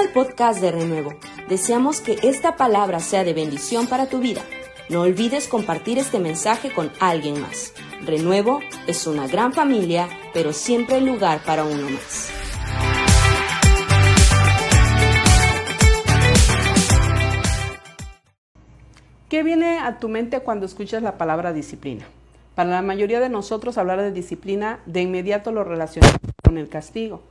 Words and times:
al 0.00 0.08
podcast 0.12 0.62
de 0.62 0.72
Renuevo. 0.72 1.12
Deseamos 1.48 2.00
que 2.00 2.16
esta 2.22 2.56
palabra 2.56 3.00
sea 3.00 3.22
de 3.22 3.34
bendición 3.34 3.86
para 3.86 4.08
tu 4.08 4.18
vida. 4.18 4.40
No 4.88 5.02
olvides 5.02 5.46
compartir 5.46 5.98
este 5.98 6.18
mensaje 6.18 6.72
con 6.72 6.90
alguien 7.00 7.38
más. 7.38 7.74
Renuevo 8.06 8.60
es 8.86 9.06
una 9.06 9.26
gran 9.26 9.52
familia, 9.52 10.08
pero 10.32 10.54
siempre 10.54 10.96
hay 10.96 11.04
lugar 11.04 11.40
para 11.44 11.64
uno 11.64 11.90
más. 11.90 12.30
¿Qué 19.28 19.42
viene 19.42 19.80
a 19.80 19.98
tu 19.98 20.08
mente 20.08 20.40
cuando 20.40 20.64
escuchas 20.64 21.02
la 21.02 21.18
palabra 21.18 21.52
disciplina? 21.52 22.06
Para 22.54 22.70
la 22.70 22.82
mayoría 22.82 23.20
de 23.20 23.28
nosotros 23.28 23.76
hablar 23.76 24.00
de 24.00 24.12
disciplina 24.12 24.80
de 24.86 25.02
inmediato 25.02 25.52
lo 25.52 25.62
relacionamos 25.62 26.18
con 26.42 26.56
el 26.56 26.70
castigo. 26.70 27.22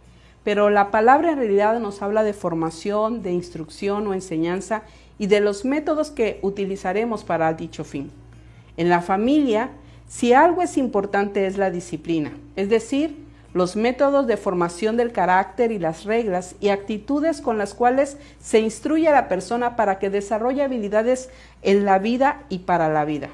Pero 0.44 0.70
la 0.70 0.92
palabra 0.92 1.32
en 1.32 1.38
realidad 1.38 1.80
nos 1.80 2.02
habla 2.02 2.24
de 2.24 2.34
formación, 2.34 3.22
de 3.22 3.32
instrucción 3.32 4.08
o 4.08 4.14
enseñanza 4.14 4.84
y 5.18 5.28
de 5.28 5.42
los 5.42 5.66
métodos 5.66 6.12
que 6.12 6.40
utilizaremos 6.42 7.24
para 7.24 7.54
dicho 7.54 7.84
fin. 7.84 8.12
En 8.78 8.90
la 8.90 9.02
familia, 9.02 9.72
si 10.08 10.34
algo 10.34 10.62
es 10.62 10.78
importante 10.78 11.46
es 11.46 11.58
la 11.58 11.72
disciplina, 11.72 12.32
es 12.56 12.70
decir, 12.70 13.30
los 13.54 13.76
métodos 13.76 14.28
de 14.28 14.38
formación 14.38 14.96
del 14.96 15.12
carácter 15.12 15.72
y 15.72 15.80
las 15.80 16.04
reglas 16.06 16.56
y 16.60 16.70
actitudes 16.70 17.42
con 17.42 17.58
las 17.58 17.74
cuales 17.74 18.18
se 18.40 18.60
instruye 18.60 19.08
a 19.08 19.14
la 19.14 19.28
persona 19.28 19.76
para 19.76 19.98
que 19.98 20.10
desarrolle 20.10 20.64
habilidades 20.64 21.30
en 21.62 21.84
la 21.84 22.00
vida 22.00 22.44
y 22.50 22.60
para 22.60 22.90
la 22.90 23.06
vida. 23.06 23.30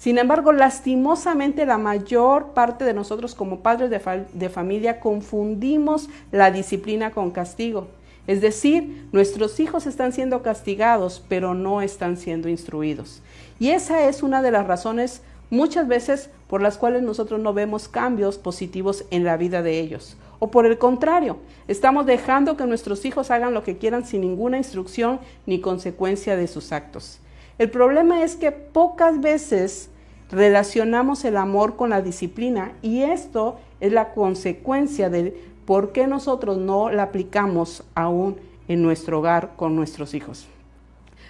Sin 0.00 0.16
embargo, 0.16 0.54
lastimosamente 0.54 1.66
la 1.66 1.76
mayor 1.76 2.54
parte 2.54 2.86
de 2.86 2.94
nosotros 2.94 3.34
como 3.34 3.60
padres 3.60 3.90
de, 3.90 4.48
familia 4.48 4.98
confundimos 4.98 6.08
la 6.32 6.50
disciplina 6.50 7.10
con 7.10 7.30
castigo. 7.30 7.88
Es 8.26 8.40
decir, 8.40 9.06
nuestros 9.12 9.60
hijos 9.60 9.84
están 9.84 10.14
siendo 10.14 10.42
castigados, 10.42 11.22
pero 11.28 11.52
no 11.52 11.82
están 11.82 12.16
siendo 12.16 12.48
instruidos. 12.48 13.20
Y 13.58 13.72
esa 13.72 14.08
es 14.08 14.22
una 14.22 14.40
de 14.40 14.50
las 14.50 14.66
razones 14.66 15.20
muchas 15.50 15.86
veces 15.86 16.30
por 16.48 16.62
las 16.62 16.78
cuales 16.78 17.02
nosotros 17.02 17.38
no 17.38 17.52
vemos 17.52 17.86
cambios 17.86 18.38
positivos 18.38 19.04
en 19.10 19.24
la 19.24 19.36
vida 19.36 19.60
de 19.60 19.80
ellos. 19.80 20.16
O 20.38 20.50
por 20.50 20.64
el 20.64 20.78
contrario, 20.78 21.36
estamos 21.68 22.06
dejando 22.06 22.56
que 22.56 22.64
nuestros 22.64 23.04
hijos 23.04 23.30
hagan 23.30 23.52
lo 23.52 23.64
que 23.64 23.76
quieran 23.76 24.06
sin 24.06 24.22
ninguna 24.22 24.56
instrucción 24.56 25.20
ni 25.44 25.60
consecuencia 25.60 26.36
de 26.36 26.48
sus 26.48 26.72
actos. 26.72 27.20
El 27.60 27.68
problema 27.70 28.22
es 28.22 28.36
que 28.36 28.52
pocas 28.52 29.20
veces 29.20 29.90
relacionamos 30.30 31.26
el 31.26 31.36
amor 31.36 31.76
con 31.76 31.90
la 31.90 32.00
disciplina 32.00 32.72
y 32.80 33.02
esto 33.02 33.58
es 33.80 33.92
la 33.92 34.14
consecuencia 34.14 35.10
de 35.10 35.38
por 35.66 35.92
qué 35.92 36.06
nosotros 36.06 36.56
no 36.56 36.88
la 36.88 37.02
aplicamos 37.02 37.84
aún 37.94 38.38
en 38.66 38.80
nuestro 38.80 39.18
hogar 39.18 39.56
con 39.56 39.76
nuestros 39.76 40.14
hijos. 40.14 40.48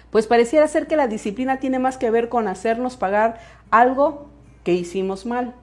Pues 0.09 0.25
pareciera 0.25 0.69
ser 0.69 0.87
que 0.87 0.95
la 0.95 1.09
disciplina 1.09 1.59
tiene 1.59 1.79
más 1.79 1.97
que 1.97 2.09
ver 2.09 2.29
con 2.29 2.47
hacernos 2.47 2.95
pagar 2.95 3.41
algo 3.69 4.27
que 4.63 4.71
hicimos 4.71 5.25
mal. 5.25 5.53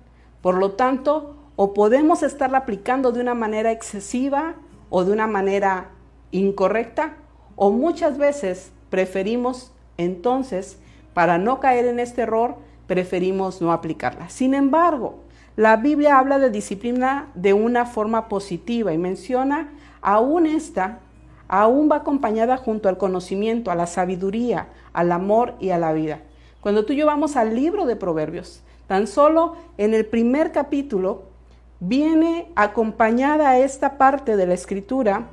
Por 0.42 0.56
lo 0.56 0.72
tanto, 0.72 1.34
o 1.56 1.72
podemos 1.72 2.22
estarla 2.22 2.58
aplicando 2.58 3.10
de 3.10 3.22
una 3.22 3.32
manera 3.32 3.72
excesiva 3.72 4.56
o 4.90 5.02
de 5.02 5.12
una 5.12 5.28
manera 5.28 5.92
incorrecta, 6.30 7.16
o 7.56 7.70
muchas 7.70 8.18
veces 8.18 8.70
preferimos 8.90 9.72
entonces, 9.98 10.78
para 11.12 11.36
no 11.36 11.60
caer 11.60 11.86
en 11.86 12.00
este 12.00 12.22
error, 12.22 12.56
preferimos 12.86 13.60
no 13.60 13.72
aplicarla. 13.72 14.30
Sin 14.30 14.54
embargo, 14.54 15.16
la 15.56 15.76
Biblia 15.76 16.18
habla 16.18 16.38
de 16.38 16.50
disciplina 16.50 17.28
de 17.34 17.52
una 17.52 17.84
forma 17.84 18.28
positiva 18.28 18.92
y 18.94 18.98
menciona 18.98 19.68
aún 20.00 20.46
esta 20.46 21.00
aún 21.48 21.88
va 21.90 21.96
acompañada 21.96 22.56
junto 22.58 22.88
al 22.88 22.98
conocimiento, 22.98 23.70
a 23.70 23.74
la 23.74 23.86
sabiduría, 23.86 24.68
al 24.92 25.10
amor 25.10 25.54
y 25.58 25.70
a 25.70 25.78
la 25.78 25.92
vida. 25.92 26.20
Cuando 26.60 26.84
tú 26.84 26.92
y 26.92 26.96
yo 26.96 27.06
vamos 27.06 27.36
al 27.36 27.54
libro 27.54 27.86
de 27.86 27.96
Proverbios, 27.96 28.62
tan 28.86 29.06
solo 29.06 29.56
en 29.78 29.94
el 29.94 30.04
primer 30.04 30.52
capítulo 30.52 31.24
viene 31.80 32.50
acompañada 32.54 33.58
esta 33.58 33.96
parte 33.96 34.36
de 34.36 34.46
la 34.46 34.54
escritura 34.54 35.26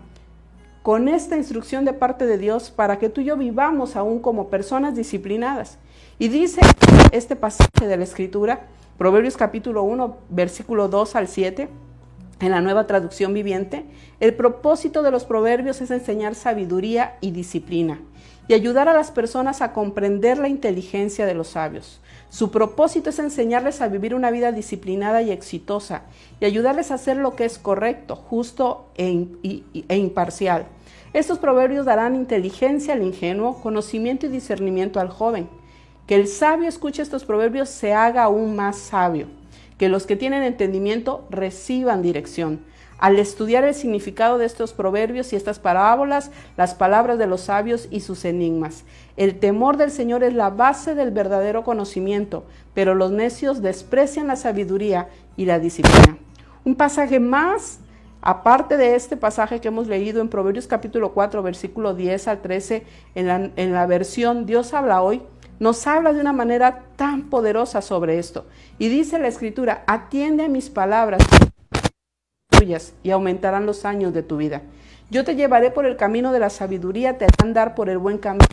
con 0.86 1.08
esta 1.08 1.36
instrucción 1.36 1.84
de 1.84 1.94
parte 1.94 2.28
de 2.28 2.38
Dios 2.38 2.70
para 2.70 3.00
que 3.00 3.10
tú 3.10 3.22
y 3.22 3.24
yo 3.24 3.38
vivamos 3.38 3.96
aún 3.96 4.20
como 4.20 4.52
personas 4.52 4.96
disciplinadas. 4.96 5.80
Y 6.20 6.28
dice 6.28 6.62
este 7.12 7.36
pasaje 7.36 7.88
de 7.88 7.98
la 7.98 8.04
escritura, 8.04 8.68
Proverbios 8.96 9.36
capítulo 9.36 9.82
1, 9.82 10.16
versículo 10.30 10.88
2 10.88 11.16
al 11.16 11.28
7, 11.28 11.70
en 12.40 12.52
la 12.52 12.62
nueva 12.62 12.86
traducción 12.86 13.34
viviente, 13.34 13.88
el 14.20 14.36
propósito 14.36 15.02
de 15.02 15.10
los 15.10 15.26
proverbios 15.26 15.82
es 15.82 15.90
enseñar 15.90 16.36
sabiduría 16.36 17.18
y 17.20 17.32
disciplina 17.32 18.00
y 18.48 18.54
ayudar 18.54 18.88
a 18.90 18.94
las 18.94 19.12
personas 19.12 19.62
a 19.62 19.74
comprender 19.74 20.38
la 20.38 20.48
inteligencia 20.48 21.26
de 21.26 21.34
los 21.34 21.50
sabios. 21.50 22.00
Su 22.30 22.52
propósito 22.52 23.10
es 23.10 23.20
enseñarles 23.20 23.82
a 23.82 23.88
vivir 23.88 24.14
una 24.14 24.32
vida 24.32 24.52
disciplinada 24.52 25.22
y 25.22 25.32
exitosa 25.32 26.04
y 26.40 26.46
ayudarles 26.46 26.92
a 26.92 26.96
hacer 26.96 27.18
lo 27.18 27.36
que 27.36 27.46
es 27.46 27.58
correcto, 27.58 28.16
justo 28.16 28.88
e, 28.98 29.28
e 29.88 29.98
imparcial. 29.98 30.66
Estos 31.14 31.40
proverbios 31.40 31.86
darán 31.86 32.16
inteligencia 32.16 32.94
al 32.94 33.04
ingenuo, 33.04 33.62
conocimiento 33.62 34.26
y 34.26 34.30
discernimiento 34.30 35.00
al 35.00 35.10
joven. 35.10 35.48
Que 36.08 36.16
el 36.16 36.28
sabio 36.28 36.68
escuche 36.68 37.02
estos 37.02 37.26
proverbios 37.26 37.70
se 37.70 37.94
haga 37.94 38.24
aún 38.24 38.56
más 38.56 38.78
sabio 38.78 39.28
que 39.78 39.90
los 39.90 40.06
que 40.06 40.16
tienen 40.16 40.44
entendimiento 40.44 41.26
reciban 41.30 42.02
dirección. 42.02 42.62
Al 42.98 43.20
estudiar 43.20 43.66
el 43.66 43.74
significado 43.74 44.38
de 44.38 44.46
estos 44.46 44.74
proverbios 44.74 45.34
y 45.34 45.36
estas 45.36 45.60
parábolas, 45.60 46.32
las 46.56 46.76
palabras 46.76 47.18
de 47.18 47.28
los 47.28 47.42
sabios 47.42 47.88
y 47.92 48.00
sus 48.00 48.24
enigmas. 48.24 48.86
El 49.18 49.38
temor 49.40 49.76
del 49.78 49.92
Señor 49.92 50.24
es 50.24 50.34
la 50.34 50.50
base 50.50 50.96
del 50.96 51.12
verdadero 51.12 51.64
conocimiento, 51.64 52.46
pero 52.74 52.96
los 52.96 53.12
necios 53.12 53.62
desprecian 53.62 54.28
la 54.28 54.38
sabiduría 54.38 55.10
y 55.36 55.46
la 55.46 55.60
disciplina. 55.60 56.18
Un 56.64 56.76
pasaje 56.76 57.20
más, 57.20 57.80
aparte 58.22 58.78
de 58.78 58.96
este 58.96 59.18
pasaje 59.18 59.60
que 59.60 59.68
hemos 59.68 59.88
leído 59.88 60.22
en 60.22 60.30
Proverbios 60.30 60.68
capítulo 60.68 61.14
4, 61.14 61.44
versículo 61.44 61.94
10 61.94 62.28
al 62.30 62.42
13, 62.42 62.84
en 63.16 63.28
la, 63.28 63.52
en 63.56 63.74
la 63.74 63.86
versión 63.88 64.46
Dios 64.46 64.74
habla 64.74 65.02
hoy, 65.02 65.22
nos 65.60 65.86
habla 65.86 66.14
de 66.14 66.22
una 66.22 66.34
manera 66.34 66.84
tan 66.96 67.30
poderosa 67.30 67.82
sobre 67.82 68.20
esto. 68.20 68.46
Y 68.80 68.88
dice 68.88 69.20
la 69.20 69.28
escritura, 69.28 69.84
atiende 69.86 70.46
a 70.46 70.50
mis 70.50 70.70
palabras 70.70 71.22
y 73.04 73.12
aumentarán 73.12 73.66
los 73.66 73.86
años 73.86 74.14
de 74.14 74.24
tu 74.24 74.38
vida. 74.38 74.62
Yo 75.10 75.24
te 75.24 75.36
llevaré 75.36 75.72
por 75.72 75.86
el 75.86 75.98
camino 75.98 76.32
de 76.32 76.40
la 76.40 76.50
sabiduría, 76.50 77.18
te 77.18 77.26
haré 77.26 77.36
andar 77.44 77.76
por 77.76 77.90
el 77.90 77.98
buen 77.98 78.18
camino, 78.18 78.46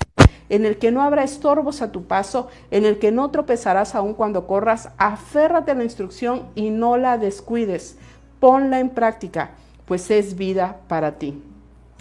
en 0.49 0.67
el 0.67 0.79
que 0.79 0.93
no 0.93 1.03
habrá 1.03 1.25
estorbos 1.25 1.81
a 1.81 1.93
tu 1.93 2.05
paso, 2.05 2.49
en 2.71 2.85
el 2.85 2.99
que 2.99 3.11
no 3.11 3.31
tropezarás 3.31 3.95
aún 3.95 4.15
cuando 4.15 4.47
corras. 4.47 4.91
Aférrate 4.99 5.71
a 5.71 5.75
la 5.75 5.85
instrucción 5.85 6.49
y 6.55 6.71
no 6.71 6.99
la 6.99 7.17
descuides. 7.17 7.97
Ponla 8.39 8.81
en 8.81 8.91
práctica, 8.91 9.53
pues 9.87 10.11
es 10.11 10.37
vida 10.37 10.79
para 10.89 11.13
ti. 11.13 11.43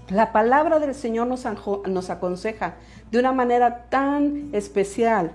La 0.10 0.34
palabra 0.34 0.80
del 0.80 0.94
Señor 0.94 1.28
nos 1.28 2.10
aconseja 2.10 2.74
de 3.12 3.20
una 3.20 3.32
manera 3.32 3.86
tan 3.90 4.50
especial 4.52 5.32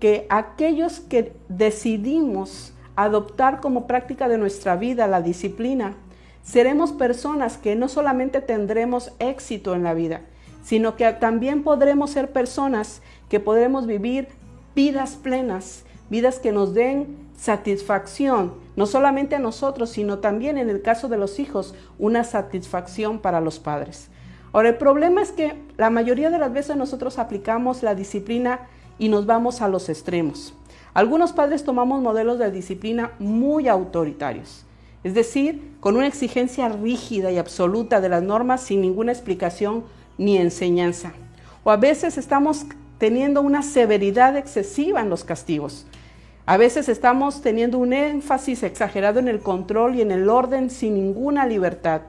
que 0.00 0.26
aquellos 0.30 1.00
que 1.00 1.34
decidimos 1.48 2.72
adoptar 2.96 3.60
como 3.60 3.86
práctica 3.86 4.28
de 4.28 4.38
nuestra 4.38 4.76
vida 4.76 5.06
la 5.06 5.20
disciplina, 5.20 5.96
seremos 6.44 6.92
personas 6.92 7.58
que 7.58 7.74
no 7.74 7.88
solamente 7.88 8.40
tendremos 8.40 9.12
éxito 9.18 9.74
en 9.74 9.82
la 9.82 9.94
vida, 9.94 10.20
sino 10.62 10.94
que 10.94 11.10
también 11.12 11.64
podremos 11.64 12.10
ser 12.10 12.30
personas 12.30 13.02
que 13.28 13.40
podremos 13.40 13.86
vivir 13.86 14.28
vidas 14.76 15.16
plenas, 15.16 15.84
vidas 16.10 16.38
que 16.38 16.52
nos 16.52 16.74
den 16.74 17.24
satisfacción, 17.36 18.54
no 18.76 18.86
solamente 18.86 19.34
a 19.34 19.40
nosotros, 19.40 19.90
sino 19.90 20.18
también 20.20 20.58
en 20.58 20.70
el 20.70 20.82
caso 20.82 21.08
de 21.08 21.18
los 21.18 21.38
hijos, 21.38 21.74
una 21.98 22.24
satisfacción 22.24 23.18
para 23.18 23.40
los 23.40 23.58
padres. 23.58 24.08
Ahora, 24.52 24.68
el 24.68 24.76
problema 24.76 25.20
es 25.20 25.32
que 25.32 25.60
la 25.76 25.90
mayoría 25.90 26.30
de 26.30 26.38
las 26.38 26.52
veces 26.52 26.76
nosotros 26.76 27.18
aplicamos 27.18 27.82
la 27.82 27.94
disciplina 27.94 28.68
y 28.98 29.08
nos 29.08 29.26
vamos 29.26 29.60
a 29.60 29.68
los 29.68 29.88
extremos. 29.88 30.54
Algunos 30.94 31.32
padres 31.32 31.64
tomamos 31.64 32.00
modelos 32.00 32.38
de 32.38 32.52
disciplina 32.52 33.12
muy 33.18 33.66
autoritarios, 33.66 34.64
es 35.04 35.14
decir, 35.14 35.76
con 35.80 35.96
una 35.96 36.06
exigencia 36.06 36.68
rígida 36.68 37.30
y 37.30 37.38
absoluta 37.38 38.00
de 38.00 38.08
las 38.08 38.22
normas 38.22 38.62
sin 38.62 38.80
ninguna 38.80 39.12
explicación 39.12 39.84
ni 40.16 40.38
enseñanza. 40.38 41.12
O 41.62 41.70
a 41.70 41.76
veces 41.76 42.18
estamos 42.18 42.64
teniendo 42.98 43.42
una 43.42 43.62
severidad 43.62 44.36
excesiva 44.36 45.02
en 45.02 45.10
los 45.10 45.24
castigos. 45.24 45.86
A 46.46 46.56
veces 46.56 46.88
estamos 46.88 47.42
teniendo 47.42 47.78
un 47.78 47.92
énfasis 47.92 48.62
exagerado 48.62 49.18
en 49.18 49.28
el 49.28 49.40
control 49.40 49.94
y 49.94 50.02
en 50.02 50.10
el 50.10 50.28
orden 50.28 50.70
sin 50.70 50.94
ninguna 50.94 51.46
libertad. 51.46 52.02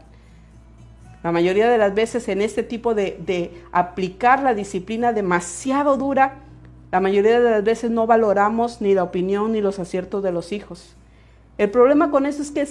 La 1.23 1.31
mayoría 1.31 1.69
de 1.69 1.77
las 1.77 1.95
veces 1.95 2.27
en 2.27 2.41
este 2.41 2.61
tipo 2.61 2.93
de, 2.93 3.51
aplicar 3.71 4.43
la 4.43 4.53
disciplina 4.53 5.11
demasiado 5.11 5.97
dura, 5.97 6.35
la 6.91 6.99
mayoría 6.99 7.39
de 7.39 7.49
las 7.49 7.63
veces 7.63 7.91
no 7.91 8.07
valoramos 8.07 8.79
ni 8.79 8.93
la 8.93 9.03
opinión 9.03 9.53
ni 9.53 9.59
los 9.59 9.79
aciertos 9.79 10.21
de 10.21 10.31
los 10.31 10.51
hijos. 10.51 10.95
El 11.57 11.71
problema 11.71 12.11
con 12.11 12.25
eso 12.25 12.41
es 12.41 12.51
que 12.51 12.67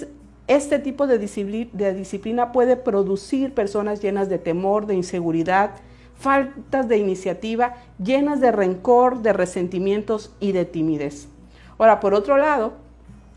este 0.47 0.79
tipo 0.79 1.07
de 1.07 1.19
disciplina, 1.19 2.53
puede 2.53 2.77
producir 2.77 3.55
personas 3.55 4.03
llenas 4.03 4.29
de 4.29 4.39
temor, 4.39 4.87
de 4.87 4.95
inseguridad, 4.95 5.71
faltas 6.17 6.87
de 6.87 6.99
iniciativa, 6.99 7.77
llenas 7.99 8.41
de 8.41 8.53
rencor, 8.53 9.23
de 9.23 9.33
resentimientos 9.33 10.35
y 10.41 10.53
de 10.53 10.67
timidez. 10.67 11.29
Ahora, 11.79 11.99
por 12.01 12.13
otro 12.13 12.37
lado, 12.37 12.75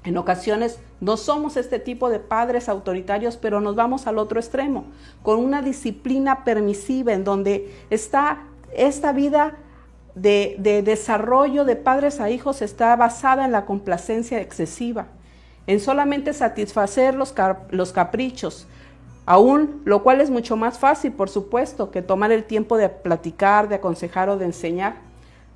en 0.03 0.17
ocasiones 0.17 0.79
no 0.99 1.15
somos 1.15 1.55
este 1.55 1.79
tipo 1.79 2.09
de 2.09 2.19
padres 2.19 2.67
autoritarios, 2.67 3.37
pero 3.37 3.61
nos 3.61 3.75
vamos 3.75 4.05
al 4.05 4.17
otro 4.17 4.39
extremo, 4.39 4.85
con 5.23 5.39
una 5.39 5.61
disciplina 5.61 6.43
permisiva 6.43 7.13
en 7.13 7.23
donde 7.23 7.73
está 7.89 8.43
esta 8.73 9.13
vida 9.13 9.55
de, 10.13 10.57
de 10.59 10.81
desarrollo 10.81 11.63
de 11.63 11.77
padres 11.77 12.19
a 12.19 12.29
hijos 12.29 12.61
está 12.61 12.95
basada 12.95 13.45
en 13.45 13.51
la 13.51 13.65
complacencia 13.65 14.41
excesiva 14.41 15.07
en 15.67 15.79
solamente 15.79 16.33
satisfacer 16.33 17.13
los, 17.13 17.33
los 17.69 17.91
caprichos, 17.91 18.67
aún 19.25 19.81
lo 19.85 20.01
cual 20.01 20.21
es 20.21 20.29
mucho 20.29 20.55
más 20.55 20.79
fácil, 20.79 21.11
por 21.11 21.29
supuesto, 21.29 21.91
que 21.91 22.01
tomar 22.01 22.31
el 22.31 22.45
tiempo 22.45 22.77
de 22.77 22.89
platicar, 22.89 23.67
de 23.67 23.75
aconsejar 23.75 24.29
o 24.29 24.37
de 24.37 24.45
enseñar. 24.45 24.95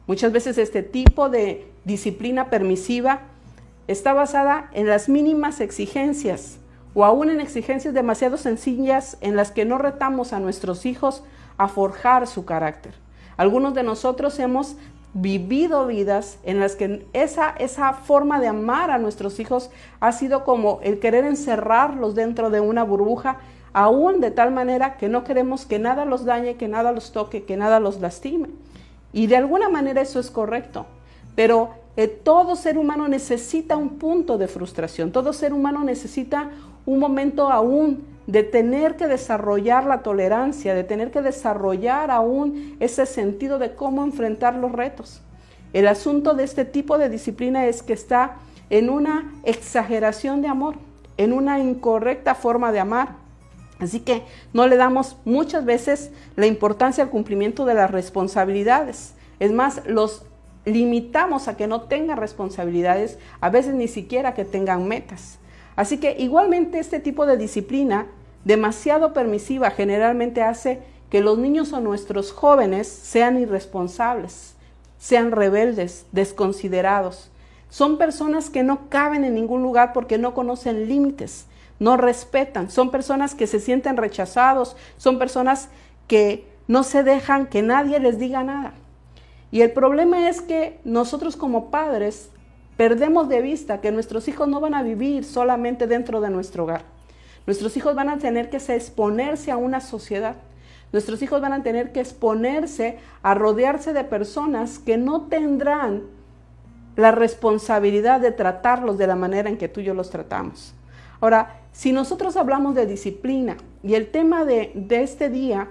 Muchas 0.07 0.31
veces 0.33 0.57
este 0.57 0.83
tipo 0.83 1.29
de 1.29 1.71
disciplina 1.85 2.49
permisiva 2.49 3.21
está 3.87 4.13
basada 4.13 4.69
en 4.73 4.87
las 4.87 5.09
mínimas 5.09 5.61
exigencias 5.61 6.57
o 6.93 7.05
aún 7.05 7.29
en 7.29 7.39
exigencias 7.39 7.93
demasiado 7.93 8.37
sencillas 8.37 9.17
en 9.21 9.35
las 9.35 9.51
que 9.51 9.63
no 9.63 9.77
retamos 9.77 10.33
a 10.33 10.39
nuestros 10.39 10.85
hijos 10.85 11.23
a 11.57 11.67
forjar 11.67 12.27
su 12.27 12.43
carácter. 12.43 12.93
Algunos 13.37 13.73
de 13.73 13.83
nosotros 13.83 14.37
hemos 14.39 14.75
vivido 15.13 15.87
vidas 15.87 16.39
en 16.43 16.59
las 16.59 16.75
que 16.75 17.05
esa, 17.13 17.49
esa 17.49 17.93
forma 17.93 18.39
de 18.39 18.47
amar 18.47 18.91
a 18.91 18.97
nuestros 18.97 19.39
hijos 19.39 19.69
ha 19.99 20.11
sido 20.11 20.43
como 20.43 20.79
el 20.83 20.99
querer 20.99 21.25
encerrarlos 21.25 22.15
dentro 22.15 22.49
de 22.49 22.61
una 22.61 22.83
burbuja, 22.83 23.37
aún 23.73 24.21
de 24.21 24.31
tal 24.31 24.51
manera 24.51 24.97
que 24.97 25.09
no 25.09 25.23
queremos 25.23 25.65
que 25.65 25.79
nada 25.79 26.05
los 26.05 26.25
dañe, 26.25 26.55
que 26.55 26.67
nada 26.67 26.91
los 26.91 27.11
toque, 27.11 27.43
que 27.43 27.57
nada 27.57 27.79
los 27.79 27.99
lastime. 27.99 28.49
Y 29.13 29.27
de 29.27 29.35
alguna 29.35 29.69
manera 29.69 30.01
eso 30.01 30.19
es 30.19 30.31
correcto, 30.31 30.85
pero 31.35 31.71
eh, 31.97 32.07
todo 32.07 32.55
ser 32.55 32.77
humano 32.77 33.07
necesita 33.09 33.75
un 33.75 33.97
punto 33.97 34.37
de 34.37 34.47
frustración, 34.47 35.11
todo 35.11 35.33
ser 35.33 35.53
humano 35.53 35.83
necesita 35.83 36.51
un 36.85 36.99
momento 36.99 37.51
aún 37.51 38.10
de 38.31 38.43
tener 38.43 38.95
que 38.95 39.09
desarrollar 39.09 39.85
la 39.85 40.03
tolerancia, 40.03 40.73
de 40.73 40.85
tener 40.85 41.11
que 41.11 41.21
desarrollar 41.21 42.11
aún 42.11 42.77
ese 42.79 43.05
sentido 43.05 43.59
de 43.59 43.75
cómo 43.75 44.05
enfrentar 44.05 44.55
los 44.55 44.71
retos. 44.71 45.21
El 45.73 45.85
asunto 45.85 46.33
de 46.33 46.45
este 46.45 46.63
tipo 46.63 46.97
de 46.97 47.09
disciplina 47.09 47.65
es 47.65 47.83
que 47.83 47.91
está 47.91 48.37
en 48.69 48.89
una 48.89 49.33
exageración 49.43 50.41
de 50.41 50.47
amor, 50.47 50.75
en 51.17 51.33
una 51.33 51.59
incorrecta 51.59 52.33
forma 52.33 52.71
de 52.71 52.79
amar. 52.79 53.15
Así 53.79 53.99
que 53.99 54.23
no 54.53 54.65
le 54.65 54.77
damos 54.77 55.17
muchas 55.25 55.65
veces 55.65 56.11
la 56.37 56.45
importancia 56.45 57.03
al 57.03 57.09
cumplimiento 57.09 57.65
de 57.65 57.73
las 57.73 57.91
responsabilidades. 57.91 59.13
Es 59.41 59.51
más, 59.51 59.81
los 59.85 60.23
limitamos 60.63 61.49
a 61.49 61.57
que 61.57 61.67
no 61.67 61.81
tengan 61.81 62.15
responsabilidades, 62.15 63.19
a 63.41 63.49
veces 63.49 63.73
ni 63.73 63.89
siquiera 63.89 64.33
que 64.33 64.45
tengan 64.45 64.87
metas. 64.87 65.37
Así 65.75 65.97
que 65.97 66.15
igualmente 66.17 66.79
este 66.79 67.01
tipo 67.01 67.25
de 67.25 67.35
disciplina 67.35 68.07
demasiado 68.45 69.13
permisiva 69.13 69.71
generalmente 69.71 70.41
hace 70.41 70.81
que 71.09 71.21
los 71.21 71.37
niños 71.37 71.73
o 71.73 71.79
nuestros 71.79 72.31
jóvenes 72.31 72.87
sean 72.87 73.37
irresponsables, 73.37 74.55
sean 74.97 75.31
rebeldes, 75.31 76.05
desconsiderados. 76.11 77.29
Son 77.69 77.97
personas 77.97 78.49
que 78.49 78.63
no 78.63 78.89
caben 78.89 79.23
en 79.23 79.35
ningún 79.35 79.61
lugar 79.61 79.93
porque 79.93 80.17
no 80.17 80.33
conocen 80.33 80.87
límites, 80.87 81.47
no 81.79 81.97
respetan, 81.97 82.69
son 82.69 82.91
personas 82.91 83.35
que 83.35 83.47
se 83.47 83.59
sienten 83.59 83.97
rechazados, 83.97 84.75
son 84.97 85.19
personas 85.19 85.69
que 86.07 86.47
no 86.67 86.83
se 86.83 87.03
dejan 87.03 87.47
que 87.47 87.61
nadie 87.61 87.99
les 87.99 88.19
diga 88.19 88.43
nada. 88.43 88.73
Y 89.51 89.61
el 89.61 89.71
problema 89.71 90.29
es 90.29 90.41
que 90.41 90.79
nosotros 90.83 91.35
como 91.35 91.71
padres 91.71 92.29
Perdemos 92.81 93.29
de 93.29 93.43
vista 93.43 93.79
que 93.79 93.91
nuestros 93.91 94.27
hijos 94.27 94.47
no 94.47 94.59
van 94.59 94.73
a 94.73 94.81
vivir 94.81 95.23
solamente 95.23 95.85
dentro 95.85 96.19
de 96.19 96.31
nuestro 96.31 96.63
hogar. 96.63 96.83
Nuestros 97.45 97.75
hijos 97.77 97.95
van 97.95 98.09
a 98.09 98.17
tener 98.17 98.49
que 98.49 98.57
exponerse 98.57 99.51
a 99.51 99.57
una 99.57 99.81
sociedad. 99.81 100.35
Nuestros 100.91 101.21
hijos 101.21 101.41
van 101.41 101.53
a 101.53 101.63
tener 101.63 101.91
que 101.91 102.01
exponerse 102.01 102.99
a 103.23 103.33
rodearse 103.33 103.93
de 103.93 104.03
personas 104.03 104.79
que 104.79 104.97
no 104.97 105.27
tendrán 105.27 106.03
la 106.95 107.11
responsabilidad 107.11 108.19
de 108.19 108.31
tratarlos 108.31 108.97
de 108.97 109.07
la 109.07 109.15
manera 109.15 109.49
en 109.49 109.57
que 109.57 109.69
tú 109.69 109.79
y 109.79 109.85
yo 109.85 109.93
los 109.93 110.09
tratamos. 110.09 110.73
Ahora, 111.21 111.61
si 111.71 111.93
nosotros 111.93 112.35
hablamos 112.35 112.75
de 112.75 112.85
disciplina 112.85 113.57
y 113.81 113.95
el 113.95 114.11
tema 114.11 114.43
de, 114.43 114.73
este 114.89 115.29
día 115.29 115.69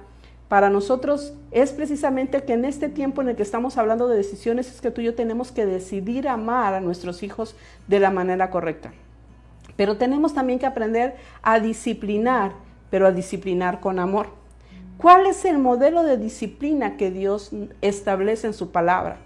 para 0.48 0.70
nosotros 0.70 1.34
es 1.50 1.72
precisamente 1.72 2.42
que 2.44 2.54
en 2.54 2.64
este 2.64 2.88
tiempo 2.88 3.20
en 3.20 3.28
el 3.28 3.36
que 3.36 3.42
estamos 3.42 3.76
hablando 3.76 4.08
de 4.08 4.16
decisiones 4.16 4.68
es 4.70 4.80
que 4.80 4.90
tú 4.90 5.02
y 5.02 5.04
yo 5.04 5.14
tenemos 5.14 5.52
que 5.52 5.66
decidir 5.66 6.28
amar 6.28 6.74
a 6.74 6.80
nuestros 6.80 7.22
hijos 7.22 7.54
de 7.86 8.00
la 8.00 8.10
manera 8.10 8.50
correcta. 8.50 8.92
Pero 9.76 9.96
tenemos 9.96 10.34
también 10.34 10.58
que 10.58 10.66
aprender 10.66 11.16
a 11.42 11.60
disciplinar, 11.60 12.52
pero 12.90 13.06
a 13.06 13.12
disciplinar 13.12 13.80
con 13.80 13.98
amor. 13.98 14.28
¿Cuál 14.96 15.26
es 15.26 15.44
el 15.44 15.58
modelo 15.58 16.02
de 16.02 16.18
disciplina 16.18 16.96
que 16.96 17.10
Dios 17.10 17.52
establece 17.80 18.46
en 18.46 18.52
su 18.52 18.70
palabra? 18.70 19.16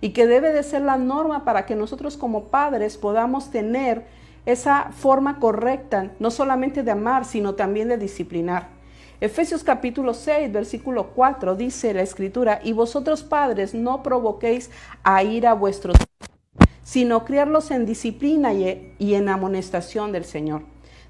Y 0.00 0.10
que 0.10 0.26
debe 0.26 0.52
de 0.52 0.62
ser 0.62 0.82
la 0.82 0.96
norma 0.96 1.44
para 1.44 1.66
que 1.66 1.74
nosotros 1.74 2.16
como 2.16 2.44
padres 2.44 2.96
podamos 2.96 3.50
tener 3.50 4.04
esa 4.46 4.90
forma 4.92 5.40
correcta, 5.40 6.10
no 6.18 6.30
solamente 6.30 6.82
de 6.82 6.90
amar, 6.90 7.24
sino 7.24 7.54
también 7.54 7.88
de 7.88 7.98
disciplinar. 7.98 8.68
Efesios 9.20 9.64
capítulo 9.64 10.12
6, 10.12 10.52
versículo 10.52 11.08
4 11.14 11.56
dice 11.56 11.94
la 11.94 12.02
escritura, 12.02 12.60
y 12.62 12.72
vosotros 12.72 13.22
padres 13.22 13.72
no 13.74 14.02
provoquéis 14.02 14.70
a 15.02 15.22
ir 15.22 15.46
a 15.46 15.54
vuestros 15.54 15.96
sino 16.84 17.24
criarlos 17.24 17.72
en 17.72 17.86
disciplina 17.86 18.52
y 18.52 19.14
en 19.14 19.28
amonestación 19.28 20.12
del 20.12 20.24
Señor. 20.24 20.62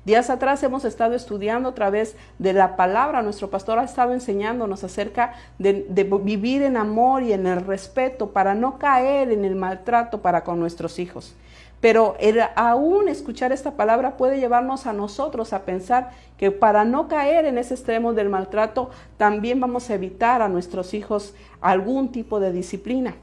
Días 0.04 0.28
atrás 0.28 0.62
hemos 0.62 0.84
estado 0.84 1.14
estudiando 1.14 1.70
a 1.70 1.74
través 1.74 2.14
de 2.38 2.52
la 2.52 2.76
palabra, 2.76 3.22
nuestro 3.22 3.48
pastor 3.48 3.78
ha 3.78 3.84
estado 3.84 4.12
enseñándonos 4.12 4.84
acerca 4.84 5.32
de, 5.58 5.86
vivir 6.22 6.60
en 6.60 6.76
amor 6.76 7.22
y 7.22 7.32
en 7.32 7.46
el 7.46 7.64
respeto 7.64 8.30
para 8.30 8.54
no 8.54 8.78
caer 8.78 9.30
en 9.30 9.46
el 9.46 9.56
maltrato 9.56 10.20
para 10.20 10.44
con 10.44 10.60
nuestros 10.60 10.98
hijos. 10.98 11.34
Pero 11.80 12.16
aún 12.54 13.08
escuchar 13.08 13.50
esta 13.52 13.72
palabra 13.72 14.18
puede 14.18 14.38
llevarnos 14.38 14.86
a 14.86 14.92
nosotros 14.92 15.54
a 15.54 15.64
pensar 15.64 16.10
que 16.36 16.50
para 16.50 16.84
no 16.84 17.08
caer 17.08 17.46
en 17.46 17.56
ese 17.56 17.72
extremo 17.72 18.12
del 18.12 18.28
maltrato, 18.28 18.90
también 19.16 19.58
vamos 19.58 19.88
a 19.88 19.94
evitar 19.94 20.42
a 20.42 20.48
nuestros 20.48 20.92
hijos 20.92 21.34
algún 21.62 22.12
tipo 22.12 22.40
de 22.40 22.52
disciplina. 22.52 23.16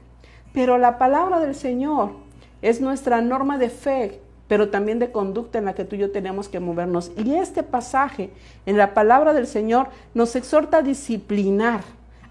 Pero 0.52 0.78
la 0.78 0.98
palabra 0.98 1.38
del 1.38 1.54
Señor 1.54 2.10
es 2.62 2.80
nuestra 2.80 3.20
norma 3.20 3.58
de 3.58 3.68
fe, 3.68 4.20
pero 4.48 4.70
también 4.70 4.98
de 4.98 5.12
conducta 5.12 5.58
en 5.58 5.64
la 5.64 5.74
que 5.74 5.84
tú 5.84 5.96
y 5.96 5.98
yo 5.98 6.10
tenemos 6.10 6.48
que 6.48 6.60
movernos. 6.60 7.10
Y 7.16 7.34
este 7.34 7.62
pasaje 7.62 8.30
en 8.66 8.76
la 8.76 8.94
palabra 8.94 9.32
del 9.32 9.46
Señor 9.46 9.88
nos 10.14 10.36
exhorta 10.36 10.78
a 10.78 10.82
disciplinar 10.82 11.82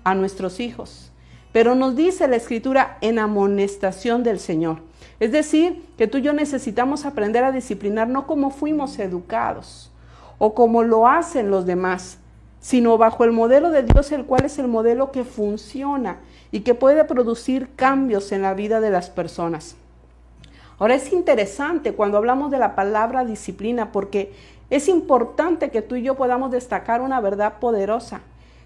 a 0.03 0.15
nuestros 0.15 0.59
hijos. 0.59 1.11
Pero 1.51 1.75
nos 1.75 1.95
dice 1.95 2.27
la 2.27 2.37
escritura 2.37 2.97
en 3.01 3.19
amonestación 3.19 4.23
del 4.23 4.39
Señor. 4.39 4.77
Es 5.19 5.31
decir, 5.31 5.83
que 5.97 6.07
tú 6.07 6.19
y 6.19 6.21
yo 6.21 6.33
necesitamos 6.33 7.05
aprender 7.05 7.43
a 7.43 7.51
disciplinar 7.51 8.07
no 8.07 8.25
como 8.25 8.49
fuimos 8.49 8.97
educados 8.99 9.91
o 10.37 10.55
como 10.55 10.81
lo 10.81 11.07
hacen 11.07 11.51
los 11.51 11.65
demás, 11.65 12.17
sino 12.59 12.97
bajo 12.97 13.23
el 13.23 13.31
modelo 13.31 13.69
de 13.69 13.83
Dios, 13.83 14.11
el 14.11 14.25
cual 14.25 14.45
es 14.45 14.57
el 14.59 14.67
modelo 14.67 15.11
que 15.11 15.23
funciona 15.23 16.19
y 16.51 16.61
que 16.61 16.73
puede 16.73 17.03
producir 17.03 17.69
cambios 17.75 18.31
en 18.31 18.43
la 18.43 18.53
vida 18.53 18.79
de 18.79 18.91
las 18.91 19.09
personas. 19.09 19.75
Ahora 20.81 20.95
es 20.95 21.13
interesante 21.13 21.93
cuando 21.93 22.17
hablamos 22.17 22.49
de 22.49 22.57
la 22.57 22.73
palabra 22.73 23.23
disciplina 23.23 23.91
porque 23.91 24.33
es 24.71 24.87
importante 24.87 25.69
que 25.69 25.83
tú 25.83 25.95
y 25.95 26.01
yo 26.01 26.15
podamos 26.15 26.49
destacar 26.49 27.01
una 27.01 27.21
verdad 27.21 27.59
poderosa. 27.59 28.21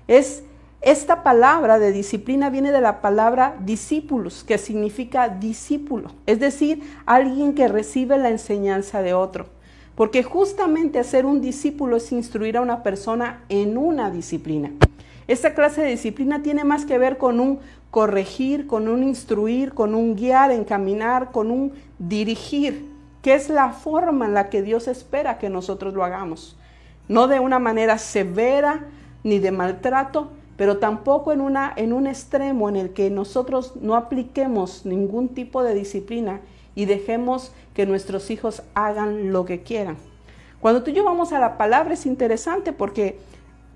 Es 0.08 0.42
esta 0.80 1.24
palabra 1.24 1.78
de 1.78 1.92
disciplina 1.92 2.50
viene 2.50 2.72
de 2.72 2.80
la 2.80 3.02
palabra 3.02 3.58
discípulos, 3.60 4.46
que 4.46 4.58
significa 4.58 5.28
discípulo, 5.28 6.14
es 6.26 6.40
decir, 6.40 6.84
alguien 7.06 7.54
que 7.54 7.68
recibe 7.68 8.18
la 8.18 8.30
enseñanza 8.30 9.02
de 9.02 9.14
otro. 9.14 9.48
Porque 9.96 10.24
justamente 10.24 11.04
ser 11.04 11.26
un 11.26 11.42
discípulo 11.42 11.98
es 11.98 12.14
instruir 12.14 12.56
a 12.56 12.62
una 12.62 12.82
persona 12.82 13.44
en 13.50 13.78
una 13.78 14.10
disciplina. 14.10 14.72
Esta 15.28 15.54
clase 15.54 15.82
de 15.82 15.90
disciplina 15.90 16.44
tiene 16.44 16.64
más 16.64 16.86
que 16.86 16.98
ver 16.98 17.18
con 17.18 17.40
un 17.40 17.60
corregir, 17.90 18.68
con 18.68 18.88
un 18.88 19.04
instruir, 19.04 19.74
con 19.74 19.96
un 19.96 20.16
guiar, 20.16 20.52
encaminar, 20.52 21.32
con 21.32 21.50
un 21.50 21.74
dirigir, 21.98 22.86
que 23.22 23.34
es 23.34 23.50
la 23.50 23.72
forma 23.72 24.26
en 24.26 24.34
la 24.34 24.50
que 24.50 24.62
Dios 24.62 24.88
espera 24.88 25.40
que 25.40 25.50
nosotros 25.50 25.94
lo 25.94 26.04
hagamos. 26.04 26.58
No 27.08 27.28
de 27.28 27.40
una 27.40 27.58
manera 27.58 27.98
severa 27.98 28.86
ni 29.24 29.40
de 29.40 29.52
maltrato, 29.52 30.30
pero 30.58 30.78
tampoco 30.78 31.32
en, 31.32 31.42
una, 31.42 31.74
en 31.76 31.92
un 31.92 32.06
extremo 32.06 32.70
en 32.70 32.76
el 32.76 32.92
que 32.94 33.10
nosotros 33.10 33.74
no 33.82 33.96
apliquemos 33.96 34.86
ningún 34.86 35.30
tipo 35.30 35.64
de 35.64 35.74
disciplina 35.74 36.42
y 36.76 36.86
dejemos 36.86 37.52
que 37.74 37.86
nuestros 37.86 38.30
hijos 38.30 38.62
hagan 38.74 39.32
lo 39.32 39.46
que 39.46 39.64
quieran. 39.64 39.98
Cuando 40.60 40.84
tú 40.84 40.92
y 40.92 40.94
yo 40.94 41.04
vamos 41.04 41.34
a 41.34 41.40
la 41.40 41.58
palabra 41.58 41.94
es 41.94 42.06
interesante 42.06 42.74
porque 42.74 43.20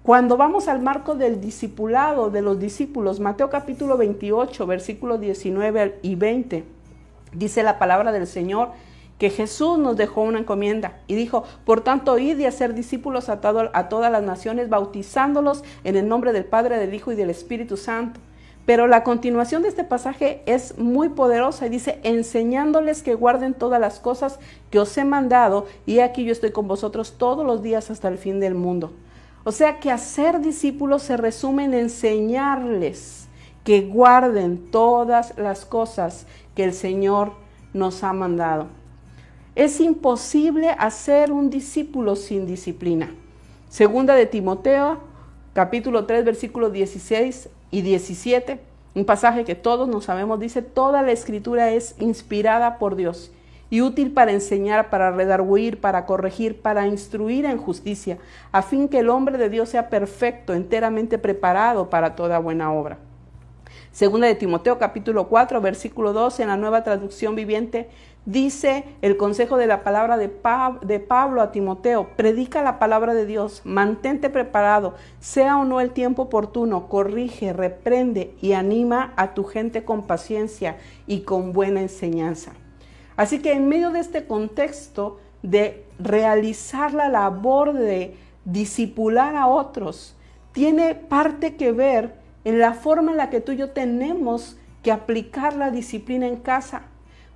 cuando 0.10 0.38
vamos 0.38 0.68
al 0.68 0.82
marco 0.82 1.14
del 1.14 1.40
discipulado 1.40 2.32
de 2.32 2.42
los 2.42 2.60
discípulos, 2.60 3.20
Mateo 3.20 3.52
capítulo 3.52 3.96
28, 3.96 4.66
versículos 4.66 5.22
19 5.22 6.00
y 6.02 6.16
20, 6.16 6.64
dice 7.32 7.62
la 7.62 7.78
palabra 7.78 8.12
del 8.12 8.26
Señor 8.26 8.70
que 9.20 9.30
Jesús 9.30 9.78
nos 9.78 9.98
dejó 9.98 10.24
una 10.24 10.40
encomienda 10.40 10.98
y 11.06 11.14
dijo, 11.14 11.44
por 11.64 11.82
tanto, 11.82 12.18
id 12.18 12.40
y 12.40 12.48
hacer 12.48 12.74
discípulos 12.74 13.30
a, 13.30 13.34
a 13.74 13.90
todas 13.90 14.12
las 14.12 14.24
naciones, 14.24 14.68
bautizándolos 14.68 15.64
en 15.84 15.96
el 15.96 16.08
nombre 16.08 16.34
del 16.34 16.46
Padre, 16.46 16.80
del 16.80 16.96
Hijo 16.96 17.12
y 17.12 17.16
del 17.16 17.30
Espíritu 17.30 17.78
Santo. 17.78 18.20
Pero 18.66 18.88
la 18.88 19.04
continuación 19.04 19.62
de 19.62 19.70
este 19.70 19.84
pasaje 19.84 20.42
es 20.48 20.80
muy 20.80 21.10
poderosa 21.10 21.68
y 21.68 21.70
dice, 21.70 22.00
enseñándoles 22.02 23.04
que 23.04 23.14
guarden 23.14 23.54
todas 23.54 23.80
las 23.80 24.00
cosas 24.00 24.40
que 24.72 24.80
os 24.80 24.98
he 24.98 25.06
mandado, 25.06 25.68
y 25.86 26.00
aquí 26.00 26.26
yo 26.26 26.32
estoy 26.32 26.52
con 26.52 26.68
vosotros 26.68 27.20
todos 27.20 27.46
los 27.46 27.62
días 27.62 27.92
hasta 27.92 28.08
el 28.08 28.18
fin 28.18 28.40
del 28.40 28.56
mundo. 28.56 28.92
O 29.44 29.52
sea 29.52 29.80
que 29.80 29.92
hacer 29.92 30.42
discípulos 30.42 31.04
se 31.04 31.18
resume 31.18 31.66
en 31.66 31.74
enseñarles 31.74 33.28
que 33.64 33.82
guarden 33.82 34.72
todas 34.72 35.38
las 35.38 35.66
cosas 35.66 36.26
que 36.56 36.64
el 36.64 36.74
Señor 36.74 37.34
nos 37.74 38.04
ha 38.04 38.14
mandado. 38.14 38.68
Es 39.56 39.80
imposible 39.80 40.70
hacer 40.78 41.32
un 41.32 41.50
discípulo 41.50 42.16
sin 42.16 42.46
disciplina. 42.46 43.12
Segunda 43.70 44.16
de 44.16 44.26
Timoteo, 44.26 45.00
capítulo 45.54 46.06
3, 46.06 46.26
versículos 46.26 46.74
16 46.74 47.50
y 47.72 47.82
17, 47.82 48.60
un 48.96 49.06
pasaje 49.06 49.46
que 49.46 49.56
todos 49.56 49.88
nos 49.88 50.06
sabemos, 50.06 50.40
dice, 50.40 50.62
toda 50.62 51.02
la 51.02 51.12
escritura 51.12 51.72
es 51.72 51.96
inspirada 52.00 52.80
por 52.80 52.96
Dios 52.96 53.32
y 53.70 53.82
útil 53.82 54.12
para 54.12 54.32
enseñar, 54.32 54.90
para 54.90 55.12
redarguir, 55.12 55.80
para 55.80 56.06
corregir, 56.06 56.62
para 56.62 56.88
instruir 56.88 57.46
en 57.46 57.58
justicia, 57.58 58.18
a 58.52 58.62
fin 58.62 58.88
que 58.90 59.00
el 59.00 59.10
hombre 59.10 59.38
de 59.38 59.50
Dios 59.50 59.70
sea 59.70 59.90
perfecto, 59.90 60.54
enteramente 60.54 61.18
preparado 61.18 61.90
para 61.90 62.16
toda 62.16 62.40
buena 62.40 62.72
obra. 62.72 62.98
Segunda 63.92 64.28
de 64.28 64.36
Timoteo 64.36 64.78
capítulo 64.78 65.28
4, 65.28 65.62
versículo 65.62 66.14
2 66.14 66.40
en 66.42 66.48
la 66.50 66.58
nueva 66.58 66.84
traducción 66.84 67.36
viviente, 67.36 67.90
dice 68.26 68.86
el 69.02 69.18
consejo 69.18 69.58
de 69.58 69.66
la 69.66 69.84
palabra 69.84 70.18
de, 70.18 70.32
de, 70.84 71.00
Pablo 71.00 71.42
a 71.42 71.52
Timoteo, 71.52 72.10
predica 72.16 72.62
la 72.62 72.78
palabra 72.78 73.16
de 73.16 73.26
Dios, 73.26 73.62
mantente 73.66 74.30
preparado, 74.30 74.94
sea 75.20 75.58
o 75.58 75.66
no 75.66 75.82
el 75.82 75.92
tiempo 75.92 76.24
oportuno, 76.24 76.88
corrige, 76.88 77.52
reprende 77.52 78.36
y 78.42 78.54
anima 78.54 79.14
a 79.16 79.34
tu 79.34 79.44
gente 79.44 79.84
con 79.84 80.04
paciencia 80.04 80.78
y 81.08 81.22
con 81.22 81.52
buena 81.52 81.82
enseñanza. 81.82 82.54
Así 83.20 83.40
que 83.40 83.52
en 83.52 83.68
medio 83.68 83.92
de 83.92 84.00
este 84.00 84.28
contexto 84.28 85.20
de 85.44 85.84
realizar 86.00 86.94
la 86.94 87.10
labor 87.10 87.74
de 87.74 88.16
disipular 88.46 89.36
a 89.36 89.48
otros, 89.48 90.16
tiene 90.54 90.96
parte 90.96 91.58
que 91.58 91.74
ver 91.74 92.14
en 92.46 92.60
la 92.60 92.74
forma 92.74 93.12
en 93.12 93.18
la 93.18 93.30
que 93.30 93.42
tú 93.42 93.52
y 93.52 93.58
yo 93.58 93.72
tenemos 93.72 94.56
que 94.84 94.94
aplicar 94.94 95.58
la 95.58 95.70
disciplina 95.70 96.28
en 96.28 96.38
casa. 96.38 96.84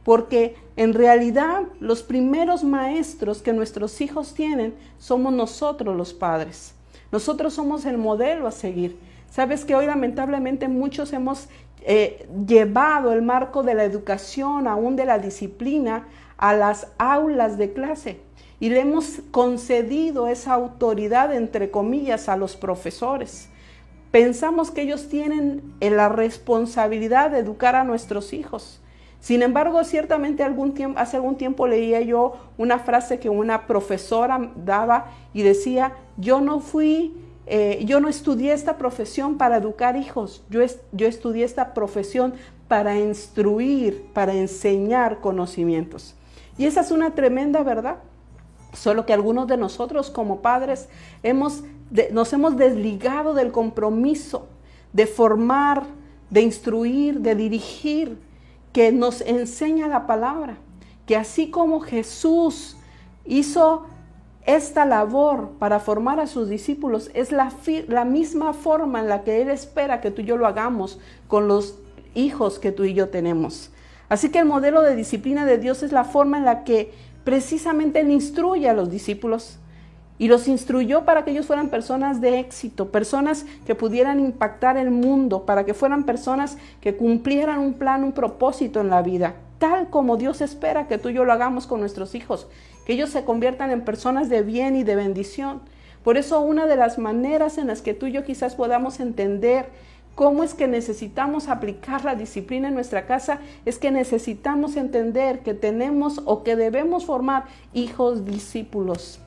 Porque 0.05 0.55
en 0.77 0.93
realidad 0.93 1.63
los 1.81 2.01
primeros 2.01 2.63
maestros 2.63 3.41
que 3.41 3.51
nuestros 3.51 3.99
hijos 3.99 4.33
tienen 4.33 4.75
somos 4.99 5.33
nosotros 5.33 5.97
los 5.97 6.13
padres. 6.13 6.75
Nosotros 7.11 7.55
somos 7.55 7.83
el 7.83 7.97
modelo 7.97 8.47
a 8.47 8.51
seguir. 8.51 8.97
Sabes 9.29 9.65
que 9.65 9.75
hoy 9.75 9.87
lamentablemente 9.87 10.69
muchos 10.69 11.11
hemos 11.11 11.49
eh, 11.85 12.27
llevado 12.47 13.13
el 13.13 13.21
marco 13.21 13.63
de 13.63 13.73
la 13.73 13.83
educación, 13.83 14.67
aún 14.67 14.95
de 14.95 15.05
la 15.05 15.19
disciplina, 15.19 16.07
a 16.37 16.53
las 16.53 16.87
aulas 16.97 17.57
de 17.57 17.73
clase. 17.73 18.19
Y 18.59 18.69
le 18.69 18.79
hemos 18.79 19.19
concedido 19.31 20.27
esa 20.27 20.53
autoridad, 20.53 21.33
entre 21.33 21.71
comillas, 21.71 22.29
a 22.29 22.37
los 22.37 22.55
profesores. 22.55 23.49
Pensamos 24.11 24.71
que 24.71 24.83
ellos 24.83 25.09
tienen 25.09 25.73
eh, 25.79 25.89
la 25.89 26.07
responsabilidad 26.07 27.31
de 27.31 27.39
educar 27.39 27.75
a 27.75 27.83
nuestros 27.83 28.31
hijos. 28.31 28.79
Sin 29.19 29.41
embargo, 29.41 29.83
ciertamente 29.85 30.43
hace 30.43 31.15
algún 31.15 31.37
tiempo 31.37 31.65
leía 31.65 32.01
yo 32.01 32.33
una 32.57 32.79
frase 32.79 33.19
que 33.19 33.29
una 33.29 33.67
profesora 33.67 34.51
daba 34.55 35.07
y 35.33 35.43
decía, 35.43 35.93
yo 36.17 36.41
no 36.41 36.59
fui 36.59 37.13
eh, 37.45 37.83
yo 37.85 38.00
no 38.00 38.07
estudié 38.07 38.53
esta 38.53 38.77
profesión 38.77 39.38
para 39.38 39.57
educar 39.57 39.95
hijos, 39.95 40.43
yo, 40.50 40.62
yo 40.91 41.07
estudié 41.07 41.43
esta 41.43 41.73
profesión 41.73 42.33
para 42.67 42.97
instruir, 42.97 44.05
para 44.13 44.33
enseñar 44.33 45.19
conocimientos. 45.19 46.15
Y 46.57 46.65
esa 46.65 46.81
es 46.81 46.91
una 46.91 47.15
tremenda 47.15 47.63
verdad. 47.63 47.97
Solo 48.73 49.05
que 49.05 49.13
algunos 49.13 49.47
de 49.47 49.57
nosotros 49.57 50.09
como 50.09 50.41
padres 50.41 50.88
hemos, 51.21 51.63
nos 52.12 52.33
hemos 52.33 52.57
desligado 52.57 53.33
del 53.33 53.51
compromiso 53.51 54.47
de 54.93 55.07
formar, 55.07 55.83
de 56.29 56.41
instruir, 56.41 57.19
de 57.19 57.35
dirigir, 57.35 58.17
que 58.71 58.91
nos 58.91 59.21
enseña 59.21 59.88
la 59.88 60.07
palabra. 60.07 60.57
Que 61.05 61.17
así 61.17 61.50
como 61.50 61.81
Jesús 61.81 62.77
hizo 63.25 63.85
esta 64.45 64.85
labor 64.85 65.51
para 65.57 65.79
formar 65.79 66.19
a 66.19 66.27
sus 66.27 66.50
discípulos 66.50 67.09
es 67.13 67.31
la, 67.31 67.50
misma 68.05 68.53
forma 68.53 69.00
en 69.00 69.07
la 69.07 69.23
que 69.23 69.41
Él 69.41 69.50
espera 69.50 70.01
que 70.01 70.12
tú 70.12 70.21
y 70.21 70.25
yo 70.25 70.38
lo 70.38 70.47
hagamos 70.47 71.00
con 71.27 71.47
los 71.47 71.79
hijos 72.13 72.59
que 72.59 72.71
tú 72.71 72.83
y 72.83 72.93
yo 72.93 73.09
tenemos. 73.09 73.71
Así 74.09 74.29
que 74.29 74.39
el 74.39 74.45
modelo 74.45 74.81
de 74.81 74.95
disciplina 74.95 75.45
de 75.45 75.57
Dios 75.57 75.81
es 75.81 75.91
la 75.91 76.03
forma 76.03 76.38
en 76.38 76.45
la 76.45 76.63
que 76.65 76.91
precisamente 77.23 78.01
Él 78.01 78.12
instruye 78.12 78.67
a 78.67 78.73
los 78.73 78.91
discípulos 78.91 79.59
y 80.19 80.27
los 80.27 80.47
instruyó 80.47 81.05
para 81.05 81.23
que 81.23 81.31
ellos 81.31 81.47
fueran 81.47 81.69
personas 81.69 82.21
de 82.21 82.39
éxito, 82.39 82.91
personas 82.91 83.45
que 83.65 83.75
pudieran 83.75 84.19
impactar 84.19 84.77
el 84.77 84.91
mundo, 84.91 85.45
para 85.45 85.65
que 85.65 85.73
fueran 85.73 86.03
personas 86.03 86.57
que 86.81 86.95
cumplieran 86.95 87.59
un 87.59 87.73
plan, 87.73 88.03
un 88.03 88.12
propósito 88.12 88.81
en 88.81 88.89
la 88.89 89.01
vida, 89.01 89.35
tal 89.57 89.89
como 89.89 90.17
Dios 90.17 90.41
espera 90.41 90.88
que 90.88 90.97
tú 90.97 91.09
y 91.09 91.13
yo 91.13 91.25
lo 91.25 91.33
hagamos 91.33 91.65
con 91.65 91.79
nuestros 91.79 92.13
hijos 92.13 92.47
que 92.85 92.93
ellos 92.93 93.09
se 93.09 93.23
conviertan 93.23 93.71
en 93.71 93.85
personas 93.85 94.29
de 94.29 94.41
bien 94.41 94.75
y 94.75 94.83
de 94.83 94.95
bendición. 94.95 95.61
Por 96.03 96.17
eso 96.17 96.41
una 96.41 96.65
de 96.65 96.75
las 96.75 96.97
maneras 96.97 97.57
en 97.57 97.67
las 97.67 97.81
que 97.81 97.93
tú 97.93 98.07
y 98.07 98.11
yo 98.11 98.25
quizás 98.25 98.55
podamos 98.55 98.99
entender 98.99 99.69
cómo 100.15 100.43
es 100.43 100.53
que 100.53 100.67
necesitamos 100.67 101.47
aplicar 101.47 102.05
la 102.05 102.15
disciplina 102.15 102.67
en 102.67 102.73
nuestra 102.75 103.05
casa 103.05 103.39
es 103.65 103.79
que 103.79 103.89
necesitamos 103.89 104.75
entender 104.75 105.39
que 105.39 105.53
tenemos 105.53 106.21
o 106.25 106.43
que 106.43 106.55
debemos 106.55 107.05
formar 107.05 107.45
hijos 107.73 108.25
discípulos. 108.25 109.19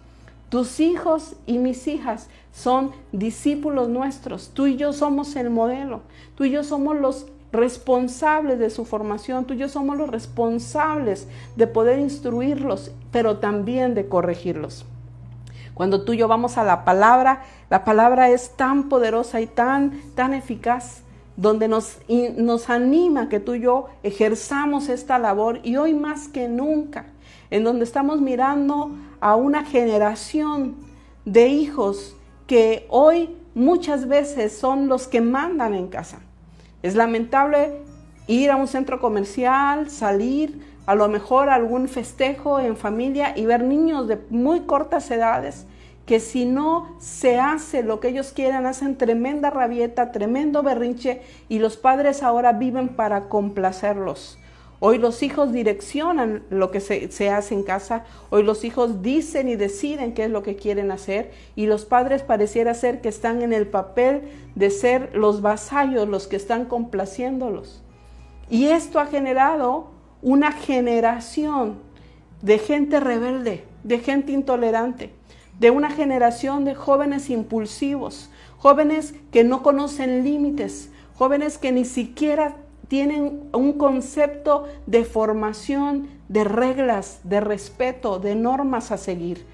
Tus 0.48 0.78
hijos 0.78 1.34
y 1.46 1.58
mis 1.58 1.88
hijas 1.88 2.28
son 2.52 2.92
discípulos 3.10 3.88
nuestros. 3.88 4.50
Tú 4.54 4.66
y 4.66 4.76
yo 4.76 4.92
somos 4.92 5.34
el 5.34 5.50
modelo. 5.50 6.02
Tú 6.36 6.44
y 6.44 6.50
yo 6.50 6.62
somos 6.62 6.96
los 6.96 7.26
responsables 7.52 8.58
de 8.58 8.70
su 8.70 8.84
formación, 8.84 9.44
tú 9.44 9.54
y 9.54 9.58
yo 9.58 9.68
somos 9.68 9.96
los 9.96 10.10
responsables 10.10 11.28
de 11.56 11.66
poder 11.66 11.98
instruirlos, 11.98 12.92
pero 13.10 13.38
también 13.38 13.94
de 13.94 14.08
corregirlos. 14.08 14.84
Cuando 15.74 16.04
tú 16.04 16.14
y 16.14 16.16
yo 16.16 16.28
vamos 16.28 16.56
a 16.56 16.64
la 16.64 16.84
palabra, 16.84 17.42
la 17.68 17.84
palabra 17.84 18.30
es 18.30 18.50
tan 18.56 18.88
poderosa 18.88 19.40
y 19.40 19.46
tan, 19.46 20.00
tan 20.14 20.32
eficaz, 20.32 21.02
donde 21.36 21.68
nos, 21.68 21.98
nos 22.38 22.70
anima 22.70 23.28
que 23.28 23.40
tú 23.40 23.54
y 23.54 23.60
yo 23.60 23.88
ejerzamos 24.02 24.88
esta 24.88 25.18
labor 25.18 25.60
y 25.62 25.76
hoy 25.76 25.92
más 25.92 26.28
que 26.28 26.48
nunca, 26.48 27.06
en 27.50 27.62
donde 27.62 27.84
estamos 27.84 28.22
mirando 28.22 28.90
a 29.20 29.36
una 29.36 29.64
generación 29.64 30.76
de 31.26 31.48
hijos 31.48 32.16
que 32.46 32.86
hoy 32.88 33.36
muchas 33.54 34.08
veces 34.08 34.56
son 34.56 34.88
los 34.88 35.08
que 35.08 35.20
mandan 35.20 35.74
en 35.74 35.88
casa. 35.88 36.20
Es 36.83 36.95
lamentable 36.95 37.73
ir 38.26 38.50
a 38.50 38.56
un 38.56 38.68
centro 38.68 39.00
comercial, 39.00 39.90
salir 39.90 40.61
a 40.87 40.95
lo 40.95 41.09
mejor 41.09 41.49
a 41.49 41.54
algún 41.54 41.88
festejo 41.88 42.61
en 42.61 42.76
familia 42.76 43.37
y 43.37 43.45
ver 43.47 43.64
niños 43.64 44.09
de 44.09 44.18
muy 44.30 44.61
cortas 44.61 45.11
edades 45.11 45.66
que 46.06 46.21
si 46.21 46.45
no 46.45 46.97
se 47.00 47.40
hace 47.40 47.83
lo 47.83 47.99
que 47.99 48.09
ellos 48.09 48.33
quieren, 48.33 48.64
hacen 48.64 48.97
tremenda 48.97 49.50
rabieta, 49.50 50.12
tremendo 50.12 50.62
berrinche 50.62 51.21
y 51.49 51.59
los 51.59 51.76
padres 51.76 52.23
ahora 52.23 52.52
viven 52.52 52.90
para 52.90 53.28
complacerlos. 53.28 54.38
Hoy 54.78 54.99
los 54.99 55.23
hijos 55.23 55.52
direccionan 55.52 56.42
lo 56.50 56.71
que 56.71 56.80
se, 56.80 57.30
hace 57.30 57.54
en 57.54 57.62
casa, 57.62 58.04
hoy 58.28 58.42
los 58.42 58.62
hijos 58.62 59.00
dicen 59.00 59.49
y 59.49 59.56
deciden 59.56 60.12
qué 60.12 60.25
es 60.25 60.30
lo 60.30 60.42
que 60.42 60.56
quieren 60.56 60.90
hacer 60.90 61.30
y 61.54 61.66
los 61.66 61.87
padres 61.87 62.23
pareciera 62.23 62.75
ser 62.75 63.00
que 63.00 63.09
están 63.09 63.40
en 63.40 63.54
el 63.54 63.66
papel 63.66 64.23
de 64.54 64.71
ser 64.71 65.16
los 65.16 65.40
vasallos, 65.40 66.09
los 66.09 66.26
que 66.26 66.37
están 66.37 66.66
complaciéndolos. 66.66 67.83
Y 68.50 68.66
esto 68.66 69.00
ha 69.00 69.06
generado 69.06 69.90
una 70.21 70.52
generación 70.52 71.78
de 72.42 72.59
gente 72.59 73.00
rebelde, 73.00 73.64
de 73.83 73.99
gente 73.99 74.33
intolerante, 74.33 75.11
de 75.59 75.71
una 75.71 75.90
generación 75.90 76.66
de 76.66 76.75
jóvenes 76.75 77.30
impulsivos, 77.30 78.30
jóvenes 78.59 79.14
que 79.33 79.42
no 79.42 79.62
conocen 79.62 80.23
límites, 80.23 80.90
jóvenes 81.14 81.56
que 81.56 81.73
ni 81.73 81.87
siquiera 81.87 82.56
tienen 82.88 83.49
un 83.52 83.73
concepto 83.75 84.64
de 84.87 85.05
formación, 85.05 86.09
de 86.28 86.45
reglas, 86.45 87.21
de 87.25 87.40
respeto, 87.40 88.19
de 88.19 88.35
normas 88.35 88.93
a 88.93 88.97
seguir. 88.97 89.45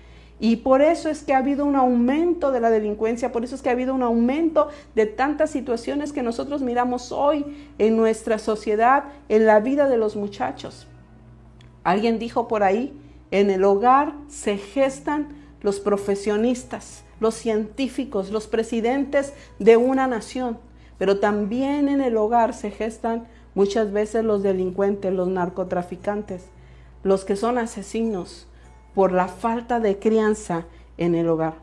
Y 0.41 0.57
por 0.57 0.83
eso 0.83 1.09
es 1.09 1.23
que 1.23 1.35
ha 1.35 1.39
habido 1.39 1.65
un 1.65 1.77
aumento 1.77 2.51
de 2.51 2.59
la 2.59 2.71
delincuencia, 2.71 3.31
por 3.31 3.45
eso 3.45 3.55
es 3.55 3.63
que 3.63 3.69
ha 3.69 3.73
habido 3.73 3.95
un 3.95 4.03
aumento 4.03 4.69
de 4.97 5.07
tantas 5.07 5.51
situaciones 5.51 6.13
que 6.13 6.25
nosotros 6.25 6.63
miramos 6.63 7.13
hoy 7.13 7.45
en 7.79 7.97
nuestra 7.97 8.39
sociedad, 8.39 9.05
en 9.29 9.47
la 9.47 9.61
vida 9.61 9.89
de 9.89 9.99
los 9.99 10.17
muchachos. 10.17 10.89
Alguien 11.85 12.19
dijo 12.19 12.49
por 12.49 12.65
ahí, 12.65 12.93
en 13.31 13.51
el 13.51 13.63
hogar 13.63 14.15
se 14.27 14.57
gestan 14.57 15.29
los 15.61 15.79
profesionistas, 15.79 17.05
los 17.21 17.35
científicos, 17.35 18.31
los 18.31 18.49
presidentes 18.49 19.35
de 19.61 19.77
una 19.77 20.09
nación, 20.09 20.59
pero 20.99 21.19
también 21.19 21.89
en 21.89 22.01
el 22.01 22.17
hogar 22.17 22.55
se 22.55 22.71
gestan 22.71 23.27
muchas 23.55 23.93
veces 23.93 24.25
los 24.25 24.43
delincuentes, 24.43 25.13
los 25.13 25.29
narcotraficantes, 25.29 26.47
los 27.03 27.25
que 27.25 27.37
son 27.37 27.59
asesinos, 27.59 28.47
por 28.95 29.13
la 29.13 29.29
falta 29.29 29.81
de 29.81 29.99
crianza 29.99 30.67
en 30.99 31.15
el 31.15 31.29
hogar. 31.29 31.55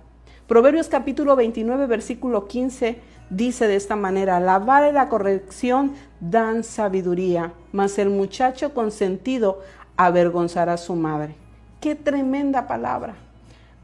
Proverbios 0.47 0.87
capítulo 0.87 1.35
29, 1.35 1.85
versículo 1.85 2.47
15 2.47 2.99
dice 3.29 3.67
de 3.67 3.75
esta 3.75 3.95
manera, 3.95 4.39
la 4.39 4.59
vara 4.59 4.89
y 4.89 4.93
la 4.93 5.09
corrección 5.09 5.93
dan 6.19 6.63
sabiduría, 6.63 7.53
mas 7.71 7.99
el 7.99 8.09
muchacho 8.09 8.73
consentido 8.73 9.59
avergonzará 9.97 10.73
a 10.73 10.77
su 10.77 10.95
madre. 10.95 11.35
Qué 11.79 11.95
tremenda 11.95 12.67
palabra. 12.67 13.15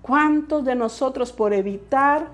¿Cuántos 0.01 0.65
de 0.65 0.75
nosotros 0.75 1.31
por 1.31 1.53
evitar 1.53 2.29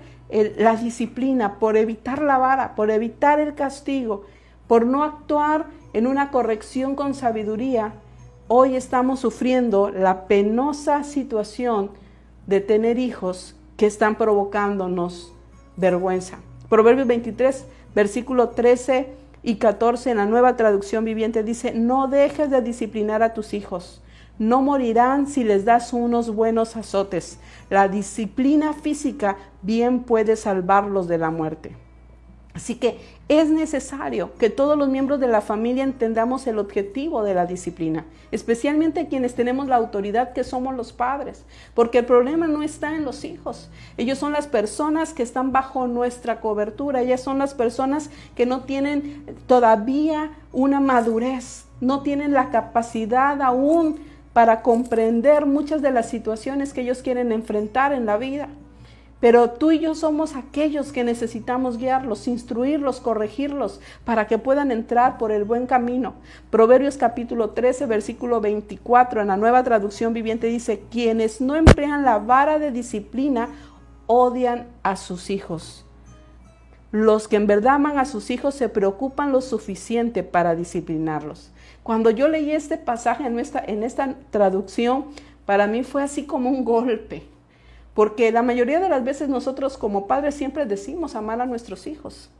la 0.56 0.76
disciplina, 0.76 1.58
por 1.58 1.76
evitar 1.76 2.22
la 2.22 2.38
vara, 2.38 2.74
por 2.74 2.90
evitar 2.90 3.40
el 3.40 3.54
castigo, 3.54 4.24
por 4.66 4.86
no 4.86 5.04
actuar 5.04 5.66
en 5.92 6.06
una 6.06 6.30
corrección 6.30 6.94
con 6.94 7.14
sabiduría, 7.14 7.92
hoy 8.48 8.74
estamos 8.76 9.20
sufriendo 9.20 9.90
la 9.90 10.26
penosa 10.26 11.04
situación 11.04 11.90
de 12.46 12.60
tener 12.60 12.98
hijos 12.98 13.56
que 13.76 13.86
están 13.86 14.16
provocándonos 14.16 15.32
vergüenza. 15.76 16.38
Proverbios 16.68 17.06
23, 17.06 17.66
versículo 17.94 18.50
13 18.50 19.08
y 19.42 19.56
14 19.56 20.10
en 20.10 20.16
la 20.18 20.26
nueva 20.26 20.56
traducción 20.56 21.04
viviente 21.04 21.42
dice, 21.42 21.72
no 21.74 22.08
dejes 22.08 22.50
de 22.50 22.62
disciplinar 22.62 23.22
a 23.22 23.34
tus 23.34 23.54
hijos. 23.54 24.02
No 24.38 24.62
morirán 24.62 25.26
si 25.26 25.44
les 25.44 25.64
das 25.64 25.92
unos 25.92 26.34
buenos 26.34 26.76
azotes. 26.76 27.38
La 27.70 27.88
disciplina 27.88 28.72
física 28.72 29.36
bien 29.62 30.00
puede 30.02 30.36
salvarlos 30.36 31.08
de 31.08 31.18
la 31.18 31.30
muerte. 31.30 31.76
Así 32.54 32.74
que 32.74 32.98
es 33.28 33.48
necesario 33.48 34.34
que 34.34 34.50
todos 34.50 34.76
los 34.76 34.90
miembros 34.90 35.18
de 35.20 35.26
la 35.26 35.40
familia 35.40 35.84
entendamos 35.84 36.46
el 36.46 36.58
objetivo 36.58 37.22
de 37.22 37.32
la 37.32 37.46
disciplina, 37.46 38.04
especialmente 38.30 39.08
quienes 39.08 39.34
tenemos 39.34 39.68
la 39.68 39.76
autoridad 39.76 40.34
que 40.34 40.44
somos 40.44 40.74
los 40.74 40.92
padres, 40.92 41.44
porque 41.72 42.00
el 42.00 42.04
problema 42.04 42.46
no 42.46 42.62
está 42.62 42.94
en 42.94 43.06
los 43.06 43.24
hijos. 43.24 43.70
Ellos 43.96 44.18
son 44.18 44.32
las 44.32 44.48
personas 44.48 45.14
que 45.14 45.22
están 45.22 45.50
bajo 45.50 45.86
nuestra 45.86 46.42
cobertura, 46.42 47.00
ellas 47.00 47.22
son 47.22 47.38
las 47.38 47.54
personas 47.54 48.10
que 48.34 48.44
no 48.44 48.64
tienen 48.64 49.24
todavía 49.46 50.32
una 50.52 50.78
madurez, 50.78 51.64
no 51.80 52.02
tienen 52.02 52.34
la 52.34 52.50
capacidad 52.50 53.40
aún 53.40 54.11
para 54.32 54.62
comprender 54.62 55.46
muchas 55.46 55.82
de 55.82 55.90
las 55.90 56.08
situaciones 56.08 56.72
que 56.72 56.82
ellos 56.82 57.02
quieren 57.02 57.32
enfrentar 57.32 57.92
en 57.92 58.06
la 58.06 58.16
vida. 58.16 58.48
Pero 59.22 59.50
tú 59.50 59.70
y 59.70 59.78
yo 59.78 59.94
somos 59.94 60.34
aquellos 60.34 60.90
que 60.90 61.04
necesitamos 61.04 61.78
guiarlos, 61.78 62.26
instruirlos, 62.26 62.98
corregirlos, 62.98 63.80
para 64.04 64.26
que 64.26 64.36
puedan 64.36 64.72
entrar 64.72 65.16
por 65.16 65.30
el 65.30 65.44
buen 65.44 65.66
camino. 65.66 66.14
Proverbios 66.50 66.96
capítulo 66.96 67.50
13, 67.50 67.86
versículo 67.86 68.40
24, 68.40 69.20
en 69.20 69.28
la 69.28 69.36
nueva 69.36 69.62
traducción 69.62 70.12
viviente 70.12 70.48
dice, 70.48 70.82
quienes 70.90 71.40
no 71.40 71.54
emplean 71.54 72.02
la 72.02 72.18
vara 72.18 72.58
de 72.58 72.72
disciplina 72.72 73.48
odian 74.08 74.66
a 74.82 74.96
sus 74.96 75.30
hijos. 75.30 75.86
Los 76.90 77.28
que 77.28 77.36
en 77.36 77.46
verdad 77.46 77.76
aman 77.76 78.00
a 78.00 78.06
sus 78.06 78.28
hijos 78.28 78.56
se 78.56 78.68
preocupan 78.68 79.30
lo 79.30 79.40
suficiente 79.40 80.24
para 80.24 80.56
disciplinarlos. 80.56 81.52
Cuando 81.82 82.10
yo 82.10 82.28
leí 82.28 82.52
este 82.52 82.78
pasaje 82.78 83.26
en 83.26 83.38
esta, 83.38 83.62
en 83.64 83.82
esta 83.82 84.14
traducción, 84.30 85.06
para 85.46 85.66
mí 85.66 85.82
fue 85.82 86.02
así 86.02 86.24
como 86.24 86.50
un 86.50 86.64
golpe 86.64 87.22
porque 87.94 88.32
la 88.32 88.42
mayoría 88.42 88.80
de 88.80 88.88
las 88.88 89.04
veces 89.04 89.28
nosotros 89.28 89.76
como 89.76 90.06
padres 90.06 90.34
siempre 90.34 90.64
decimos 90.64 91.14
amar 91.14 91.40
a 91.40 91.46
nuestros 91.46 91.86
hijos. 91.86 92.30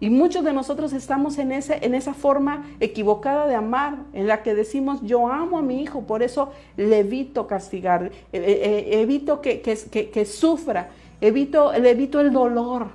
Y 0.00 0.10
muchos 0.10 0.44
de 0.44 0.52
nosotros 0.52 0.92
estamos 0.92 1.38
en, 1.38 1.50
en 1.50 1.94
esa 1.94 2.14
forma 2.14 2.64
equivocada 2.78 3.48
de 3.48 3.56
amar, 3.56 3.96
en 4.12 4.28
la 4.28 4.44
que 4.44 4.54
decimos 4.54 5.00
yo 5.02 5.26
amo 5.26 5.58
a 5.58 5.62
mi 5.62 5.82
hijo, 5.82 6.02
por 6.02 6.22
eso 6.22 6.52
le 6.76 7.00
evito 7.00 7.48
castigar, 7.48 8.04
eh, 8.04 8.12
eh, 8.32 8.86
eh, 8.92 9.00
evito 9.00 9.40
que, 9.40 9.60
que, 9.60 10.24
sufra, 10.24 10.90
evito, 11.20 11.72
le 11.72 11.90
evito 11.90 12.20
el 12.20 12.32
dolor. 12.32 12.86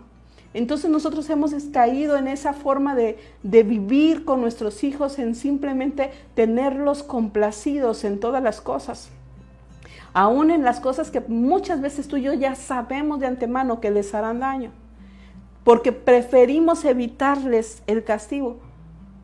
Entonces 0.53 0.89
nosotros 0.89 1.29
hemos 1.29 1.53
caído 1.71 2.17
en 2.17 2.27
esa 2.27 2.53
forma 2.53 2.95
de, 2.95 3.17
de, 3.41 3.63
vivir 3.63 4.23
con 4.23 4.41
nuestros 4.41 4.83
hijos, 4.83 5.17
en 5.17 5.35
simplemente 5.35 6.11
tenerlos 6.35 7.01
complacidos 7.01 8.03
en 8.03 8.19
todas 8.19 8.43
las 8.43 8.61
cosas 8.61 9.09
aún 10.13 10.51
en 10.51 10.63
las 10.63 10.79
cosas 10.79 11.11
que 11.11 11.19
muchas 11.21 11.81
veces 11.81 12.07
tú 12.07 12.17
y 12.17 12.21
yo 12.23 12.33
ya 12.33 12.55
sabemos 12.55 13.19
de 13.19 13.27
antemano 13.27 13.81
que 13.81 13.91
les 13.91 14.13
harán 14.13 14.39
daño, 14.39 14.71
porque 15.63 15.91
preferimos 15.91 16.85
evitarles 16.85 17.81
el 17.87 18.03
castigo. 18.03 18.59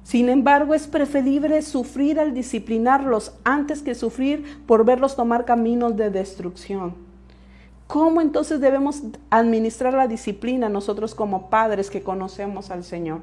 Sin 0.04 0.30
embargo, 0.30 0.74
es 0.74 0.88
preferible 0.88 1.62
sufrir 1.62 2.20
al 2.20 2.34
disciplinarlos 2.34 3.34
antes 3.44 3.84
que 3.84 3.94
sufrir 3.94 4.64
por 4.66 4.84
verlos 4.84 5.16
tomar 5.16 5.46
caminos 5.46 5.96
de 5.96 6.10
destrucción. 6.10 7.09
¿Cómo 7.90 8.22
entonces 8.22 8.62
debemos 8.62 9.02
administrar 9.32 9.96
la 9.96 10.08
disciplina 10.08 10.70
nosotros 10.70 11.16
como 11.16 11.50
padres 11.50 11.90
que 11.90 12.04
conocemos 12.04 12.70
al 12.70 12.84
Señor? 12.84 13.22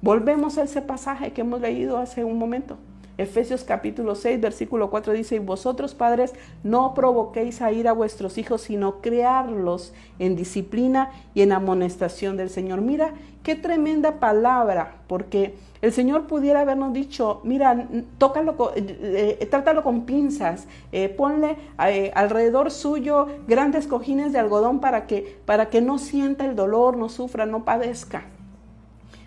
Volvemos 0.00 0.56
a 0.56 0.62
ese 0.62 0.80
pasaje 0.80 1.32
que 1.32 1.42
hemos 1.42 1.60
leído 1.60 1.98
hace 1.98 2.24
un 2.24 2.38
momento. 2.38 2.78
Efesios 3.18 3.64
capítulo 3.64 4.14
6, 4.14 4.40
versículo 4.40 4.90
4 4.90 5.14
dice, 5.14 5.36
y 5.36 5.38
vosotros 5.38 5.94
padres 5.94 6.34
no 6.62 6.92
provoquéis 6.92 7.62
a 7.62 7.72
ir 7.72 7.88
a 7.88 7.92
vuestros 7.92 8.36
hijos, 8.36 8.60
sino 8.62 9.00
crearlos 9.00 9.94
en 10.18 10.36
disciplina 10.36 11.10
y 11.34 11.42
en 11.42 11.52
amonestación 11.52 12.36
del 12.36 12.50
Señor. 12.50 12.82
Mira, 12.82 13.14
qué 13.42 13.54
tremenda 13.54 14.20
palabra, 14.20 14.96
porque 15.06 15.54
el 15.80 15.92
Señor 15.92 16.26
pudiera 16.26 16.60
habernos 16.60 16.92
dicho, 16.92 17.40
mira, 17.44 17.88
tócalo, 18.18 18.72
eh, 18.74 19.38
eh, 19.40 19.46
trátalo 19.46 19.82
con 19.82 20.04
pinzas, 20.04 20.66
eh, 20.92 21.08
ponle 21.08 21.56
alrededor 21.76 22.70
suyo 22.70 23.28
grandes 23.46 23.86
cojines 23.86 24.32
de 24.32 24.40
algodón 24.40 24.80
para 24.80 25.06
que, 25.06 25.38
para 25.46 25.70
que 25.70 25.80
no 25.80 25.98
sienta 25.98 26.44
el 26.44 26.54
dolor, 26.54 26.96
no 26.96 27.08
sufra, 27.08 27.46
no 27.46 27.64
padezca. 27.64 28.24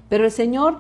Pero 0.09 0.25
el 0.25 0.31
Señor 0.31 0.79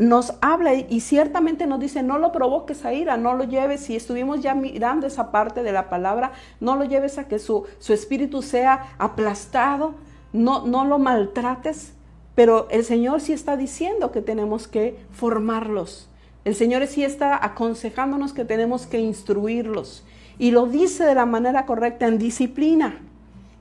nos 0.00 0.32
habla 0.40 0.72
y 0.72 1.00
ciertamente 1.00 1.66
nos 1.66 1.78
dice, 1.78 2.02
no 2.02 2.18
lo 2.18 2.32
provoques 2.32 2.86
a 2.86 2.94
ira, 2.94 3.18
no 3.18 3.34
lo 3.34 3.44
lleves, 3.44 3.82
si 3.82 3.96
estuvimos 3.96 4.40
ya 4.40 4.54
mirando 4.54 5.06
esa 5.06 5.30
parte 5.30 5.62
de 5.62 5.72
la 5.72 5.90
palabra, 5.90 6.32
no 6.58 6.74
lo 6.74 6.84
lleves 6.84 7.18
a 7.18 7.28
que 7.28 7.38
su, 7.38 7.66
su 7.80 7.92
espíritu 7.92 8.40
sea 8.40 8.94
aplastado, 8.96 9.94
no, 10.32 10.66
no 10.66 10.86
lo 10.86 10.98
maltrates, 10.98 11.92
pero 12.34 12.66
el 12.70 12.82
Señor 12.86 13.20
sí 13.20 13.34
está 13.34 13.58
diciendo 13.58 14.10
que 14.10 14.22
tenemos 14.22 14.68
que 14.68 14.98
formarlos, 15.12 16.08
el 16.46 16.54
Señor 16.54 16.86
sí 16.86 17.04
está 17.04 17.44
aconsejándonos 17.44 18.32
que 18.32 18.46
tenemos 18.46 18.86
que 18.86 19.00
instruirlos. 19.00 20.02
Y 20.38 20.52
lo 20.52 20.64
dice 20.64 21.04
de 21.04 21.14
la 21.14 21.26
manera 21.26 21.66
correcta 21.66 22.06
en 22.06 22.16
disciplina 22.16 23.02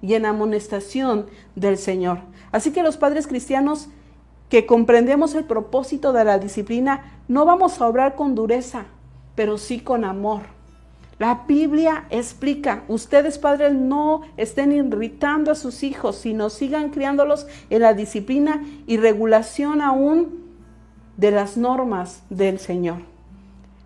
y 0.01 0.13
en 0.13 0.25
amonestación 0.25 1.25
del 1.55 1.77
Señor. 1.77 2.19
Así 2.53 2.71
que 2.71 2.81
los 2.81 2.95
padres 2.95 3.27
cristianos 3.27 3.89
que 4.49 4.65
comprendemos 4.65 5.35
el 5.35 5.45
propósito 5.45 6.11
de 6.11 6.25
la 6.25 6.39
disciplina, 6.39 7.21
no 7.27 7.45
vamos 7.45 7.79
a 7.79 7.87
obrar 7.87 8.15
con 8.15 8.35
dureza, 8.35 8.85
pero 9.35 9.57
sí 9.57 9.79
con 9.79 10.03
amor. 10.03 10.41
La 11.19 11.43
Biblia 11.47 12.05
explica, 12.09 12.83
ustedes 12.87 13.37
padres 13.37 13.73
no 13.73 14.21
estén 14.37 14.71
irritando 14.71 15.51
a 15.51 15.55
sus 15.55 15.83
hijos, 15.83 16.15
sino 16.15 16.49
sigan 16.49 16.89
criándolos 16.89 17.45
en 17.69 17.81
la 17.81 17.93
disciplina 17.93 18.63
y 18.87 18.97
regulación 18.97 19.81
aún 19.81 20.45
de 21.17 21.31
las 21.31 21.57
normas 21.57 22.23
del 22.29 22.57
Señor. 22.57 22.99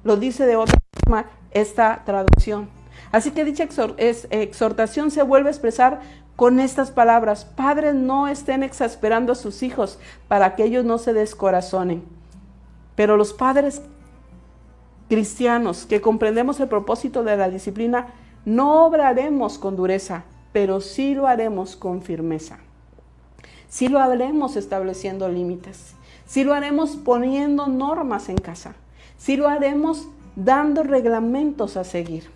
Lo 0.04 0.18
dice 0.18 0.46
de 0.46 0.56
otra 0.56 0.78
forma 1.04 1.26
esta 1.52 2.04
traducción. 2.06 2.70
Así 3.12 3.32
que 3.32 3.46
dicha 3.46 3.64
exhortación 3.64 5.10
se 5.10 5.24
vuelve 5.24 5.50
a 5.50 5.52
expresar 5.52 6.02
con 6.36 6.60
estas 6.60 6.92
palabras, 6.92 7.46
padres 7.46 7.94
no 7.94 8.28
estén 8.28 8.64
exasperando 8.64 9.32
a 9.32 9.36
sus 9.36 9.62
hijos 9.64 10.00
para 10.28 10.56
que 10.56 10.64
ellos 10.64 10.84
no 10.84 10.98
se 10.98 11.14
descorazonen. 11.14 12.04
Pero 12.96 13.18
los 13.18 13.34
padres 13.34 13.82
cristianos 15.10 15.86
que 15.86 16.02
comprendemos 16.02 16.60
el 16.60 16.68
propósito 16.68 17.24
de 17.24 17.38
la 17.38 17.50
disciplina, 17.50 18.08
no 18.46 18.86
obraremos 18.86 19.60
con 19.60 19.76
dureza, 19.76 20.24
pero 20.52 20.82
sí 20.82 21.14
lo 21.14 21.28
haremos 21.28 21.76
con 21.76 22.02
firmeza. 22.02 22.60
Sí 23.70 23.88
lo 23.88 24.00
haremos 24.00 24.56
estableciendo 24.56 25.30
límites. 25.30 25.94
Sí 26.26 26.44
lo 26.44 26.54
haremos 26.54 26.96
poniendo 26.96 27.68
normas 27.68 28.30
en 28.30 28.38
casa. 28.38 28.76
Sí 29.18 29.36
lo 29.36 29.48
haremos 29.48 30.08
dando 30.36 30.84
reglamentos 30.84 31.78
a 31.78 31.84
seguir. 31.84 32.30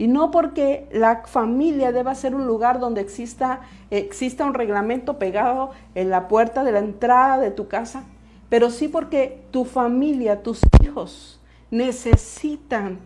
Y 0.00 0.08
no 0.08 0.30
porque 0.30 0.88
la 0.92 1.24
familia 1.26 1.92
deba 1.92 2.14
ser 2.14 2.34
un 2.34 2.46
lugar 2.46 2.80
donde 2.80 3.02
exista, 3.02 3.60
exista 3.90 4.46
un 4.46 4.54
reglamento 4.54 5.18
pegado 5.18 5.72
en 5.94 6.08
la 6.08 6.26
puerta 6.26 6.64
de 6.64 6.72
la 6.72 6.78
entrada 6.78 7.36
de 7.36 7.50
tu 7.50 7.68
casa, 7.68 8.04
pero 8.48 8.70
sí 8.70 8.88
porque 8.88 9.42
tu 9.50 9.66
familia, 9.66 10.42
tus 10.42 10.62
hijos 10.82 11.38
necesitan, 11.70 12.98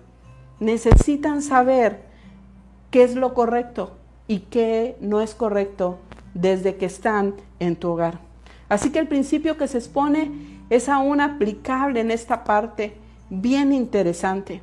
necesitan 0.61 1.43
saber 1.43 2.03
qué 2.93 3.03
es 3.03 3.17
lo 3.17 3.35
correcto 3.35 3.97
y 4.29 4.39
qué 4.39 4.97
no 5.01 5.21
es 5.21 5.35
correcto 5.35 5.99
desde 6.33 6.77
que 6.77 6.87
están 6.87 7.35
en 7.59 7.75
tu 7.75 7.89
hogar. 7.89 8.21
Así 8.69 8.93
que 8.93 9.01
el 9.01 9.09
principio 9.09 9.57
que 9.57 9.67
se 9.67 9.79
expone 9.79 10.31
es 10.71 10.89
aún 10.89 11.21
aplicable 11.21 11.99
en 11.99 12.13
esta 12.13 12.45
parte, 12.45 12.95
bien 13.31 13.73
interesante. 13.73 14.63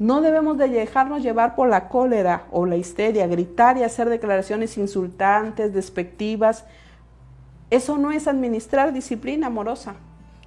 No 0.00 0.22
debemos 0.22 0.56
de 0.56 0.66
dejarnos 0.66 1.22
llevar 1.22 1.54
por 1.54 1.68
la 1.68 1.90
cólera 1.90 2.46
o 2.50 2.64
la 2.64 2.76
histeria, 2.76 3.26
gritar 3.26 3.76
y 3.76 3.82
hacer 3.82 4.08
declaraciones 4.08 4.78
insultantes, 4.78 5.74
despectivas. 5.74 6.64
Eso 7.68 7.98
no 7.98 8.10
es 8.10 8.26
administrar 8.26 8.94
disciplina 8.94 9.48
amorosa. 9.48 9.96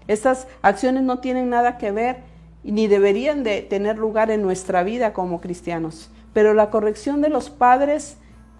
Estas 0.07 0.47
acciones 0.63 1.03
no 1.03 1.19
tienen 1.19 1.51
nada 1.51 1.77
que 1.77 1.91
ver 1.91 2.23
ni 2.63 2.87
deberían 2.87 3.43
de 3.43 3.61
tener 3.61 3.99
lugar 3.99 4.31
en 4.31 4.41
nuestra 4.41 4.81
vida 4.81 5.13
como 5.13 5.39
cristianos. 5.39 6.09
Pero 6.33 6.55
la 6.55 6.71
corrección 6.71 7.21
de 7.21 7.29
los 7.29 7.51
padres 7.51 8.17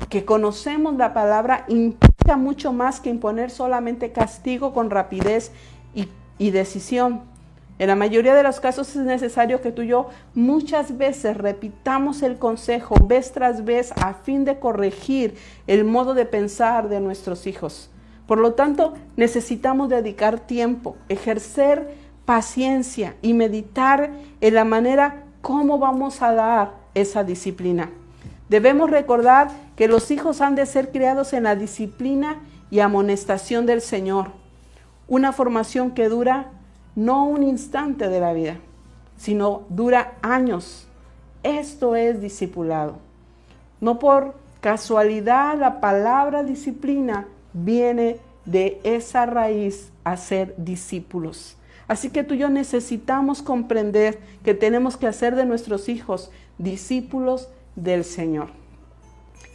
que 0.10 0.25
conocemos 0.25 0.95
la 0.95 1.15
palabra 1.15 1.65
implica 1.69 2.38
mucho 2.38 2.71
más 2.71 2.99
que 2.99 3.10
imponer 3.10 3.49
solamente 3.49 4.12
castigo 4.12 4.75
con 4.75 4.91
rapidez 4.91 5.51
y, 5.95 6.08
y 6.38 6.51
decisión. 6.51 7.33
En 7.79 7.88
la 7.88 7.95
mayoría 7.95 8.36
de 8.36 8.43
los 8.43 8.59
casos 8.59 8.95
es 8.95 9.03
necesario 9.03 9.62
que 9.62 9.71
tú 9.71 9.81
y 9.81 9.88
yo 9.88 10.09
muchas 10.36 10.97
veces 10.97 11.36
repitamos 11.38 12.21
el 12.21 12.38
consejo 12.38 12.95
vez 13.03 13.31
tras 13.31 13.65
vez 13.65 13.91
a 13.93 14.13
fin 14.13 14.45
de 14.45 14.59
corregir 14.59 15.36
el 15.65 15.83
modo 15.83 16.13
de 16.13 16.25
pensar 16.25 16.88
de 16.88 16.99
nuestros 16.99 17.47
hijos. 17.47 17.89
Por 18.27 18.38
lo 18.38 18.53
tanto, 18.53 18.93
necesitamos 19.17 19.89
dedicar 19.89 20.39
tiempo, 20.39 20.95
ejercer 21.09 21.95
paciencia 22.25 23.15
y 23.21 23.33
meditar 23.33 24.12
en 24.39 24.53
la 24.53 24.63
manera 24.63 25.23
cómo 25.41 25.77
vamos 25.77 26.21
a 26.21 26.33
dar 26.33 26.73
esa 26.93 27.23
disciplina. 27.23 27.89
Debemos 28.49 28.89
recordar 28.89 29.49
que 29.75 29.88
los 29.88 30.12
hijos 30.12 30.41
han 30.41 30.55
de 30.55 30.65
ser 30.65 30.91
criados 30.91 31.33
en 31.33 31.43
la 31.43 31.55
disciplina 31.55 32.39
y 32.69 32.79
amonestación 32.79 33.65
del 33.65 33.81
Señor. 33.81 34.31
Una 35.07 35.33
formación 35.33 35.91
que 35.91 36.07
dura 36.07 36.51
no 36.95 37.25
un 37.25 37.43
instante 37.43 38.10
de 38.10 38.19
la 38.19 38.34
vida, 38.34 38.58
sino 39.17 39.63
dura 39.69 40.13
años. 40.21 40.88
Esto 41.43 41.95
es 41.95 42.21
discipulado. 42.21 42.97
No 43.82 43.99
por 43.99 44.36
casualidad 44.62 45.58
la 45.58 45.82
palabra 45.82 46.43
disciplina 46.43 47.27
viene 47.53 48.17
de 48.45 48.79
esa 48.84 49.25
raíz 49.25 49.91
a 50.03 50.17
ser 50.17 50.56
discípulos. 50.58 51.58
Así 51.88 52.10
que 52.10 52.23
tú 52.23 52.34
y 52.34 52.39
yo 52.39 52.49
necesitamos 52.49 53.41
comprender 53.41 54.19
que 54.43 54.53
tenemos 54.53 54.97
que 54.97 55.08
hacer 55.08 55.36
de 55.36 55.45
nuestros 55.45 55.89
hijos 55.89 56.32
discípulos 56.58 57.49
del 57.75 58.03
Señor. 58.03 58.49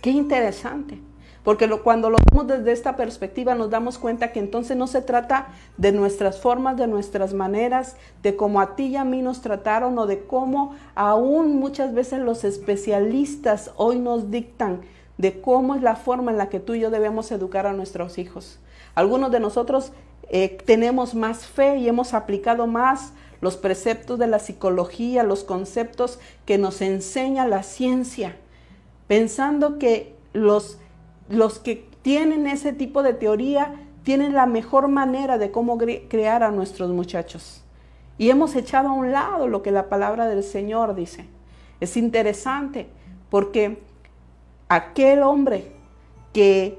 Qué 0.02 0.10
interesante. 0.10 1.00
Porque 1.44 1.68
cuando 1.68 2.10
lo 2.10 2.18
vemos 2.30 2.46
desde 2.46 2.72
esta 2.72 2.96
perspectiva 2.96 3.54
nos 3.54 3.70
damos 3.70 3.98
cuenta 3.98 4.32
que 4.32 4.40
entonces 4.40 4.76
no 4.76 4.86
se 4.86 5.02
trata 5.02 5.48
de 5.76 5.92
nuestras 5.92 6.40
formas, 6.40 6.76
de 6.76 6.86
nuestras 6.86 7.32
maneras, 7.32 7.96
de 8.22 8.36
cómo 8.36 8.60
a 8.60 8.76
ti 8.76 8.86
y 8.86 8.96
a 8.96 9.04
mí 9.04 9.22
nos 9.22 9.40
trataron 9.40 9.98
o 9.98 10.06
de 10.06 10.24
cómo 10.24 10.74
aún 10.94 11.56
muchas 11.56 11.94
veces 11.94 12.20
los 12.20 12.44
especialistas 12.44 13.70
hoy 13.76 13.98
nos 13.98 14.30
dictan 14.30 14.82
de 15.16 15.40
cómo 15.40 15.74
es 15.74 15.82
la 15.82 15.96
forma 15.96 16.30
en 16.30 16.38
la 16.38 16.48
que 16.48 16.60
tú 16.60 16.74
y 16.74 16.80
yo 16.80 16.90
debemos 16.90 17.30
educar 17.32 17.66
a 17.66 17.72
nuestros 17.72 18.18
hijos. 18.18 18.58
Algunos 18.94 19.30
de 19.30 19.40
nosotros 19.40 19.92
eh, 20.30 20.58
tenemos 20.64 21.14
más 21.14 21.46
fe 21.46 21.78
y 21.78 21.88
hemos 21.88 22.14
aplicado 22.14 22.66
más 22.66 23.12
los 23.40 23.56
preceptos 23.56 24.18
de 24.18 24.26
la 24.26 24.38
psicología, 24.38 25.22
los 25.22 25.44
conceptos 25.44 26.18
que 26.44 26.58
nos 26.58 26.80
enseña 26.82 27.46
la 27.46 27.62
ciencia, 27.62 28.36
pensando 29.06 29.78
que 29.78 30.14
los 30.32 30.78
los 31.28 31.58
que 31.58 31.88
tienen 32.02 32.46
ese 32.46 32.72
tipo 32.72 33.02
de 33.02 33.14
teoría 33.14 33.74
tienen 34.02 34.34
la 34.34 34.46
mejor 34.46 34.88
manera 34.88 35.38
de 35.38 35.50
cómo 35.50 35.76
crear 35.76 36.42
a 36.42 36.50
nuestros 36.50 36.90
muchachos. 36.90 37.62
Y 38.16 38.30
hemos 38.30 38.56
echado 38.56 38.88
a 38.88 38.92
un 38.92 39.12
lado 39.12 39.48
lo 39.48 39.62
que 39.62 39.70
la 39.70 39.88
palabra 39.88 40.26
del 40.26 40.42
Señor 40.42 40.94
dice. 40.94 41.26
Es 41.80 41.96
interesante 41.96 42.88
porque 43.30 43.82
aquel 44.68 45.22
hombre 45.22 45.72
que 46.32 46.78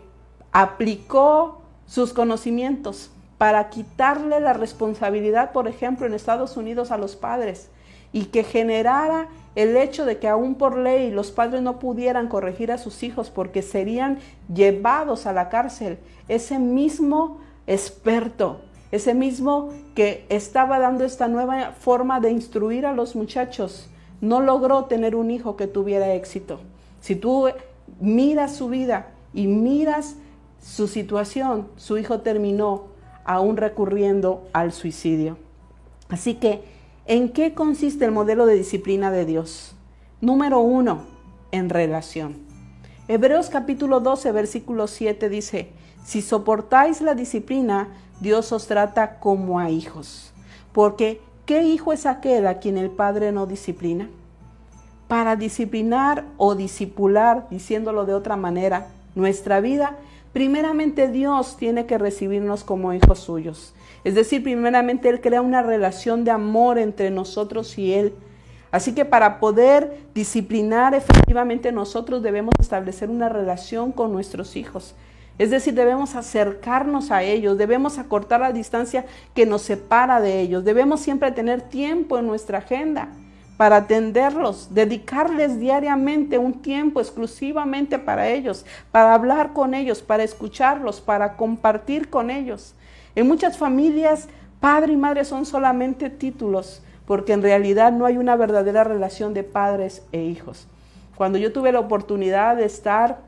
aplicó 0.51 1.61
sus 1.85 2.13
conocimientos 2.13 3.11
para 3.37 3.69
quitarle 3.69 4.39
la 4.41 4.53
responsabilidad, 4.53 5.53
por 5.53 5.67
ejemplo, 5.67 6.05
en 6.05 6.13
Estados 6.13 6.57
Unidos 6.57 6.91
a 6.91 6.97
los 6.97 7.15
padres 7.15 7.69
y 8.11 8.25
que 8.25 8.43
generara 8.43 9.29
el 9.59 9.75
hecho 9.75 10.05
de 10.05 10.19
que 10.19 10.29
aún 10.29 10.55
por 10.55 10.77
ley 10.77 11.11
los 11.11 11.31
padres 11.31 11.61
no 11.61 11.79
pudieran 11.79 12.29
corregir 12.29 12.71
a 12.71 12.77
sus 12.77 13.03
hijos 13.03 13.29
porque 13.29 13.61
serían 13.61 14.19
llevados 14.53 15.25
a 15.25 15.33
la 15.33 15.49
cárcel, 15.49 15.99
ese 16.29 16.59
mismo 16.59 17.41
experto, 17.67 18.61
ese 18.93 19.13
mismo 19.13 19.73
que 19.95 20.25
estaba 20.29 20.79
dando 20.79 21.03
esta 21.03 21.27
nueva 21.27 21.73
forma 21.73 22.21
de 22.21 22.31
instruir 22.31 22.85
a 22.85 22.93
los 22.93 23.17
muchachos, 23.17 23.89
no 24.21 24.39
logró 24.39 24.85
tener 24.85 25.13
un 25.13 25.29
hijo 25.29 25.57
que 25.57 25.67
tuviera 25.67 26.13
éxito. 26.13 26.61
Si 27.01 27.17
tú 27.17 27.49
miras 27.99 28.55
su 28.55 28.69
vida 28.69 29.07
y 29.33 29.47
miras 29.47 30.15
su 30.61 30.87
situación, 30.87 31.67
su 31.75 31.97
hijo 31.97 32.21
terminó 32.21 32.85
aún 33.25 33.57
recurriendo 33.57 34.47
al 34.53 34.71
suicidio. 34.71 35.37
Así 36.07 36.35
que 36.35 36.78
¿En 37.09 37.29
qué 37.29 37.55
consiste 37.55 38.05
el 38.05 38.11
modelo 38.11 38.45
de 38.45 38.53
disciplina 38.53 39.09
de 39.09 39.25
Dios? 39.25 39.73
Número 40.21 40.59
uno, 40.59 41.05
en 41.51 41.71
relación. 41.71 42.37
Hebreos 43.07 43.49
capítulo 43.49 43.99
12, 43.99 44.31
versículo 44.31 44.85
7 44.85 45.27
dice, 45.27 45.71
si 46.05 46.21
soportáis 46.21 47.01
la 47.01 47.15
disciplina, 47.15 47.87
Dios 48.21 48.51
os 48.51 48.67
trata 48.67 49.19
como 49.19 49.57
a 49.57 49.71
hijos. 49.71 50.33
Porque, 50.71 51.19
¿qué 51.47 51.63
hijo 51.63 51.93
es 51.93 52.05
aquel 52.05 52.45
a 52.45 52.59
quien 52.59 52.77
el 52.77 52.91
Padre 52.91 53.31
no 53.31 53.47
disciplina? 53.47 54.07
Para 55.07 55.35
disciplinar 55.35 56.25
o 56.37 56.53
disipular, 56.53 57.47
diciéndolo 57.49 58.05
de 58.05 58.13
otra 58.13 58.35
manera, 58.35 58.89
nuestra 59.15 59.61
vida, 59.61 59.97
primeramente 60.31 61.07
Dios 61.07 61.57
tiene 61.57 61.87
que 61.87 61.97
recibirnos 61.97 62.63
como 62.63 62.93
hijos 62.93 63.17
suyos. 63.17 63.73
Es 64.03 64.15
decir, 64.15 64.43
primeramente 64.43 65.09
Él 65.09 65.21
crea 65.21 65.41
una 65.41 65.61
relación 65.61 66.23
de 66.23 66.31
amor 66.31 66.77
entre 66.77 67.11
nosotros 67.11 67.77
y 67.77 67.93
Él. 67.93 68.13
Así 68.71 68.93
que 68.93 69.05
para 69.05 69.39
poder 69.39 69.97
disciplinar 70.13 70.93
efectivamente 70.93 71.71
nosotros 71.71 72.21
debemos 72.21 72.53
establecer 72.59 73.09
una 73.09 73.29
relación 73.29 73.91
con 73.91 74.11
nuestros 74.11 74.55
hijos. 74.55 74.95
Es 75.39 75.49
decir, 75.49 75.73
debemos 75.73 76.15
acercarnos 76.15 77.11
a 77.11 77.23
ellos, 77.23 77.57
debemos 77.57 77.97
acortar 77.97 78.41
la 78.41 78.51
distancia 78.51 79.05
que 79.33 79.45
nos 79.45 79.61
separa 79.61 80.19
de 80.19 80.41
ellos, 80.41 80.65
debemos 80.65 80.99
siempre 80.99 81.31
tener 81.31 81.61
tiempo 81.61 82.19
en 82.19 82.27
nuestra 82.27 82.57
agenda 82.57 83.07
para 83.55 83.77
atenderlos, 83.77 84.73
dedicarles 84.73 85.59
diariamente 85.59 86.37
un 86.37 86.61
tiempo 86.61 86.99
exclusivamente 86.99 87.99
para 87.99 88.27
ellos, 88.27 88.65
para 88.91 89.13
hablar 89.13 89.53
con 89.53 89.73
ellos, 89.73 90.01
para 90.01 90.23
escucharlos, 90.23 91.01
para 91.01 91.35
compartir 91.37 92.09
con 92.09 92.29
ellos. 92.29 92.75
En 93.15 93.27
muchas 93.27 93.57
familias, 93.57 94.27
padre 94.59 94.93
y 94.93 94.97
madre 94.97 95.25
son 95.25 95.45
solamente 95.45 96.09
títulos, 96.09 96.83
porque 97.05 97.33
en 97.33 97.41
realidad 97.41 97.91
no 97.91 98.05
hay 98.05 98.17
una 98.17 98.35
verdadera 98.35 98.83
relación 98.83 99.33
de 99.33 99.43
padres 99.43 100.03
e 100.11 100.21
hijos. 100.21 100.67
Cuando 101.15 101.37
yo 101.37 101.51
tuve 101.51 101.71
la 101.71 101.79
oportunidad 101.79 102.55
de 102.55 102.65
estar 102.65 103.21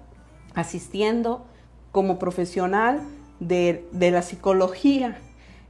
asistiendo 0.53 1.45
como 1.91 2.19
profesional 2.19 3.01
de, 3.39 3.87
la 3.91 4.21
psicología 4.21 5.17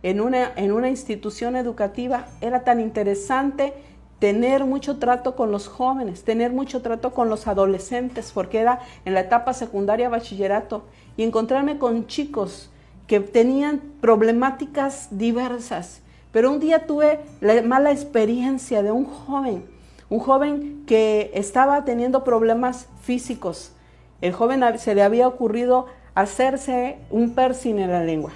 en 0.04 0.19
una, 0.21 0.52
en 0.56 0.71
una 0.71 0.89
institución 0.89 1.56
educativa, 1.56 2.28
era 2.41 2.63
tan 2.63 2.80
interesante 2.80 3.74
tener 4.19 4.65
mucho 4.65 5.00
trato 5.00 5.36
con 5.36 5.52
los 5.52 5.67
jóvenes, 5.67 6.24
tener 6.24 6.52
mucho 6.52 6.82
trato 6.82 7.12
con 7.13 7.30
los 7.30 7.47
adolescentes, 7.47 8.32
porque 8.34 8.60
era 8.60 8.80
en 9.06 9.13
la 9.13 9.21
etapa 9.21 9.54
secundaria 9.54 10.10
bachillerato, 10.10 10.84
y 11.17 11.24
encontrarme 11.24 11.78
con 11.80 12.08
chicos 12.08 12.70
que 13.12 13.19
tenían 13.19 13.82
problemáticas 14.00 15.10
diversas. 15.12 16.02
Pero 16.32 16.50
un 16.50 16.62
día 16.62 16.88
tuve 16.88 17.19
la 17.41 17.62
mala 17.62 17.91
experiencia 17.91 18.84
de 18.84 18.93
un 18.93 19.04
joven, 19.04 19.65
un 20.08 20.19
joven 20.19 20.84
que 20.88 21.30
estaba 21.34 21.84
teniendo 21.84 22.24
problemas 22.24 22.88
físicos. 23.02 23.74
El 24.21 24.32
joven 24.32 24.63
se 24.80 24.95
le 24.95 25.04
había 25.04 25.28
ocurrido 25.28 25.88
hacerse 26.15 27.00
un 27.10 27.36
piercing 27.36 27.80
en 27.80 27.91
la 27.91 28.02
lengua. 28.02 28.32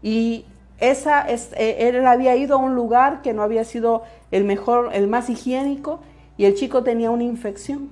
Y 0.00 0.46
esa, 0.80 1.26
e, 1.28 1.76
él 1.88 2.06
había 2.06 2.34
ido 2.34 2.54
a 2.54 2.58
un 2.60 2.74
lugar 2.74 3.20
que 3.20 3.34
no 3.34 3.42
había 3.42 3.64
sido 3.64 4.04
el 4.30 4.44
mejor, 4.44 4.88
el 4.94 5.06
más 5.06 5.28
higiénico, 5.28 6.00
y 6.38 6.46
el 6.46 6.54
chico 6.54 6.82
tenía 6.82 7.10
una 7.10 7.24
infección. 7.24 7.90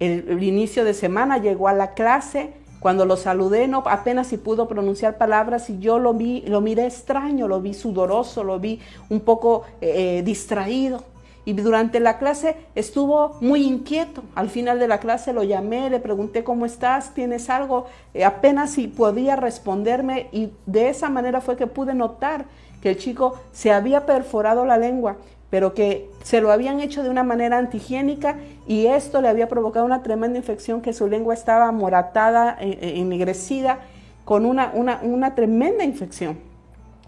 El, 0.00 0.42
inicio 0.42 0.84
de 0.84 0.92
semana 0.92 1.38
llegó 1.38 1.66
a 1.66 1.72
la 1.72 1.94
clase, 1.94 2.52
cuando 2.80 3.04
lo 3.04 3.16
saludé 3.16 3.68
no 3.68 3.82
apenas 3.86 4.28
si 4.28 4.36
pudo 4.36 4.68
pronunciar 4.68 5.18
palabras 5.18 5.70
y 5.70 5.78
yo 5.78 5.98
lo 5.98 6.14
vi, 6.14 6.42
lo 6.46 6.60
miré 6.60 6.86
extraño, 6.86 7.48
lo 7.48 7.60
vi 7.60 7.74
sudoroso, 7.74 8.44
lo 8.44 8.58
vi 8.60 8.80
un 9.08 9.20
poco 9.20 9.62
eh, 9.80 10.22
distraído. 10.24 11.02
Y 11.44 11.52
durante 11.52 12.00
la 12.00 12.18
clase 12.18 12.56
estuvo 12.74 13.36
muy 13.40 13.62
inquieto. 13.62 14.24
Al 14.34 14.50
final 14.50 14.80
de 14.80 14.88
la 14.88 14.98
clase 14.98 15.32
lo 15.32 15.44
llamé, 15.44 15.88
le 15.90 16.00
pregunté 16.00 16.42
cómo 16.42 16.66
estás, 16.66 17.14
tienes 17.14 17.48
algo, 17.48 17.86
eh, 18.14 18.24
apenas 18.24 18.72
si 18.72 18.88
podía 18.88 19.36
responderme 19.36 20.28
y 20.32 20.50
de 20.66 20.88
esa 20.88 21.08
manera 21.08 21.40
fue 21.40 21.56
que 21.56 21.68
pude 21.68 21.94
notar 21.94 22.46
que 22.82 22.90
el 22.90 22.98
chico 22.98 23.38
se 23.52 23.72
había 23.72 24.06
perforado 24.06 24.64
la 24.64 24.76
lengua, 24.76 25.18
pero 25.56 25.72
que 25.72 26.10
se 26.22 26.42
lo 26.42 26.52
habían 26.52 26.80
hecho 26.80 27.02
de 27.02 27.08
una 27.08 27.22
manera 27.22 27.56
antihigiénica 27.56 28.36
y 28.66 28.88
esto 28.88 29.22
le 29.22 29.28
había 29.28 29.48
provocado 29.48 29.86
una 29.86 30.02
tremenda 30.02 30.36
infección, 30.36 30.82
que 30.82 30.92
su 30.92 31.08
lengua 31.08 31.32
estaba 31.32 31.72
moratada, 31.72 32.58
eh, 32.60 32.78
eh, 32.78 32.92
ennegrecida, 32.96 33.78
con 34.26 34.44
una, 34.44 34.70
una, 34.74 35.00
una 35.02 35.34
tremenda 35.34 35.82
infección. 35.82 36.36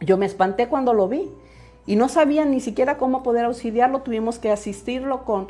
Yo 0.01 0.17
me 0.17 0.25
espanté 0.25 0.67
cuando 0.67 0.95
lo 0.95 1.09
vi 1.09 1.29
y 1.87 1.97
no 1.97 2.09
sabía 2.09 2.47
ni 2.47 2.61
siquiera 2.61 2.97
cómo 2.97 3.23
poder 3.23 3.45
auxiliarlo, 3.45 4.01
tuvimos 4.01 4.39
que 4.39 4.51
asistirlo 4.51 5.27
con 5.27 5.49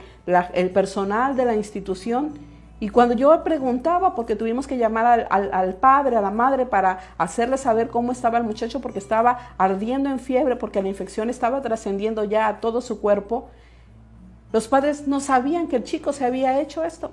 el 0.53 0.71
personal 0.71 1.37
de 1.37 1.45
la 1.45 1.55
institución 1.55 2.33
y 2.81 2.91
cuando 2.91 3.15
yo 3.15 3.43
preguntaba, 3.43 4.15
porque 4.15 4.37
tuvimos 4.37 4.69
que 4.69 4.79
llamar 4.79 5.27
al, 5.31 5.75
padre, 5.75 6.17
a 6.17 6.21
la 6.21 6.31
madre, 6.31 6.65
para 6.65 7.01
hacerle 7.19 7.59
saber 7.59 7.89
cómo 7.89 8.13
estaba 8.13 8.39
el 8.39 8.45
muchacho, 8.45 8.81
porque 8.81 9.01
estaba 9.01 9.55
ardiendo 9.59 10.09
en 10.11 10.21
fiebre, 10.21 10.55
porque 10.55 10.81
la 10.81 10.89
infección 10.89 11.29
estaba 11.29 11.61
trascendiendo 11.61 12.23
ya 12.23 12.47
a 12.47 12.61
todo 12.61 12.81
su 12.81 13.01
cuerpo, 13.01 13.49
los 14.53 14.69
padres 14.69 15.09
no 15.09 15.19
sabían 15.19 15.67
que 15.67 15.77
el 15.77 15.85
chico 15.85 16.13
se 16.13 16.25
había 16.25 16.61
hecho 16.61 16.85
esto, 16.85 17.11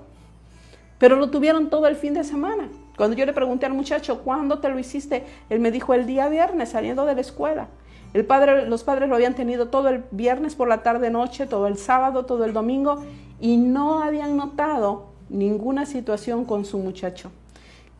pero 0.98 1.16
lo 1.16 1.30
tuvieron 1.30 1.68
todo 1.68 1.88
el 1.88 1.96
fin 1.96 2.14
de 2.14 2.22
semana. 2.22 2.68
Cuando 2.96 3.16
yo 3.16 3.26
le 3.26 3.32
pregunté 3.32 3.66
al 3.66 3.74
muchacho, 3.74 4.22
¿cuándo 4.22 4.60
te 4.60 4.68
lo 4.68 4.78
hiciste? 4.78 5.26
Él 5.50 5.58
me 5.58 5.70
dijo 5.72 5.94
el 5.94 6.06
día 6.06 6.28
viernes, 6.28 6.70
saliendo 6.70 7.04
de 7.04 7.14
la 7.14 7.20
escuela. 7.20 7.66
El 8.14 8.24
padre, 8.24 8.66
los 8.66 8.84
padres 8.84 9.08
lo 9.08 9.16
habían 9.16 9.34
tenido 9.34 9.68
todo 9.68 9.88
el 9.88 10.04
viernes 10.12 10.54
por 10.54 10.68
la 10.68 10.82
tarde, 10.82 11.10
noche, 11.10 11.46
todo 11.46 11.66
el 11.66 11.76
sábado, 11.76 12.24
todo 12.24 12.44
el 12.44 12.54
domingo, 12.54 13.02
y 13.40 13.58
no 13.58 14.02
habían 14.02 14.36
notado 14.36 15.15
ninguna 15.28 15.86
situación 15.86 16.44
con 16.44 16.64
su 16.64 16.78
muchacho. 16.78 17.30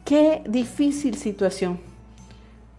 Qué 0.05 0.43
difícil 0.47 1.17
situación. 1.17 1.81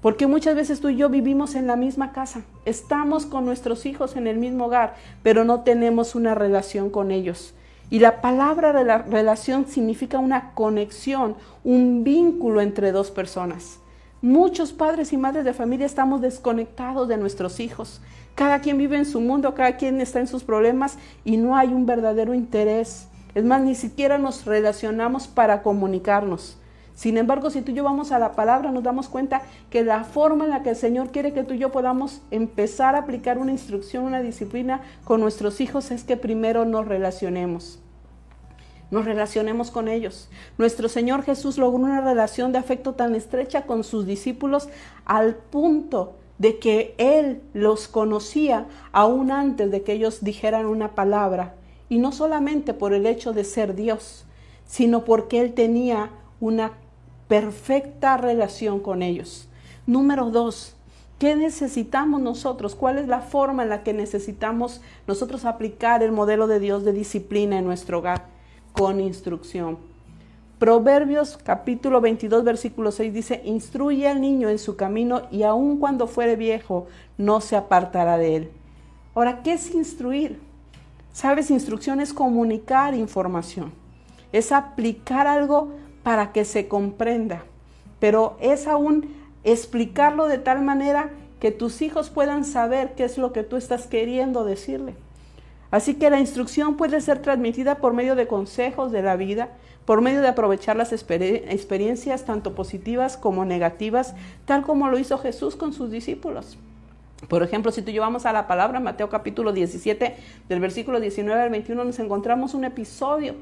Porque 0.02 0.28
muchas 0.28 0.56
veces 0.56 0.80
tú 0.80 0.90
y 0.90 0.96
yo 0.96 1.10
vivimos 1.10 1.56
en 1.56 1.68
la 1.68 1.76
misma 1.76 2.14
casa, 2.14 2.44
estamos 2.66 3.26
con 3.26 3.46
nuestros 3.46 3.86
hijos 3.86 4.16
en 4.16 4.28
el 4.28 4.38
mismo 4.38 4.66
hogar, 4.66 4.96
pero 5.24 5.44
no 5.44 5.62
tenemos 5.62 6.16
una 6.16 6.36
relación 6.36 6.90
con 6.90 7.12
ellos. 7.12 7.54
Y 7.90 8.00
la 8.00 8.22
palabra 8.22 8.74
de 8.74 8.84
la 8.84 9.00
relación 9.00 9.66
significa 9.68 10.20
una 10.20 10.54
conexión, 10.54 11.36
un 11.64 12.04
vínculo 12.04 12.62
entre 12.62 12.92
dos 12.92 13.12
personas. 13.12 13.80
Muchos 14.22 14.74
padres 14.74 15.14
y 15.14 15.18
madres 15.18 15.46
de 15.46 15.54
familia 15.54 15.86
estamos 15.86 16.22
desconectados 16.22 17.08
de 17.08 17.18
nuestros 17.18 17.60
hijos. 17.60 18.02
Cada 18.36 18.60
quien 18.60 18.78
vive 18.78 18.98
en 18.98 19.06
su 19.06 19.20
mundo, 19.20 19.56
cada 19.56 19.78
quien 19.78 20.00
está 20.00 20.20
en 20.20 20.28
sus 20.28 20.44
problemas 20.44 20.98
y 21.26 21.38
no 21.38 21.56
hay 21.56 21.70
un 21.70 21.86
verdadero 21.86 22.34
interés 22.34 23.08
es 23.38 23.45
más, 23.45 23.62
ni 23.62 23.76
siquiera 23.76 24.17
nos 24.17 24.45
relacionamos 24.45 25.28
para 25.28 25.62
comunicarnos. 25.62 26.58
Sin 26.95 27.19
embargo, 27.19 27.52
si 27.52 27.62
tú 27.62 27.71
y 27.71 27.76
yo 27.76 27.84
vamos 27.84 28.12
a 28.12 28.17
la 28.17 28.32
palabra, 28.32 28.71
nos 28.71 28.82
damos 28.82 29.10
cuenta 29.10 29.43
que 29.69 29.84
la 29.84 30.06
forma 30.06 30.45
en 30.45 30.50
la 30.50 30.63
que 30.63 30.71
el 30.71 30.76
Señor 30.76 31.12
quiere 31.12 31.34
que 31.34 31.43
tú 31.43 31.54
y 31.54 31.60
yo 31.60 31.71
podamos 31.71 32.23
empezar 32.32 32.95
a 32.95 33.02
aplicar 33.02 33.38
una 33.38 33.52
instrucción, 33.52 34.06
una 34.06 34.23
disciplina 34.23 34.82
con 35.04 35.21
nuestros 35.21 35.62
hijos 35.62 35.91
es 35.91 36.04
que 36.04 36.17
primero 36.17 36.65
nos 36.65 36.88
relacionemos. 36.88 37.80
Nos 38.89 39.06
relacionemos 39.06 39.69
con 39.69 39.88
ellos. 39.88 40.32
Nuestro 40.58 40.89
Señor 40.89 41.21
Jesús 41.21 41.60
logró 41.60 41.78
una 41.78 42.02
relación 42.02 42.52
de 42.54 42.58
afecto 42.58 42.95
tan 42.95 43.13
estrecha 43.13 43.67
con 43.67 43.84
sus 43.84 44.08
discípulos 44.08 44.67
al 45.06 45.36
punto 45.36 46.15
de 46.39 46.58
que 46.58 46.95
Él 46.97 47.43
los 47.54 47.88
conocía 47.88 48.65
aún 48.93 49.30
antes 49.30 49.69
de 49.69 49.84
que 49.84 49.93
ellos 49.93 50.23
dijeran 50.23 50.65
una 50.65 50.95
palabra 50.95 51.54
y 51.89 52.00
no 52.00 52.12
solamente 52.12 52.73
por 52.73 52.93
el 52.93 53.06
hecho 53.06 53.34
de 53.34 53.43
ser 53.43 53.76
Dios, 53.76 54.26
sino 54.65 55.06
porque 55.06 55.39
Él 55.39 55.54
tenía 55.54 56.12
una 56.39 56.73
perfecta 57.28 58.17
relación 58.17 58.80
con 58.80 59.02
ellos. 59.02 59.47
Número 59.86 60.30
dos, 60.30 60.76
¿qué 61.19 61.36
necesitamos 61.36 62.21
nosotros? 62.21 62.76
¿Cuál 62.76 62.97
es 62.97 63.08
la 63.08 63.21
forma 63.21 63.63
en 63.63 63.69
la 63.69 63.84
que 63.84 63.93
necesitamos 63.93 64.82
nosotros 65.08 65.45
aplicar 65.45 66.04
el 66.04 66.12
modelo 66.12 66.47
de 66.47 66.60
Dios 66.60 66.84
de 66.84 66.93
disciplina 66.93 67.58
en 67.58 67.65
nuestro 67.65 68.00
hogar? 68.00 68.26
Con 68.73 69.00
instrucción. 69.00 69.78
Proverbios 70.60 71.38
capítulo 71.38 72.02
22 72.02 72.43
versículo 72.43 72.91
6 72.91 73.13
dice, 73.13 73.41
instruye 73.45 74.08
al 74.08 74.21
niño 74.21 74.50
en 74.50 74.58
su 74.58 74.76
camino 74.76 75.21
y 75.32 75.43
aun 75.43 75.78
cuando 75.78 76.08
fuere 76.08 76.36
viejo 76.36 76.88
no 77.17 77.41
se 77.41 77.56
apartará 77.56 78.17
de 78.17 78.36
él. 78.36 78.52
Ahora, 79.13 79.43
¿qué 79.43 79.54
es 79.54 79.73
instruir? 79.73 80.47
Sabes, 81.13 81.50
instrucción 81.50 82.00
es 82.00 82.13
comunicar 82.13 82.93
información, 82.93 83.74
es 84.32 84.52
aplicar 84.52 85.28
algo 85.28 85.72
para 86.04 86.32
que 86.32 86.46
se 86.46 86.67
comprenda, 86.67 87.43
pero 88.00 88.38
es 88.39 88.67
aún 88.67 89.08
explicarlo 89.43 90.28
de 90.28 90.38
tal 90.38 90.62
manera 90.62 91.10
que 91.39 91.52
tus 91.52 91.82
hijos 91.82 92.10
puedan 92.10 92.46
saber 92.46 92.93
qué 92.96 93.04
es 93.04 93.17
lo 93.17 93.34
que 93.34 93.43
tú 93.43 93.56
estás 93.56 93.88
queriendo 93.88 94.43
decirle. 94.43 94.96
Así 95.70 95.96
que 95.96 96.10
la 96.10 96.20
instrucción 96.20 96.78
puede 96.78 97.02
ser 97.02 97.22
transmitida 97.22 97.76
por 97.76 97.93
medio 97.93 98.15
de 98.15 98.28
consejos 98.28 98.91
de 98.91 99.02
la 99.02 99.15
vida, 99.15 99.50
por 99.86 100.02
medio 100.02 100.22
de 100.22 100.30
aprovechar 100.30 100.76
las 100.76 100.93
experiencias 100.93 102.26
tanto 102.26 102.56
positivas 102.56 103.17
como 103.17 103.46
negativas, 103.46 104.15
tal 104.46 104.63
como 104.63 104.89
lo 104.89 104.98
hizo 104.98 105.17
Jesús 105.17 105.56
con 105.56 105.74
sus 105.74 105.91
discípulos. 105.91 106.58
Por 107.28 107.42
ejemplo, 107.42 107.72
si 107.72 107.82
tú 107.82 107.92
llevamos 107.92 108.26
a 108.28 108.34
la 108.34 108.48
palabra 108.48 108.80
Mateo 108.80 109.10
capítulo 109.10 109.52
17, 109.52 110.16
del 110.48 110.60
versículo 110.60 111.00
19 111.00 111.42
al 111.42 111.50
21, 111.50 111.84
nos 111.84 111.98
encontramos 112.00 112.54
un 112.54 112.64
episodio 112.64 113.34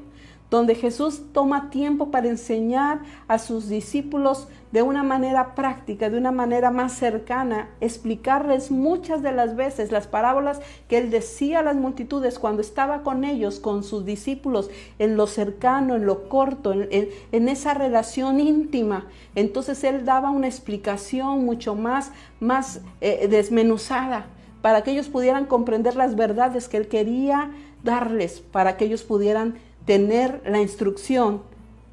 donde 0.50 0.74
Jesús 0.74 1.22
toma 1.32 1.70
tiempo 1.70 2.10
para 2.10 2.28
enseñar 2.28 3.00
a 3.26 3.38
sus 3.38 3.68
discípulos 3.68 4.48
de 4.72 4.82
una 4.82 5.02
manera 5.02 5.54
práctica, 5.54 6.10
de 6.10 6.18
una 6.18 6.32
manera 6.32 6.70
más 6.70 6.92
cercana, 6.92 7.70
explicarles 7.80 8.70
muchas 8.70 9.22
de 9.22 9.32
las 9.32 9.56
veces 9.56 9.90
las 9.90 10.06
parábolas 10.06 10.60
que 10.88 10.98
él 10.98 11.10
decía 11.10 11.60
a 11.60 11.62
las 11.62 11.76
multitudes 11.76 12.38
cuando 12.38 12.60
estaba 12.62 13.02
con 13.02 13.24
ellos, 13.24 13.58
con 13.58 13.82
sus 13.82 14.04
discípulos, 14.04 14.70
en 14.98 15.16
lo 15.16 15.26
cercano, 15.26 15.96
en 15.96 16.06
lo 16.06 16.28
corto, 16.28 16.72
en, 16.72 17.48
esa 17.48 17.74
relación 17.74 18.38
íntima. 18.38 19.06
Entonces 19.34 19.82
él 19.84 20.04
daba 20.04 20.30
una 20.30 20.46
explicación 20.46 21.44
mucho 21.44 21.74
más, 21.74 22.12
más 22.38 22.80
eh, 23.00 23.28
desmenuzada 23.28 24.26
para 24.62 24.82
que 24.82 24.90
ellos 24.90 25.08
pudieran 25.08 25.46
comprender 25.46 25.94
las 25.94 26.16
verdades 26.16 26.68
que 26.68 26.76
él 26.76 26.88
quería 26.88 27.52
darles, 27.84 28.40
para 28.40 28.76
que 28.76 28.84
ellos 28.86 29.04
pudieran 29.04 29.54
tener 29.86 30.42
la 30.44 30.60
instrucción 30.60 31.42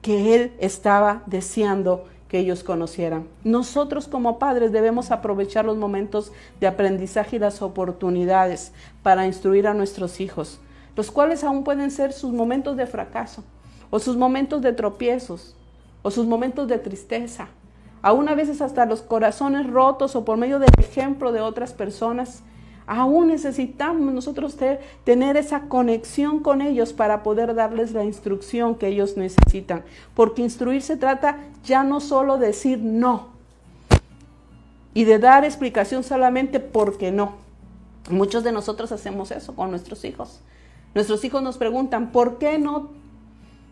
que 0.01 0.35
Él 0.35 0.53
estaba 0.59 1.23
deseando 1.25 2.05
que 2.27 2.39
ellos 2.39 2.63
conocieran. 2.63 3.27
Nosotros 3.43 4.07
como 4.07 4.39
padres 4.39 4.71
debemos 4.71 5.11
aprovechar 5.11 5.65
los 5.65 5.77
momentos 5.77 6.31
de 6.59 6.67
aprendizaje 6.67 7.35
y 7.35 7.39
las 7.39 7.61
oportunidades 7.61 8.73
para 9.03 9.27
instruir 9.27 9.67
a 9.67 9.75
nuestros 9.75 10.19
hijos, 10.19 10.59
los 10.95 11.11
cuales 11.11 11.43
aún 11.43 11.63
pueden 11.63 11.91
ser 11.91 12.11
sus 12.11 12.33
momentos 12.33 12.75
de 12.75 12.87
fracaso, 12.87 13.43
o 13.91 13.99
sus 13.99 14.17
momentos 14.17 14.63
de 14.63 14.73
tropiezos, 14.73 15.55
o 16.01 16.09
sus 16.09 16.25
momentos 16.25 16.67
de 16.67 16.79
tristeza, 16.79 17.49
aún 18.01 18.27
a 18.27 18.35
veces 18.35 18.61
hasta 18.61 18.87
los 18.87 19.03
corazones 19.03 19.67
rotos 19.67 20.15
o 20.15 20.25
por 20.25 20.37
medio 20.37 20.57
del 20.57 20.71
ejemplo 20.79 21.31
de 21.31 21.41
otras 21.41 21.71
personas 21.73 22.41
Aún 22.85 23.29
necesitamos 23.29 24.13
nosotros 24.13 24.57
tener 25.03 25.37
esa 25.37 25.61
conexión 25.61 26.39
con 26.39 26.61
ellos 26.61 26.93
para 26.93 27.23
poder 27.23 27.55
darles 27.55 27.91
la 27.93 28.03
instrucción 28.03 28.75
que 28.75 28.87
ellos 28.87 29.15
necesitan. 29.17 29.83
Porque 30.15 30.41
instruir 30.41 30.81
se 30.81 30.97
trata 30.97 31.37
ya 31.63 31.83
no 31.83 31.99
solo 32.01 32.37
de 32.37 32.47
decir 32.47 32.79
no 32.79 33.29
y 34.93 35.05
de 35.05 35.19
dar 35.19 35.45
explicación 35.45 36.03
solamente 36.03 36.59
porque 36.59 37.11
no. 37.11 37.33
Muchos 38.09 38.43
de 38.43 38.51
nosotros 38.51 38.91
hacemos 38.91 39.31
eso 39.31 39.55
con 39.55 39.71
nuestros 39.71 40.03
hijos. 40.03 40.41
Nuestros 40.93 41.23
hijos 41.23 41.41
nos 41.41 41.57
preguntan, 41.57 42.11
¿por 42.11 42.37
qué 42.37 42.59
no 42.59 42.89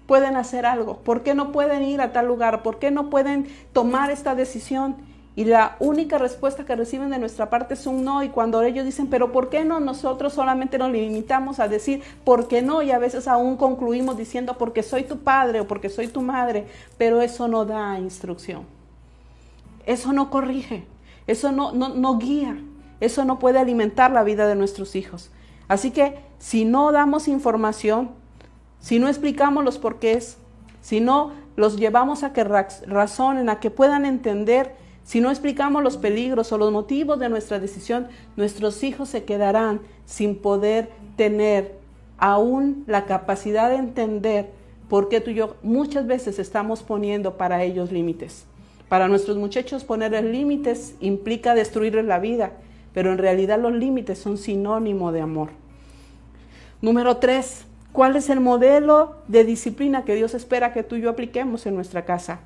pueden 0.08 0.36
hacer 0.36 0.66
algo? 0.66 0.98
¿Por 0.98 1.22
qué 1.22 1.36
no 1.36 1.52
pueden 1.52 1.84
ir 1.84 2.02
a 2.02 2.14
tal 2.14 2.28
lugar? 2.28 2.64
¿Por 2.64 2.80
qué 2.80 2.92
no 2.92 3.10
pueden 3.10 3.48
tomar 3.74 4.10
esta 4.10 4.36
decisión? 4.36 4.96
Y 5.36 5.46
la 5.46 5.78
única 5.80 6.18
respuesta 6.18 6.66
que 6.66 6.76
reciben 6.76 7.10
de 7.10 7.18
nuestra 7.18 7.50
parte 7.50 7.76
es 7.76 7.88
un 7.88 8.04
no. 8.04 8.22
Y 8.22 8.30
cuando 8.30 8.62
ellos 8.62 8.84
dicen, 8.84 9.08
pero 9.08 9.32
¿por 9.32 9.50
qué 9.50 9.64
no? 9.64 9.80
Nosotros 9.80 10.34
solamente 10.34 10.78
nos 10.78 10.92
limitamos 10.92 11.60
a 11.60 11.70
decir, 11.70 12.04
¿por 12.26 12.48
qué 12.48 12.62
no? 12.62 12.82
Y 12.82 12.92
a 12.92 13.00
veces 13.00 13.28
aún 13.28 13.56
concluimos 13.56 14.18
diciendo, 14.18 14.58
porque 14.58 14.84
soy 14.84 15.04
tu 15.04 15.20
padre 15.20 15.62
o 15.62 15.68
porque 15.68 15.90
soy 15.90 16.08
tu 16.08 16.22
madre. 16.22 16.68
Pero 16.98 17.22
eso 17.22 17.48
no 17.48 17.64
da 17.64 17.98
instrucción. 17.98 18.64
Eso 19.86 20.12
no 20.12 20.30
corrige. 20.30 20.86
Eso 21.28 21.52
no, 21.54 21.72
no, 21.72 21.90
no 21.90 22.18
guía. 22.18 22.58
Eso 23.00 23.24
no 23.24 23.40
puede 23.40 23.58
alimentar 23.58 24.12
la 24.12 24.24
vida 24.24 24.48
de 24.48 24.56
nuestros 24.56 24.96
hijos. 24.98 25.32
Así 25.70 25.92
que 25.92 26.20
si 26.40 26.66
no 26.66 26.92
damos 26.92 27.30
información, 27.30 28.12
si 28.82 29.00
no 29.00 29.08
explicamos 29.08 29.64
los 29.64 29.78
porqués, 29.78 30.38
si 30.82 31.00
no 31.00 31.32
los 31.56 31.78
llevamos 31.78 32.24
a 32.24 32.34
que 32.34 32.44
razonen, 32.44 33.48
a 33.50 33.60
que 33.60 33.70
puedan 33.70 34.06
entender, 34.06 34.76
si 35.12 35.20
no 35.20 35.30
explicamos 35.30 35.84
los 35.84 35.98
peligros 35.98 36.54
o 36.54 36.58
los 36.58 36.72
motivos 36.72 37.20
de 37.20 37.28
nuestra 37.28 37.60
decisión, 37.60 38.08
nuestros 38.38 38.82
hijos 38.82 39.10
se 39.10 39.26
quedarán 39.26 39.82
sin 40.06 40.38
poder 40.38 40.90
tener 41.18 41.76
aún 42.18 42.86
la 42.88 43.04
capacidad 43.04 43.70
de 43.70 43.76
entender 43.76 44.52
por 44.88 45.10
qué 45.10 45.20
tú 45.20 45.32
y 45.32 45.34
yo 45.34 45.58
muchas 45.64 46.08
veces 46.08 46.40
estamos 46.40 46.82
poniendo 46.82 47.36
para 47.36 47.62
ellos 47.62 47.92
límites. 47.92 48.46
Para 48.88 49.10
nuestros 49.10 49.36
muchachos 49.36 49.84
ponerles 49.84 50.24
límites 50.24 50.96
implica 51.02 51.56
destruirles 51.56 52.06
la 52.06 52.20
vida, 52.20 52.54
pero 52.94 53.12
en 53.12 53.18
realidad 53.18 53.60
los 53.60 53.74
límites 53.74 54.18
son 54.18 54.38
sinónimo 54.38 55.12
de 55.12 55.20
amor. 55.20 55.50
Número 56.82 57.18
tres, 57.18 57.66
¿cuál 57.92 58.16
es 58.16 58.30
el 58.30 58.40
modelo 58.40 59.18
de 59.28 59.44
disciplina 59.44 60.06
que 60.06 60.16
Dios 60.16 60.34
espera 60.36 60.72
que 60.72 60.84
tú 60.84 60.96
y 60.96 61.02
yo 61.02 61.10
apliquemos 61.10 61.66
en 61.66 61.76
nuestra 61.76 62.06
casa? 62.06 62.40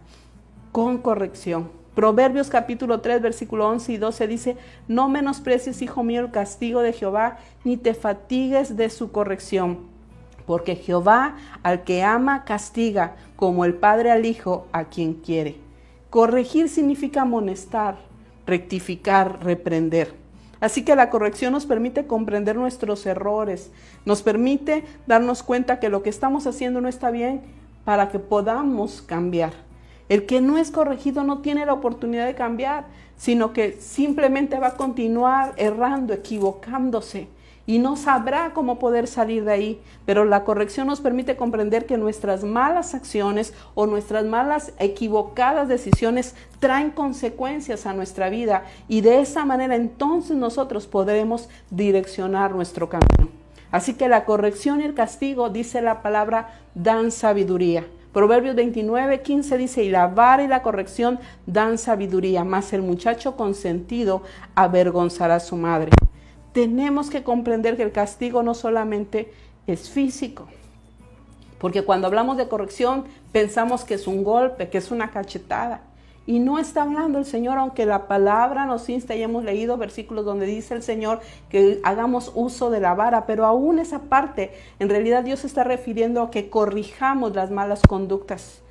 Con 0.71 0.97
corrección. 0.97 1.84
Proverbios 1.95 2.49
capítulo 2.49 2.99
3, 2.99 3.21
versículo 3.21 3.69
11 3.69 3.93
y 3.93 3.97
12 3.97 4.27
dice, 4.27 4.57
no 4.89 5.07
menosprecies, 5.07 5.81
hijo 5.81 6.03
mío, 6.03 6.19
el 6.19 6.31
castigo 6.31 6.81
de 6.81 6.91
Jehová, 6.91 7.37
ni 7.63 7.77
te 7.77 7.93
fatigues 7.93 8.75
de 8.75 8.89
su 8.89 9.13
corrección, 9.13 9.79
porque 10.45 10.75
Jehová 10.75 11.37
al 11.63 11.85
que 11.85 12.03
ama 12.03 12.43
castiga, 12.43 13.15
como 13.37 13.63
el 13.63 13.75
padre 13.75 14.11
al 14.11 14.25
hijo 14.25 14.67
a 14.73 14.85
quien 14.85 15.13
quiere. 15.13 15.55
Corregir 16.09 16.67
significa 16.67 17.21
amonestar, 17.21 17.97
rectificar, 18.45 19.41
reprender. 19.41 20.13
Así 20.59 20.83
que 20.83 20.97
la 20.97 21.09
corrección 21.09 21.53
nos 21.53 21.65
permite 21.65 22.07
comprender 22.07 22.57
nuestros 22.57 23.05
errores, 23.05 23.71
nos 24.03 24.21
permite 24.21 24.83
darnos 25.07 25.43
cuenta 25.43 25.79
que 25.79 25.89
lo 25.89 26.03
que 26.03 26.09
estamos 26.09 26.45
haciendo 26.45 26.81
no 26.81 26.89
está 26.89 27.09
bien 27.09 27.41
para 27.85 28.09
que 28.09 28.19
podamos 28.19 29.01
cambiar. 29.01 29.64
El 30.09 30.25
que 30.25 30.41
no 30.41 30.57
es 30.57 30.71
corregido 30.71 31.23
no 31.23 31.39
tiene 31.39 31.65
la 31.65 31.73
oportunidad 31.73 32.25
de 32.25 32.35
cambiar, 32.35 32.85
sino 33.17 33.53
que 33.53 33.73
simplemente 33.79 34.59
va 34.59 34.67
a 34.67 34.77
continuar 34.77 35.53
errando, 35.57 36.13
equivocándose 36.13 37.27
y 37.67 37.79
no 37.79 37.95
sabrá 37.95 38.51
cómo 38.53 38.77
poder 38.77 39.07
salir 39.07 39.43
de 39.45 39.51
ahí. 39.51 39.81
Pero 40.05 40.25
la 40.25 40.43
corrección 40.43 40.87
nos 40.87 41.01
permite 41.01 41.35
comprender 41.35 41.85
que 41.85 41.97
nuestras 41.97 42.43
malas 42.43 42.93
acciones 42.93 43.53
o 43.73 43.87
nuestras 43.87 44.25
malas 44.25 44.73
equivocadas 44.79 45.67
decisiones 45.67 46.35
traen 46.59 46.91
consecuencias 46.91 47.85
a 47.85 47.93
nuestra 47.93 48.29
vida 48.29 48.65
y 48.87 49.01
de 49.01 49.21
esa 49.21 49.45
manera 49.45 49.75
entonces 49.75 50.37
nosotros 50.37 50.87
podremos 50.87 51.49
direccionar 51.71 52.53
nuestro 52.53 52.89
camino. 52.89 53.29
Así 53.71 53.95
que 53.95 54.07
la 54.07 54.25
corrección 54.25 54.79
y 54.79 54.85
el 54.85 54.93
castigo, 54.93 55.49
dice 55.49 55.81
la 55.81 56.01
palabra, 56.01 56.59
dan 56.75 57.11
sabiduría. 57.11 57.85
Proverbios 58.15 58.55
29, 58.55 59.21
15 59.21 59.57
dice, 59.59 59.83
y 59.83 59.91
la 59.91 60.07
vara 60.07 60.41
y 60.41 60.47
la 60.47 60.63
corrección 60.63 61.19
dan 61.45 61.77
sabiduría, 61.77 62.43
mas 62.43 62.73
el 62.73 62.81
muchacho 62.81 63.35
consentido 63.35 64.23
avergonzará 64.55 65.35
a 65.35 65.39
su 65.39 65.55
madre 65.55 65.91
tenemos 66.55 67.09
que 67.09 67.21
comprender 67.21 67.75
que 67.75 67.83
el 67.83 67.91
castigo 67.91 68.41
no 68.41 68.53
solamente 68.53 69.33
es 69.67 69.89
físico, 69.89 70.47
porque 71.59 71.83
cuando 71.83 72.07
hablamos 72.07 72.37
de 72.37 72.47
corrección 72.47 73.03
pensamos 73.33 73.83
que 73.83 73.95
es 73.95 74.07
un 74.07 74.23
golpe, 74.23 74.69
que 74.69 74.77
es 74.77 74.89
una 74.89 75.11
cachetada. 75.11 75.81
Y 76.27 76.39
no 76.39 76.57
está 76.57 76.81
hablando 76.81 77.19
el 77.19 77.25
Señor, 77.25 77.57
aunque 77.59 77.85
la 77.85 78.07
palabra 78.07 78.65
nos 78.65 78.89
insta 78.89 79.15
y 79.15 79.21
hemos 79.21 79.43
leído 79.43 79.77
versículos 79.77 80.25
donde 80.25 80.47
dice 80.47 80.73
el 80.73 80.81
Señor 80.81 81.19
que 81.49 81.79
hagamos 81.83 82.31
uso 82.33 82.71
de 82.71 82.79
la 82.79 82.95
vara, 82.95 83.27
pero 83.27 83.45
aún 83.45 83.77
esa 83.77 84.03
parte, 84.03 84.51
en 84.79 84.89
realidad 84.89 85.23
Dios 85.23 85.45
está 85.45 85.63
refiriendo 85.63 86.23
a 86.23 86.31
que 86.31 86.49
corrijamos 86.49 87.35
las 87.35 87.51
malas 87.51 87.81
conductas, 87.87 88.63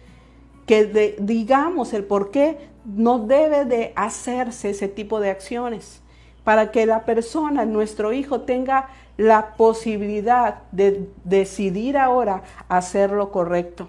que 0.66 1.16
digamos 1.20 1.92
el 1.92 2.04
por 2.04 2.32
qué 2.32 2.58
no 2.84 3.20
debe 3.20 3.64
de 3.64 3.92
hacerse 3.94 4.70
ese 4.70 4.88
tipo 4.88 5.20
de 5.20 5.30
acciones 5.30 6.02
para 6.42 6.70
que 6.70 6.86
la 6.86 7.04
persona, 7.04 7.64
nuestro 7.64 8.12
hijo, 8.12 8.42
tenga 8.42 8.88
la 9.16 9.54
posibilidad 9.54 10.62
de 10.72 11.08
decidir 11.24 11.96
ahora 11.96 12.42
hacer 12.68 13.12
lo 13.12 13.30
correcto. 13.30 13.88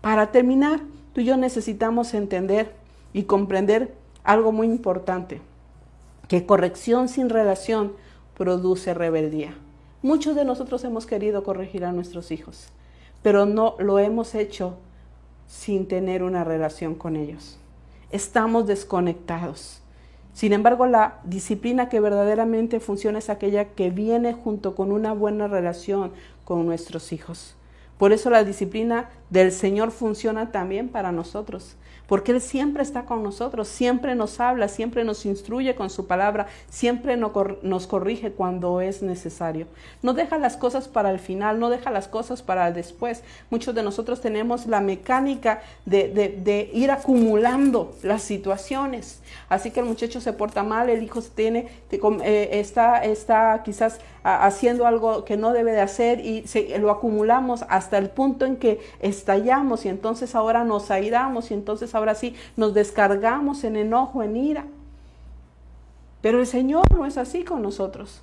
Para 0.00 0.32
terminar, 0.32 0.80
tú 1.12 1.20
y 1.20 1.24
yo 1.24 1.36
necesitamos 1.36 2.14
entender 2.14 2.81
y 3.12 3.24
comprender 3.24 3.94
algo 4.24 4.52
muy 4.52 4.66
importante, 4.66 5.40
que 6.28 6.46
corrección 6.46 7.08
sin 7.08 7.28
relación 7.28 7.92
produce 8.36 8.94
rebeldía. 8.94 9.54
Muchos 10.02 10.34
de 10.34 10.44
nosotros 10.44 10.82
hemos 10.84 11.06
querido 11.06 11.44
corregir 11.44 11.84
a 11.84 11.92
nuestros 11.92 12.30
hijos, 12.30 12.68
pero 13.22 13.46
no 13.46 13.76
lo 13.78 13.98
hemos 13.98 14.34
hecho 14.34 14.76
sin 15.46 15.86
tener 15.86 16.22
una 16.22 16.44
relación 16.44 16.94
con 16.94 17.16
ellos. 17.16 17.58
Estamos 18.10 18.66
desconectados. 18.66 19.80
Sin 20.32 20.52
embargo, 20.52 20.86
la 20.86 21.20
disciplina 21.24 21.88
que 21.88 22.00
verdaderamente 22.00 22.80
funciona 22.80 23.18
es 23.18 23.28
aquella 23.28 23.66
que 23.74 23.90
viene 23.90 24.32
junto 24.32 24.74
con 24.74 24.90
una 24.90 25.12
buena 25.12 25.46
relación 25.46 26.12
con 26.44 26.64
nuestros 26.64 27.12
hijos. 27.12 27.54
Por 27.98 28.12
eso 28.12 28.30
la 28.30 28.42
disciplina 28.42 29.10
del 29.30 29.52
Señor 29.52 29.90
funciona 29.90 30.50
también 30.50 30.88
para 30.88 31.12
nosotros 31.12 31.76
porque 32.12 32.32
Él 32.32 32.42
siempre 32.42 32.82
está 32.82 33.06
con 33.06 33.22
nosotros, 33.22 33.68
siempre 33.68 34.14
nos 34.14 34.38
habla, 34.38 34.68
siempre 34.68 35.02
nos 35.02 35.24
instruye 35.24 35.74
con 35.74 35.88
su 35.88 36.06
palabra, 36.06 36.46
siempre 36.68 37.16
nos 37.16 37.86
corrige 37.86 38.32
cuando 38.32 38.82
es 38.82 39.00
necesario. 39.00 39.66
No 40.02 40.12
deja 40.12 40.36
las 40.36 40.58
cosas 40.58 40.88
para 40.88 41.10
el 41.10 41.18
final, 41.18 41.58
no 41.58 41.70
deja 41.70 41.90
las 41.90 42.08
cosas 42.08 42.42
para 42.42 42.70
después. 42.70 43.22
Muchos 43.48 43.74
de 43.74 43.82
nosotros 43.82 44.20
tenemos 44.20 44.66
la 44.66 44.82
mecánica 44.82 45.62
de, 45.86 46.70
ir 46.74 46.90
acumulando 46.90 47.96
las 48.02 48.20
situaciones. 48.20 49.22
Así 49.48 49.70
que 49.70 49.80
el 49.80 49.86
muchacho 49.86 50.20
se 50.20 50.34
porta 50.34 50.62
mal, 50.62 50.90
el 50.90 51.02
hijo 51.02 51.22
tiene, 51.22 51.68
eh, 51.90 52.48
está, 52.52 53.02
está 53.04 53.62
quizás 53.64 54.00
haciendo 54.22 54.86
algo 54.86 55.24
que 55.24 55.36
no 55.36 55.52
debe 55.52 55.72
de 55.72 55.80
hacer 55.80 56.20
y 56.20 56.44
lo 56.78 56.90
acumulamos 56.90 57.64
hasta 57.68 57.98
el 57.98 58.10
punto 58.10 58.46
en 58.46 58.56
que 58.56 58.80
estallamos 59.00 59.84
y 59.84 59.88
entonces 59.88 60.34
ahora 60.34 60.62
nos 60.62 60.90
airamos 60.90 61.50
y 61.50 61.54
entonces 61.54 61.94
ahora 61.94 62.01
sí 62.14 62.34
nos 62.56 62.74
descargamos 62.74 63.64
en 63.64 63.76
enojo, 63.76 64.22
en 64.22 64.36
ira. 64.36 64.66
Pero 66.20 66.40
el 66.40 66.46
Señor 66.46 66.90
no 66.92 67.04
es 67.06 67.18
así 67.18 67.44
con 67.44 67.62
nosotros. 67.62 68.22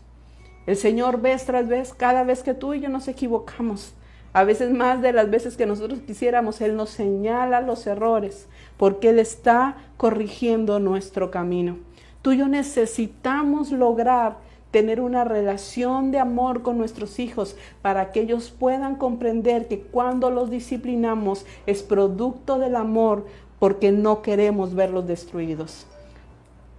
El 0.65 0.77
Señor 0.77 1.21
vez 1.21 1.45
tras 1.45 1.67
vez, 1.67 1.93
cada 1.93 2.23
vez 2.23 2.43
que 2.43 2.53
tú 2.53 2.73
y 2.73 2.79
yo 2.79 2.89
nos 2.89 3.07
equivocamos, 3.07 3.93
a 4.31 4.43
veces 4.43 4.71
más 4.71 5.01
de 5.01 5.11
las 5.11 5.29
veces 5.29 5.57
que 5.57 5.65
nosotros 5.65 5.99
quisiéramos, 6.05 6.61
Él 6.61 6.75
nos 6.75 6.91
señala 6.91 7.61
los 7.61 7.87
errores, 7.87 8.47
porque 8.77 9.09
Él 9.09 9.19
está 9.19 9.77
corrigiendo 9.97 10.79
nuestro 10.79 11.31
camino. 11.31 11.77
Tú 12.21 12.33
y 12.33 12.37
yo 12.37 12.47
necesitamos 12.47 13.71
lograr 13.71 14.37
tener 14.71 15.01
una 15.01 15.23
relación 15.23 16.11
de 16.11 16.19
amor 16.19 16.61
con 16.61 16.77
nuestros 16.77 17.19
hijos 17.19 17.55
para 17.81 18.11
que 18.11 18.21
ellos 18.21 18.51
puedan 18.51 18.95
comprender 18.95 19.67
que 19.67 19.81
cuando 19.81 20.29
los 20.29 20.51
disciplinamos 20.51 21.45
es 21.65 21.81
producto 21.81 22.59
del 22.59 22.75
amor 22.75 23.25
porque 23.59 23.91
no 23.91 24.21
queremos 24.21 24.73
verlos 24.73 25.05
destruidos. 25.07 25.85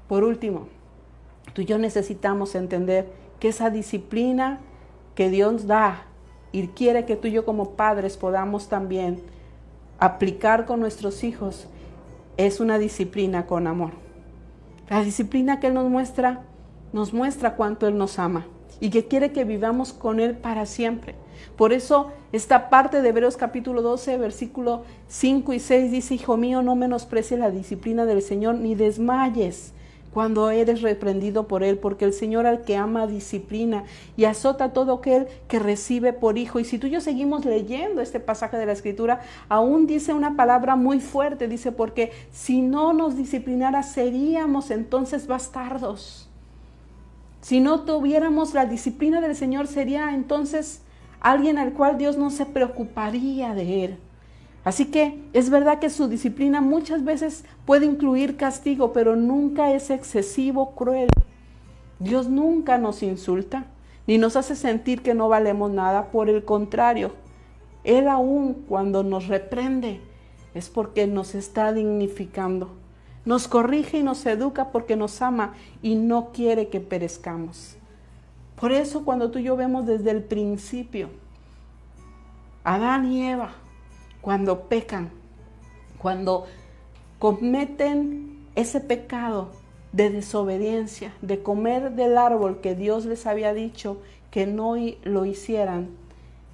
Por 0.09 0.25
último, 0.25 0.69
tú 1.53 1.62
y 1.62 1.66
yo 1.66 1.79
necesitamos 1.79 2.55
entender 2.55 3.07
que 3.38 3.49
esa 3.49 3.71
disciplina 3.71 4.61
que 5.14 5.31
Dios 5.31 5.66
da 5.66 6.07
y 6.53 6.66
quiere 6.69 7.05
que 7.05 7.16
tú 7.16 7.29
y 7.29 7.33
yo 7.33 7.45
como 7.45 7.73
padres 7.73 8.16
podamos 8.16 8.69
también 8.69 9.23
aplicar 9.99 10.66
con 10.66 10.81
nuestros 10.81 11.23
hijos 11.23 11.69
es 12.37 12.61
una 12.61 12.79
disciplina 12.79 13.47
con 13.47 13.66
amor. 13.66 13.93
La 14.88 15.05
disciplina 15.05 15.61
que 15.61 15.69
Él 15.69 15.75
nos 15.75 15.88
muestra 15.88 16.43
nos 16.92 17.13
muestra 17.13 17.54
cuánto 17.54 17.87
Él 17.87 17.96
nos 17.96 18.19
ama 18.19 18.46
y 18.81 18.90
que 18.90 19.07
quiere 19.07 19.31
que 19.31 19.44
vivamos 19.44 19.92
con 19.92 20.21
Él 20.21 20.37
para 20.37 20.67
siempre. 20.67 21.15
Por 21.57 21.73
eso 21.73 22.13
esta 22.33 22.71
parte 22.71 23.03
de 23.03 23.09
Hebreos 23.09 23.37
capítulo 23.37 23.83
12, 23.83 24.19
versículo 24.19 24.85
5 25.09 25.53
y 25.53 25.59
6 25.59 25.91
dice, 25.91 26.15
Hijo 26.15 26.37
mío, 26.37 26.63
no 26.63 26.77
menosprecies 26.77 27.38
la 27.38 27.51
disciplina 27.51 28.05
del 28.05 28.23
Señor 28.23 28.57
ni 28.57 28.75
desmayes 28.75 29.73
cuando 30.13 30.51
eres 30.51 30.83
reprendido 30.83 31.47
por 31.47 31.63
Él, 31.63 31.79
porque 31.79 32.05
el 32.05 32.13
Señor 32.13 32.47
al 32.47 32.63
que 32.63 32.77
ama 32.77 33.07
disciplina 33.07 33.85
y 34.17 34.25
azota 34.25 34.73
todo 34.73 34.95
aquel 34.95 35.29
que 35.49 35.59
recibe 35.59 36.13
por 36.13 36.37
hijo. 36.37 36.59
Y 36.59 36.65
si 36.65 36.79
tú 36.79 36.88
y 36.88 36.91
yo 36.91 37.01
seguimos 37.01 37.45
leyendo 37.45 38.01
este 38.01 38.19
pasaje 38.21 38.57
de 38.57 38.67
la 38.67 38.73
Escritura, 38.73 39.21
aún 39.49 39.87
dice 39.87 40.13
una 40.13 40.37
palabra 40.37 40.77
muy 40.77 41.01
fuerte, 41.01 41.49
dice, 41.49 41.73
porque 41.73 42.13
si 42.33 42.61
no 42.61 42.93
nos 42.93 43.17
disciplinara 43.17 43.83
seríamos 43.83 44.71
entonces 44.71 45.27
bastardos. 45.27 46.29
Si 47.41 47.61
no 47.61 47.83
tuviéramos 47.83 48.53
la 48.53 48.67
disciplina 48.67 49.21
del 49.21 49.35
Señor, 49.35 49.67
sería 49.67 50.13
entonces 50.15 50.83
alguien 51.21 51.58
al 51.58 51.73
cual 51.73 51.98
Dios 51.98 52.16
no 52.16 52.31
se 52.31 52.46
preocuparía 52.46 53.54
de 53.54 53.85
él. 53.85 53.98
Así 54.64 54.87
que 54.87 55.23
es 55.33 55.48
verdad 55.48 55.79
que 55.79 55.88
su 55.88 56.08
disciplina 56.08 56.60
muchas 56.60 57.04
veces 57.04 57.44
puede 57.64 57.87
incluir 57.87 58.37
castigo, 58.37 58.92
pero 58.92 59.16
nunca 59.16 59.73
es 59.73 59.90
excesivo, 59.90 60.75
cruel. 60.75 61.08
Dios 61.98 62.29
nunca 62.29 62.77
nos 62.79 63.02
insulta, 63.02 63.66
ni 64.06 64.18
nos 64.18 64.37
hace 64.37 64.56
sentir 64.56 65.02
que 65.02 65.14
no 65.14 65.29
valemos 65.29 65.71
nada. 65.71 66.10
Por 66.10 66.29
el 66.29 66.44
contrario, 66.44 67.12
Él 67.85 68.08
aún 68.08 68.64
cuando 68.68 69.02
nos 69.02 69.29
reprende 69.29 70.00
es 70.54 70.68
porque 70.68 71.06
nos 71.06 71.35
está 71.35 71.73
dignificando. 71.73 72.71
Nos 73.25 73.48
corrige 73.48 73.98
y 73.98 74.02
nos 74.02 74.25
educa 74.27 74.73
porque 74.73 74.96
nos 74.96 75.23
ama 75.23 75.54
y 75.83 75.94
no 75.94 76.33
quiere 76.33 76.68
que 76.68 76.81
perezcamos. 76.81 77.77
Por 78.61 78.73
eso 78.73 79.06
cuando 79.06 79.31
tú 79.31 79.38
y 79.38 79.44
yo 79.44 79.56
vemos 79.56 79.87
desde 79.87 80.11
el 80.11 80.23
principio, 80.23 81.08
Adán 82.63 83.11
y 83.11 83.27
Eva, 83.27 83.52
cuando 84.21 84.69
pecan, 84.69 85.11
cuando 85.96 86.46
cometen 87.19 88.46
ese 88.54 88.81
pecado 88.81 89.48
de 89.92 90.11
desobediencia, 90.11 91.15
de 91.23 91.42
comer 91.42 91.92
del 91.92 92.19
árbol 92.19 92.61
que 92.61 92.75
Dios 92.75 93.06
les 93.06 93.27
había 93.27 93.54
dicho 93.54 94.02
que 94.31 94.46
no 94.46 94.75
lo 95.04 95.25
hicieran, 95.25 95.88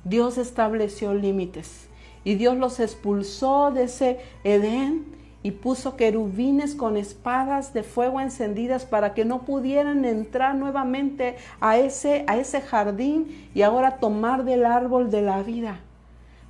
Dios 0.05 0.39
estableció 0.39 1.13
límites 1.13 1.89
y 2.23 2.37
Dios 2.37 2.57
los 2.57 2.79
expulsó 2.79 3.73
de 3.73 3.85
ese 3.85 4.21
Edén 4.45 5.16
y 5.47 5.53
puso 5.53 5.95
querubines 5.95 6.75
con 6.75 6.97
espadas 6.97 7.73
de 7.73 7.85
fuego 7.85 8.21
encendidas 8.21 8.85
para 8.85 9.15
que 9.15 9.25
no 9.25 9.43
pudieran 9.43 10.05
entrar 10.05 10.57
nuevamente 10.57 11.37
a 11.61 11.79
ese, 11.79 12.25
a 12.27 12.37
ese 12.37 12.61
jardín 12.61 13.49
y 13.55 13.63
ahora 13.63 13.99
tomar 13.99 14.45
del 14.45 14.67
árbol 14.67 15.09
de 15.09 15.23
la 15.23 15.45
vida 15.45 15.79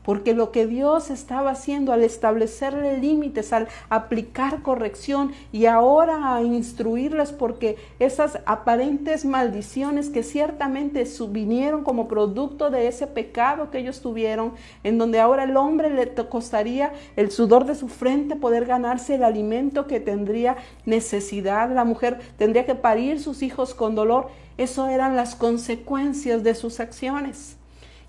porque 0.07 0.34
lo 0.34 0.52
que 0.52 0.68
Dios 0.68 1.11
estaba 1.11 1.50
haciendo 1.50 1.92
al 1.92 2.04
establecerle 2.04 2.96
límites, 2.98 3.52
al 3.52 3.66
aplicar 3.90 4.62
corrección 4.62 5.32
y 5.50 5.66
ahora 5.66 6.36
a 6.36 6.42
instruirles, 6.42 7.32
porque 7.32 7.76
esas 7.98 8.38
aparentes 8.46 9.24
maldiciones 9.24 10.09
que 10.09 10.22
ciertamente 10.22 11.04
vinieron 11.28 11.82
como 11.82 12.07
producto 12.07 12.70
de 12.70 12.86
ese 12.86 13.09
pecado 13.09 13.72
que 13.72 13.78
ellos 13.78 14.00
tuvieron, 14.00 14.52
en 14.84 14.96
donde 14.96 15.18
ahora 15.18 15.42
el 15.42 15.57
hombre 15.57 15.90
le 15.90 16.14
costaría 16.28 16.92
el 17.16 17.32
sudor 17.32 17.66
de 17.66 17.74
su 17.74 17.88
frente 17.88 18.36
poder 18.36 18.64
ganarse 18.64 19.16
el 19.16 19.24
alimento 19.24 19.88
que 19.88 19.98
tendría 19.98 20.57
necesidad, 20.84 21.68
la 21.74 21.84
mujer 21.84 22.20
tendría 22.38 22.64
que 22.64 22.76
parir 22.76 23.20
sus 23.20 23.42
hijos 23.42 23.74
con 23.74 23.96
dolor, 23.96 24.28
eso 24.57 24.86
eran 24.86 25.16
las 25.16 25.34
consecuencias 25.34 26.44
de 26.44 26.54
sus 26.54 26.78
acciones. 26.78 27.55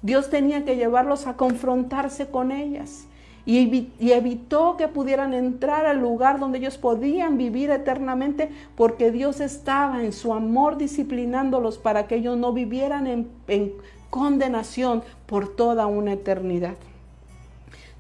Dios 0.01 0.29
tenía 0.29 0.63
que 0.63 0.75
llevarlos 0.75 1.27
a 1.27 1.35
confrontarse 1.35 2.27
con 2.27 2.51
ellas 2.51 3.07
y, 3.47 4.11
evitó 4.11 4.75
que 4.75 4.89
pudieran 4.89 5.33
entrar 5.33 5.85
al 5.85 5.99
lugar 5.99 6.37
donde 6.37 6.57
ellos 6.57 6.77
podían 6.77 7.37
vivir 7.37 7.71
eternamente 7.71 8.49
porque 8.75 9.09
Dios 9.09 9.39
estaba 9.39 10.03
en 10.03 10.11
su 10.11 10.33
amor 10.33 10.77
disciplinándolos 10.77 11.77
para 11.77 12.07
que 12.07 12.15
ellos 12.15 12.37
no 12.37 12.51
vivieran 12.51 13.07
en, 13.07 13.29
en 13.47 13.71
condenación 14.09 15.01
por 15.25 15.55
toda 15.55 15.85
una 15.87 16.11
eternidad. 16.13 16.75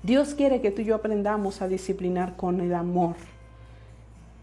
Dios 0.03 0.33
quiere 0.33 0.59
que 0.59 0.71
tú 0.71 0.81
y 0.81 0.85
yo 0.85 0.95
aprendamos 0.95 1.61
a 1.61 1.69
disciplinar 1.69 2.35
con 2.35 2.59
el 2.59 2.73
amor, 2.73 3.15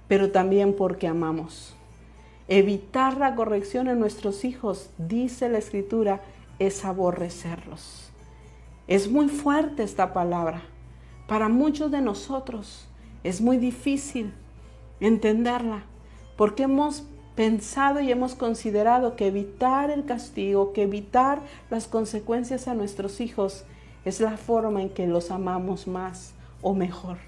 pero 0.09 0.30
también 0.30 0.74
porque 0.74 1.07
amamos. 1.07 1.74
Evitar 2.48 3.18
la 3.18 3.34
corrección 3.34 3.88
en 3.88 3.98
nuestros 3.98 4.44
hijos, 4.44 4.90
dice 4.96 5.50
la 5.50 5.59
Escritura, 5.59 6.20
es 6.59 6.84
aborrecerlos. 6.84 8.11
Es 8.86 9.11
muy 9.11 9.28
fuerte 9.28 9.82
esta 9.82 10.12
palabra. 10.12 10.62
Para 11.26 11.48
muchos 11.48 11.90
de 11.90 12.00
nosotros 12.00 12.86
es 13.22 13.40
muy 13.40 13.57
difícil 13.57 14.32
entenderla 15.00 15.84
porque 16.36 16.64
hemos 16.64 17.05
pensado 17.34 18.00
y 18.00 18.11
hemos 18.12 18.34
considerado 18.34 19.16
que 19.16 19.26
evitar 19.26 19.90
el 19.90 20.05
castigo, 20.05 20.72
que 20.72 20.82
evitar 20.82 21.40
las 21.70 21.86
consecuencias 21.88 22.68
a 22.68 22.74
nuestros 22.74 23.20
hijos 23.20 23.64
es 24.05 24.20
la 24.20 24.36
forma 24.36 24.82
en 24.82 24.90
que 24.90 25.07
los 25.07 25.30
amamos 25.30 25.86
más 25.86 26.34
o 26.62 26.74
mejor. 26.74 27.18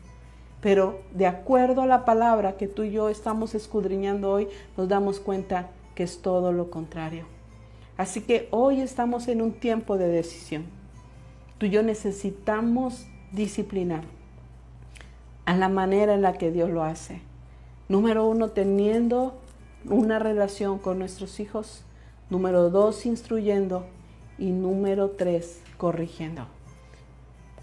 Pero 0.61 1.01
de 1.13 1.27
acuerdo 1.27 1.83
a 1.83 1.87
la 1.87 2.05
palabra 2.05 2.57
que 2.57 2.69
tú 2.69 2.83
y 2.83 2.93
yo 2.93 3.09
estamos 3.09 3.55
escudriñando 3.55 4.31
hoy, 4.31 4.49
nos 4.77 4.89
damos 4.89 5.21
cuenta 5.21 5.71
que 5.95 6.03
es 6.03 6.21
todo 6.23 6.53
lo 6.53 6.71
contrario. 6.71 7.36
Así 7.97 8.21
que 8.21 8.49
hoy 8.51 8.81
estamos 8.81 9.27
en 9.29 9.41
un 9.41 9.53
tiempo 9.53 9.97
de 9.97 10.09
decisión. 10.09 10.67
Tú 11.59 11.67
y 11.67 11.71
yo 11.71 11.83
necesitamos 11.83 13.07
disciplinar 13.33 14.03
a 15.47 15.57
la 15.57 15.69
manera 15.69 16.15
en 16.15 16.23
la 16.23 16.35
que 16.35 16.51
Dios 16.51 16.69
lo 16.71 16.83
hace. 16.83 17.21
Número 17.89 18.27
uno, 18.27 18.51
teniendo 18.51 19.39
una 19.89 20.19
relación 20.19 20.79
con 20.79 20.99
nuestros 20.99 21.41
hijos. 21.41 21.85
Número 22.29 22.69
dos, 22.69 23.07
instruyendo. 23.07 23.87
Y 24.39 24.51
número 24.51 25.11
tres, 25.11 25.63
corrigiendo. 25.79 26.47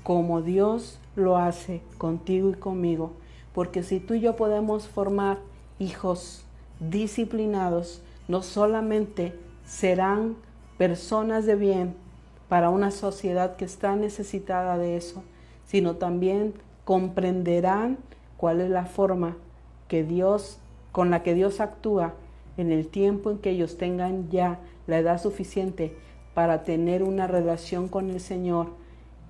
Como 0.02 0.42
Dios 0.42 0.98
lo 1.16 1.38
hace 1.38 1.82
contigo 2.00 2.50
y 2.50 2.54
conmigo. 2.56 3.12
Porque 3.54 3.84
si 3.84 4.00
tú 4.00 4.16
y 4.16 4.22
yo 4.22 4.36
podemos 4.36 4.88
formar 4.88 5.38
hijos 5.78 6.44
disciplinados, 6.80 8.02
no 8.28 8.42
solamente 8.42 9.38
serán 9.74 10.36
personas 10.78 11.48
de 11.48 11.56
bien 11.56 11.96
para 12.48 12.70
una 12.70 12.92
sociedad 12.92 13.56
que 13.56 13.66
está 13.66 13.96
necesitada 13.96 14.78
de 14.78 14.98
eso, 14.98 15.24
sino 15.66 15.96
también 15.96 16.54
comprenderán 16.86 17.98
cuál 18.38 18.62
es 18.62 18.70
la 18.70 18.86
forma 18.86 19.36
que 19.88 20.04
Dios, 20.04 20.60
con 20.92 21.10
la 21.10 21.24
que 21.24 21.34
Dios 21.34 21.60
actúa 21.60 22.14
en 22.56 22.72
el 22.72 22.88
tiempo 22.88 23.32
en 23.32 23.40
que 23.40 23.50
ellos 23.50 23.80
tengan 23.80 24.30
ya 24.30 24.60
la 24.86 25.00
edad 25.00 25.20
suficiente 25.20 25.98
para 26.36 26.62
tener 26.62 27.02
una 27.02 27.26
relación 27.26 27.88
con 27.88 28.12
el 28.12 28.20
Señor. 28.20 28.68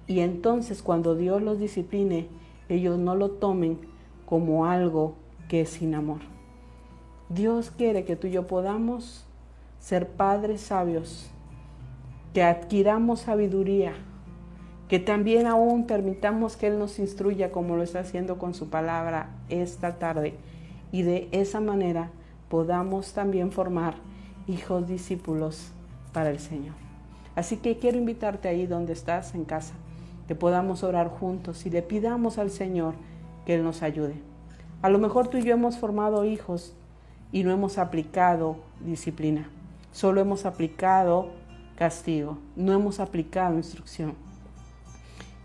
Y 0.07 0.19
entonces 0.19 0.83
cuando 0.83 1.15
Dios 1.15 1.41
los 1.41 1.57
discipline, 1.57 2.27
ellos 2.67 2.99
no 2.99 3.15
lo 3.15 3.31
tomen 3.31 3.79
como 4.25 4.65
algo 4.65 5.15
que 5.47 5.61
es 5.61 5.69
sin 5.69 5.95
amor. 5.95 6.19
Dios 7.29 7.71
quiere 7.71 8.03
que 8.03 8.17
tú 8.17 8.27
y 8.27 8.31
yo 8.31 8.45
podamos 8.45 9.22
ser 9.83 10.07
padres 10.07 10.61
sabios, 10.61 11.29
que 12.33 12.41
adquiramos 12.41 13.19
sabiduría, 13.19 13.91
que 14.87 14.97
también 14.97 15.45
aún 15.45 15.87
permitamos 15.87 16.55
que 16.55 16.67
Él 16.67 16.79
nos 16.79 16.99
instruya 16.99 17.51
como 17.51 17.75
lo 17.75 17.83
está 17.83 17.99
haciendo 17.99 18.37
con 18.37 18.53
su 18.53 18.69
palabra 18.69 19.31
esta 19.49 19.99
tarde 19.99 20.35
y 20.93 21.01
de 21.01 21.27
esa 21.33 21.59
manera 21.59 22.11
podamos 22.47 23.11
también 23.11 23.51
formar 23.51 23.95
hijos 24.47 24.87
discípulos 24.87 25.73
para 26.13 26.29
el 26.29 26.39
Señor. 26.39 26.75
Así 27.35 27.57
que 27.57 27.77
quiero 27.77 27.97
invitarte 27.97 28.47
ahí 28.47 28.67
donde 28.67 28.93
estás 28.93 29.35
en 29.35 29.43
casa, 29.43 29.73
que 30.29 30.35
podamos 30.35 30.83
orar 30.83 31.09
juntos 31.09 31.65
y 31.65 31.69
le 31.69 31.81
pidamos 31.81 32.37
al 32.37 32.51
Señor 32.51 32.93
que 33.45 33.55
Él 33.55 33.65
nos 33.65 33.83
ayude. 33.83 34.15
A 34.81 34.87
lo 34.87 34.97
mejor 34.97 35.27
tú 35.27 35.39
y 35.39 35.43
yo 35.43 35.53
hemos 35.53 35.77
formado 35.77 36.23
hijos 36.23 36.73
y 37.33 37.43
no 37.43 37.51
hemos 37.51 37.77
aplicado 37.77 38.55
disciplina. 38.79 39.49
Solo 39.93 40.19
hemos 40.19 40.45
aplicado 40.45 41.29
castigo, 41.77 42.39
no 42.55 42.73
hemos 42.73 42.99
aplicado 42.99 43.55
instrucción. 43.55 44.15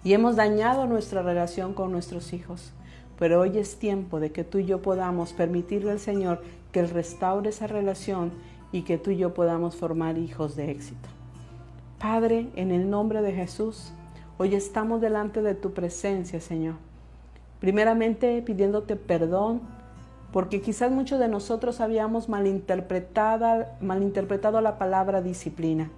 Y 0.02 0.14
hemos 0.14 0.36
dañado 0.36 0.86
nuestra 0.86 1.22
relación 1.22 1.74
con 1.74 1.92
nuestros 1.92 2.32
hijos. 2.32 2.72
Pero 3.18 3.40
hoy 3.40 3.58
es 3.58 3.78
tiempo 3.78 4.20
de 4.20 4.32
que 4.32 4.44
tú 4.44 4.58
y 4.58 4.64
yo 4.64 4.80
podamos 4.80 5.34
permitirle 5.34 5.90
al 5.90 5.98
Señor 5.98 6.40
que 6.72 6.80
Él 6.80 6.88
restaure 6.88 7.50
esa 7.50 7.66
relación 7.66 8.32
y 8.72 8.82
que 8.82 8.96
tú 8.96 9.10
y 9.10 9.18
yo 9.18 9.34
podamos 9.34 9.76
formar 9.76 10.16
hijos 10.16 10.56
de 10.56 10.70
éxito. 10.70 11.08
Padre, 11.98 12.48
en 12.54 12.70
el 12.70 12.88
nombre 12.88 13.20
de 13.20 13.32
Jesús, 13.32 13.92
hoy 14.38 14.54
estamos 14.54 15.00
delante 15.00 15.42
de 15.42 15.54
tu 15.54 15.72
presencia, 15.72 16.40
Señor. 16.40 16.76
Primeramente 17.60 18.40
pidiéndote 18.40 18.96
perdón 18.96 19.60
porque 20.32 20.60
quizás 20.60 20.90
muchos 20.90 21.18
de 21.18 21.28
nosotros 21.28 21.80
habíamos 21.80 22.28
malinterpretado, 22.28 24.60
la 24.60 24.78
palabra 24.78 25.22
disciplina. 25.22 25.90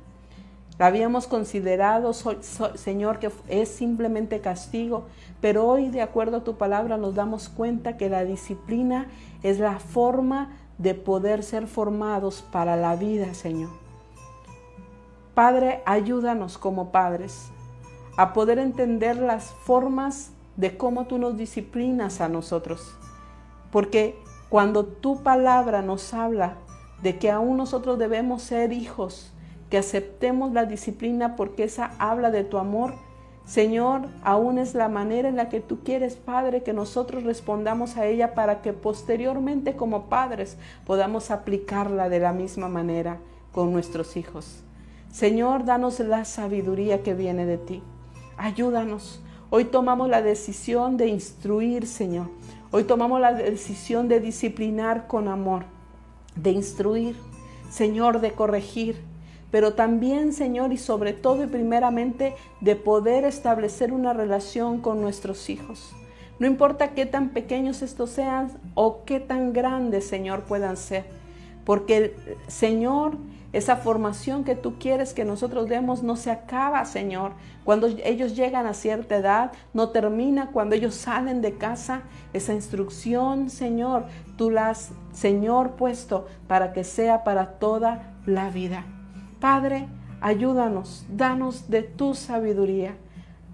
La 0.78 0.86
habíamos 0.86 1.26
considerado, 1.26 2.12
Señor, 2.12 3.18
que 3.18 3.30
es 3.48 3.68
simplemente 3.68 4.40
castigo, 4.40 5.04
pero 5.40 5.66
hoy, 5.66 5.90
de 5.90 6.00
acuerdo 6.00 6.38
a 6.38 6.44
tu 6.44 6.56
palabra, 6.56 6.96
nos 6.96 7.14
damos 7.14 7.50
cuenta 7.50 7.96
que 7.96 8.08
la 8.08 8.24
disciplina 8.24 9.08
es 9.42 9.58
la 9.58 9.78
forma 9.78 10.56
de 10.78 10.94
poder 10.94 11.42
ser 11.42 11.66
formados 11.66 12.40
para 12.40 12.76
la 12.76 12.96
vida, 12.96 13.34
Señor. 13.34 13.68
Padre, 15.34 15.82
ayúdanos 15.84 16.56
como 16.56 16.92
padres 16.92 17.50
a 18.16 18.32
poder 18.32 18.58
entender 18.58 19.16
las 19.16 19.50
formas 19.50 20.30
de 20.56 20.78
cómo 20.78 21.06
tú 21.06 21.18
nos 21.18 21.36
disciplinas 21.36 22.22
a 22.22 22.28
nosotros 22.28 22.94
porque 23.70 24.18
cuando 24.48 24.84
tu 24.84 25.22
palabra 25.22 25.82
nos 25.82 26.12
habla 26.14 26.56
de 27.02 27.18
que 27.18 27.30
aún 27.30 27.56
nosotros 27.56 27.98
debemos 27.98 28.42
ser 28.42 28.72
hijos, 28.72 29.32
que 29.70 29.78
aceptemos 29.78 30.52
la 30.52 30.66
disciplina 30.66 31.36
porque 31.36 31.64
esa 31.64 31.92
habla 31.98 32.30
de 32.30 32.44
tu 32.44 32.58
amor, 32.58 32.94
Señor, 33.46 34.02
aún 34.22 34.58
es 34.58 34.74
la 34.74 34.88
manera 34.88 35.28
en 35.28 35.36
la 35.36 35.48
que 35.48 35.60
tú 35.60 35.80
quieres, 35.82 36.14
Padre, 36.14 36.62
que 36.62 36.72
nosotros 36.72 37.24
respondamos 37.24 37.96
a 37.96 38.06
ella 38.06 38.34
para 38.34 38.62
que 38.62 38.72
posteriormente 38.72 39.74
como 39.74 40.04
padres 40.08 40.56
podamos 40.86 41.30
aplicarla 41.30 42.08
de 42.08 42.20
la 42.20 42.32
misma 42.32 42.68
manera 42.68 43.18
con 43.52 43.72
nuestros 43.72 44.16
hijos. 44.16 44.62
Señor, 45.10 45.64
danos 45.64 45.98
la 45.98 46.24
sabiduría 46.24 47.02
que 47.02 47.14
viene 47.14 47.44
de 47.44 47.58
ti. 47.58 47.82
Ayúdanos. 48.36 49.20
Hoy 49.50 49.64
tomamos 49.64 50.08
la 50.08 50.22
decisión 50.22 50.96
de 50.96 51.08
instruir, 51.08 51.88
Señor. 51.88 52.28
Hoy 52.72 52.84
tomamos 52.84 53.20
la 53.20 53.32
decisión 53.32 54.06
de 54.06 54.20
disciplinar 54.20 55.08
con 55.08 55.26
amor, 55.26 55.64
de 56.36 56.52
instruir, 56.52 57.16
Señor, 57.68 58.20
de 58.20 58.30
corregir, 58.30 59.00
pero 59.50 59.74
también, 59.74 60.32
Señor, 60.32 60.72
y 60.72 60.76
sobre 60.76 61.12
todo 61.12 61.42
y 61.42 61.48
primeramente, 61.48 62.36
de 62.60 62.76
poder 62.76 63.24
establecer 63.24 63.92
una 63.92 64.12
relación 64.12 64.80
con 64.80 65.00
nuestros 65.00 65.50
hijos. 65.50 65.90
No 66.38 66.46
importa 66.46 66.94
qué 66.94 67.06
tan 67.06 67.30
pequeños 67.30 67.82
estos 67.82 68.10
sean 68.10 68.52
o 68.74 69.04
qué 69.04 69.18
tan 69.18 69.52
grandes, 69.52 70.06
Señor, 70.06 70.42
puedan 70.44 70.76
ser. 70.76 71.06
Porque, 71.64 72.14
Señor, 72.46 73.16
esa 73.52 73.76
formación 73.76 74.44
que 74.44 74.54
tú 74.54 74.78
quieres 74.78 75.12
que 75.12 75.24
nosotros 75.24 75.68
demos 75.68 76.04
no 76.04 76.14
se 76.14 76.30
acaba, 76.30 76.84
Señor. 76.84 77.32
Cuando 77.64 77.88
ellos 78.04 78.36
llegan 78.36 78.66
a 78.66 78.74
cierta 78.74 79.16
edad, 79.16 79.52
no 79.74 79.88
termina 79.88 80.50
cuando 80.52 80.76
ellos 80.76 80.94
salen 80.94 81.40
de 81.40 81.56
casa. 81.56 82.02
Esa 82.32 82.54
instrucción, 82.54 83.50
Señor, 83.50 84.04
tú 84.36 84.50
la 84.50 84.68
has, 84.68 84.92
Señor, 85.12 85.72
puesto 85.72 86.26
para 86.46 86.72
que 86.72 86.84
sea 86.84 87.24
para 87.24 87.58
toda 87.58 88.14
la 88.24 88.50
vida. 88.50 88.84
Padre, 89.40 89.88
ayúdanos, 90.20 91.04
danos 91.08 91.68
de 91.70 91.82
tu 91.82 92.14
sabiduría. 92.14 92.94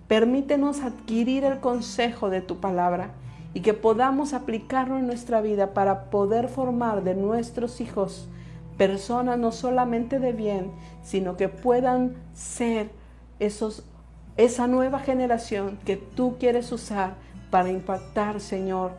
Permítenos 0.08 0.82
adquirir 0.82 1.44
el 1.44 1.60
consejo 1.60 2.28
de 2.28 2.42
tu 2.42 2.58
palabra 2.60 3.12
y 3.54 3.60
que 3.60 3.72
podamos 3.72 4.34
aplicarlo 4.34 4.98
en 4.98 5.06
nuestra 5.06 5.40
vida 5.40 5.72
para 5.72 6.10
poder 6.10 6.48
formar 6.48 7.02
de 7.02 7.14
nuestros 7.14 7.80
hijos 7.80 8.28
personas 8.76 9.38
no 9.38 9.52
solamente 9.52 10.18
de 10.18 10.32
bien, 10.32 10.70
sino 11.02 11.36
que 11.36 11.48
puedan 11.48 12.16
ser 12.34 12.90
esos, 13.38 13.84
esa 14.36 14.66
nueva 14.66 15.00
generación 15.00 15.78
que 15.84 15.96
tú 15.96 16.36
quieres 16.38 16.72
usar 16.72 17.14
para 17.50 17.70
impactar, 17.70 18.40
Señor, 18.40 18.92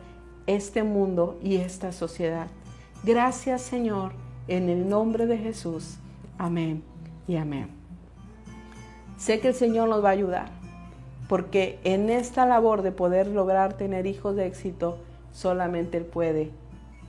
este 0.46 0.82
mundo 0.82 1.38
y 1.42 1.56
esta 1.56 1.92
sociedad. 1.92 2.48
Gracias, 3.04 3.62
Señor, 3.62 4.12
en 4.48 4.68
el 4.68 4.88
nombre 4.88 5.26
de 5.26 5.38
Jesús. 5.38 5.98
Amén 6.38 6.82
y 7.26 7.36
amén. 7.36 7.68
Sé 9.16 9.40
que 9.40 9.48
el 9.48 9.54
Señor 9.54 9.88
nos 9.88 10.02
va 10.02 10.08
a 10.08 10.12
ayudar, 10.12 10.48
porque 11.28 11.78
en 11.84 12.08
esta 12.08 12.46
labor 12.46 12.82
de 12.82 12.92
poder 12.92 13.26
lograr 13.26 13.74
tener 13.74 14.06
hijos 14.06 14.34
de 14.36 14.46
éxito, 14.46 14.98
solamente 15.32 15.98
Él 15.98 16.04
puede, 16.04 16.50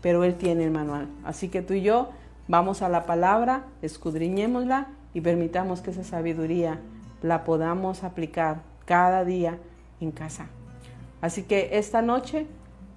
pero 0.01 0.23
Él 0.23 0.35
tiene 0.35 0.65
el 0.65 0.71
manual. 0.71 1.07
Así 1.23 1.49
que 1.49 1.61
tú 1.61 1.73
y 1.73 1.81
yo 1.81 2.09
Vamos 2.49 2.81
a 2.81 2.89
la 2.89 3.05
palabra, 3.05 3.67
escudriñémosla 3.83 4.87
y 5.13 5.21
permitamos 5.21 5.81
que 5.81 5.91
esa 5.91 6.03
sabiduría 6.03 6.79
la 7.21 7.43
podamos 7.43 8.03
aplicar 8.03 8.63
cada 8.85 9.23
día 9.23 9.59
en 10.01 10.09
casa. 10.09 10.47
Así 11.21 11.43
que 11.43 11.69
esta 11.73 12.01
noche, 12.01 12.47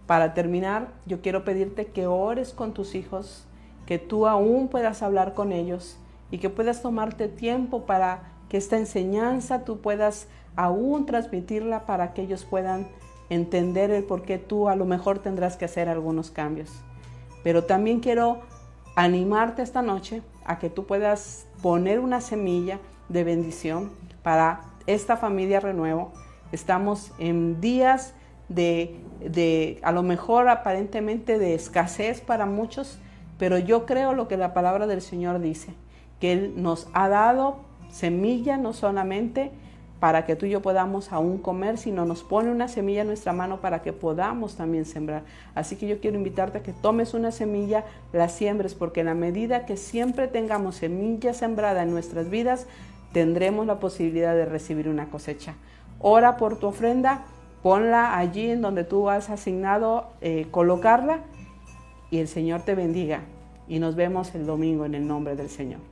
para 0.06 0.32
terminar, 0.32 0.88
yo 1.04 1.20
quiero 1.20 1.44
pedirte 1.44 1.88
que 1.88 2.06
ores 2.06 2.54
con 2.54 2.72
tus 2.72 2.94
hijos, 2.94 3.46
que 3.84 3.98
tú 3.98 4.26
aún 4.26 4.68
puedas 4.68 5.02
hablar 5.02 5.34
con 5.34 5.52
ellos 5.52 5.98
y 6.30 6.38
que 6.38 6.48
puedas 6.48 6.80
tomarte 6.80 7.28
tiempo 7.28 7.84
para 7.84 8.32
que 8.48 8.56
esta 8.56 8.78
enseñanza 8.78 9.66
tú 9.66 9.82
puedas 9.82 10.28
aún 10.56 11.04
transmitirla 11.04 11.84
para 11.84 12.14
que 12.14 12.22
ellos 12.22 12.46
puedan 12.46 12.88
entender 13.28 13.90
el 13.90 14.04
por 14.04 14.22
qué 14.22 14.38
tú 14.38 14.70
a 14.70 14.76
lo 14.76 14.86
mejor 14.86 15.18
tendrás 15.18 15.58
que 15.58 15.66
hacer 15.66 15.90
algunos 15.90 16.30
cambios. 16.30 16.70
Pero 17.44 17.64
también 17.64 18.00
quiero 18.00 18.40
animarte 18.94 19.62
esta 19.62 19.82
noche 19.82 20.22
a 20.44 20.58
que 20.58 20.70
tú 20.70 20.86
puedas 20.86 21.46
poner 21.62 22.00
una 22.00 22.20
semilla 22.20 22.78
de 23.08 23.24
bendición 23.24 23.90
para 24.22 24.60
esta 24.86 25.16
familia 25.16 25.60
renuevo. 25.60 26.12
Estamos 26.50 27.12
en 27.18 27.60
días 27.60 28.14
de, 28.48 29.00
de, 29.20 29.80
a 29.82 29.92
lo 29.92 30.02
mejor 30.02 30.48
aparentemente 30.48 31.38
de 31.38 31.54
escasez 31.54 32.20
para 32.20 32.46
muchos, 32.46 32.98
pero 33.38 33.58
yo 33.58 33.86
creo 33.86 34.12
lo 34.12 34.28
que 34.28 34.36
la 34.36 34.52
palabra 34.52 34.86
del 34.86 35.00
Señor 35.00 35.40
dice, 35.40 35.74
que 36.20 36.32
Él 36.32 36.54
nos 36.56 36.88
ha 36.92 37.08
dado 37.08 37.60
semilla 37.90 38.56
no 38.56 38.72
solamente 38.72 39.52
para 40.02 40.24
que 40.24 40.34
tú 40.34 40.46
y 40.46 40.50
yo 40.50 40.62
podamos 40.62 41.12
aún 41.12 41.38
comer, 41.38 41.78
sino 41.78 42.04
nos 42.04 42.24
pone 42.24 42.50
una 42.50 42.66
semilla 42.66 43.02
en 43.02 43.06
nuestra 43.06 43.32
mano 43.32 43.60
para 43.60 43.82
que 43.82 43.92
podamos 43.92 44.56
también 44.56 44.84
sembrar. 44.84 45.22
Así 45.54 45.76
que 45.76 45.86
yo 45.86 46.00
quiero 46.00 46.16
invitarte 46.16 46.58
a 46.58 46.62
que 46.64 46.72
tomes 46.72 47.14
una 47.14 47.30
semilla, 47.30 47.84
la 48.12 48.28
siembres, 48.28 48.74
porque 48.74 48.98
en 48.98 49.06
la 49.06 49.14
medida 49.14 49.64
que 49.64 49.76
siempre 49.76 50.26
tengamos 50.26 50.74
semilla 50.74 51.34
sembrada 51.34 51.84
en 51.84 51.92
nuestras 51.92 52.28
vidas, 52.30 52.66
tendremos 53.12 53.64
la 53.64 53.78
posibilidad 53.78 54.34
de 54.34 54.44
recibir 54.44 54.88
una 54.88 55.08
cosecha. 55.08 55.54
Ora 56.00 56.36
por 56.36 56.58
tu 56.58 56.66
ofrenda, 56.66 57.22
ponla 57.62 58.18
allí 58.18 58.50
en 58.50 58.60
donde 58.60 58.82
tú 58.82 59.08
has 59.08 59.30
asignado 59.30 60.08
eh, 60.20 60.48
colocarla 60.50 61.20
y 62.10 62.18
el 62.18 62.26
Señor 62.26 62.62
te 62.62 62.74
bendiga. 62.74 63.20
Y 63.68 63.78
nos 63.78 63.94
vemos 63.94 64.34
el 64.34 64.46
domingo 64.46 64.84
en 64.84 64.96
el 64.96 65.06
nombre 65.06 65.36
del 65.36 65.48
Señor. 65.48 65.91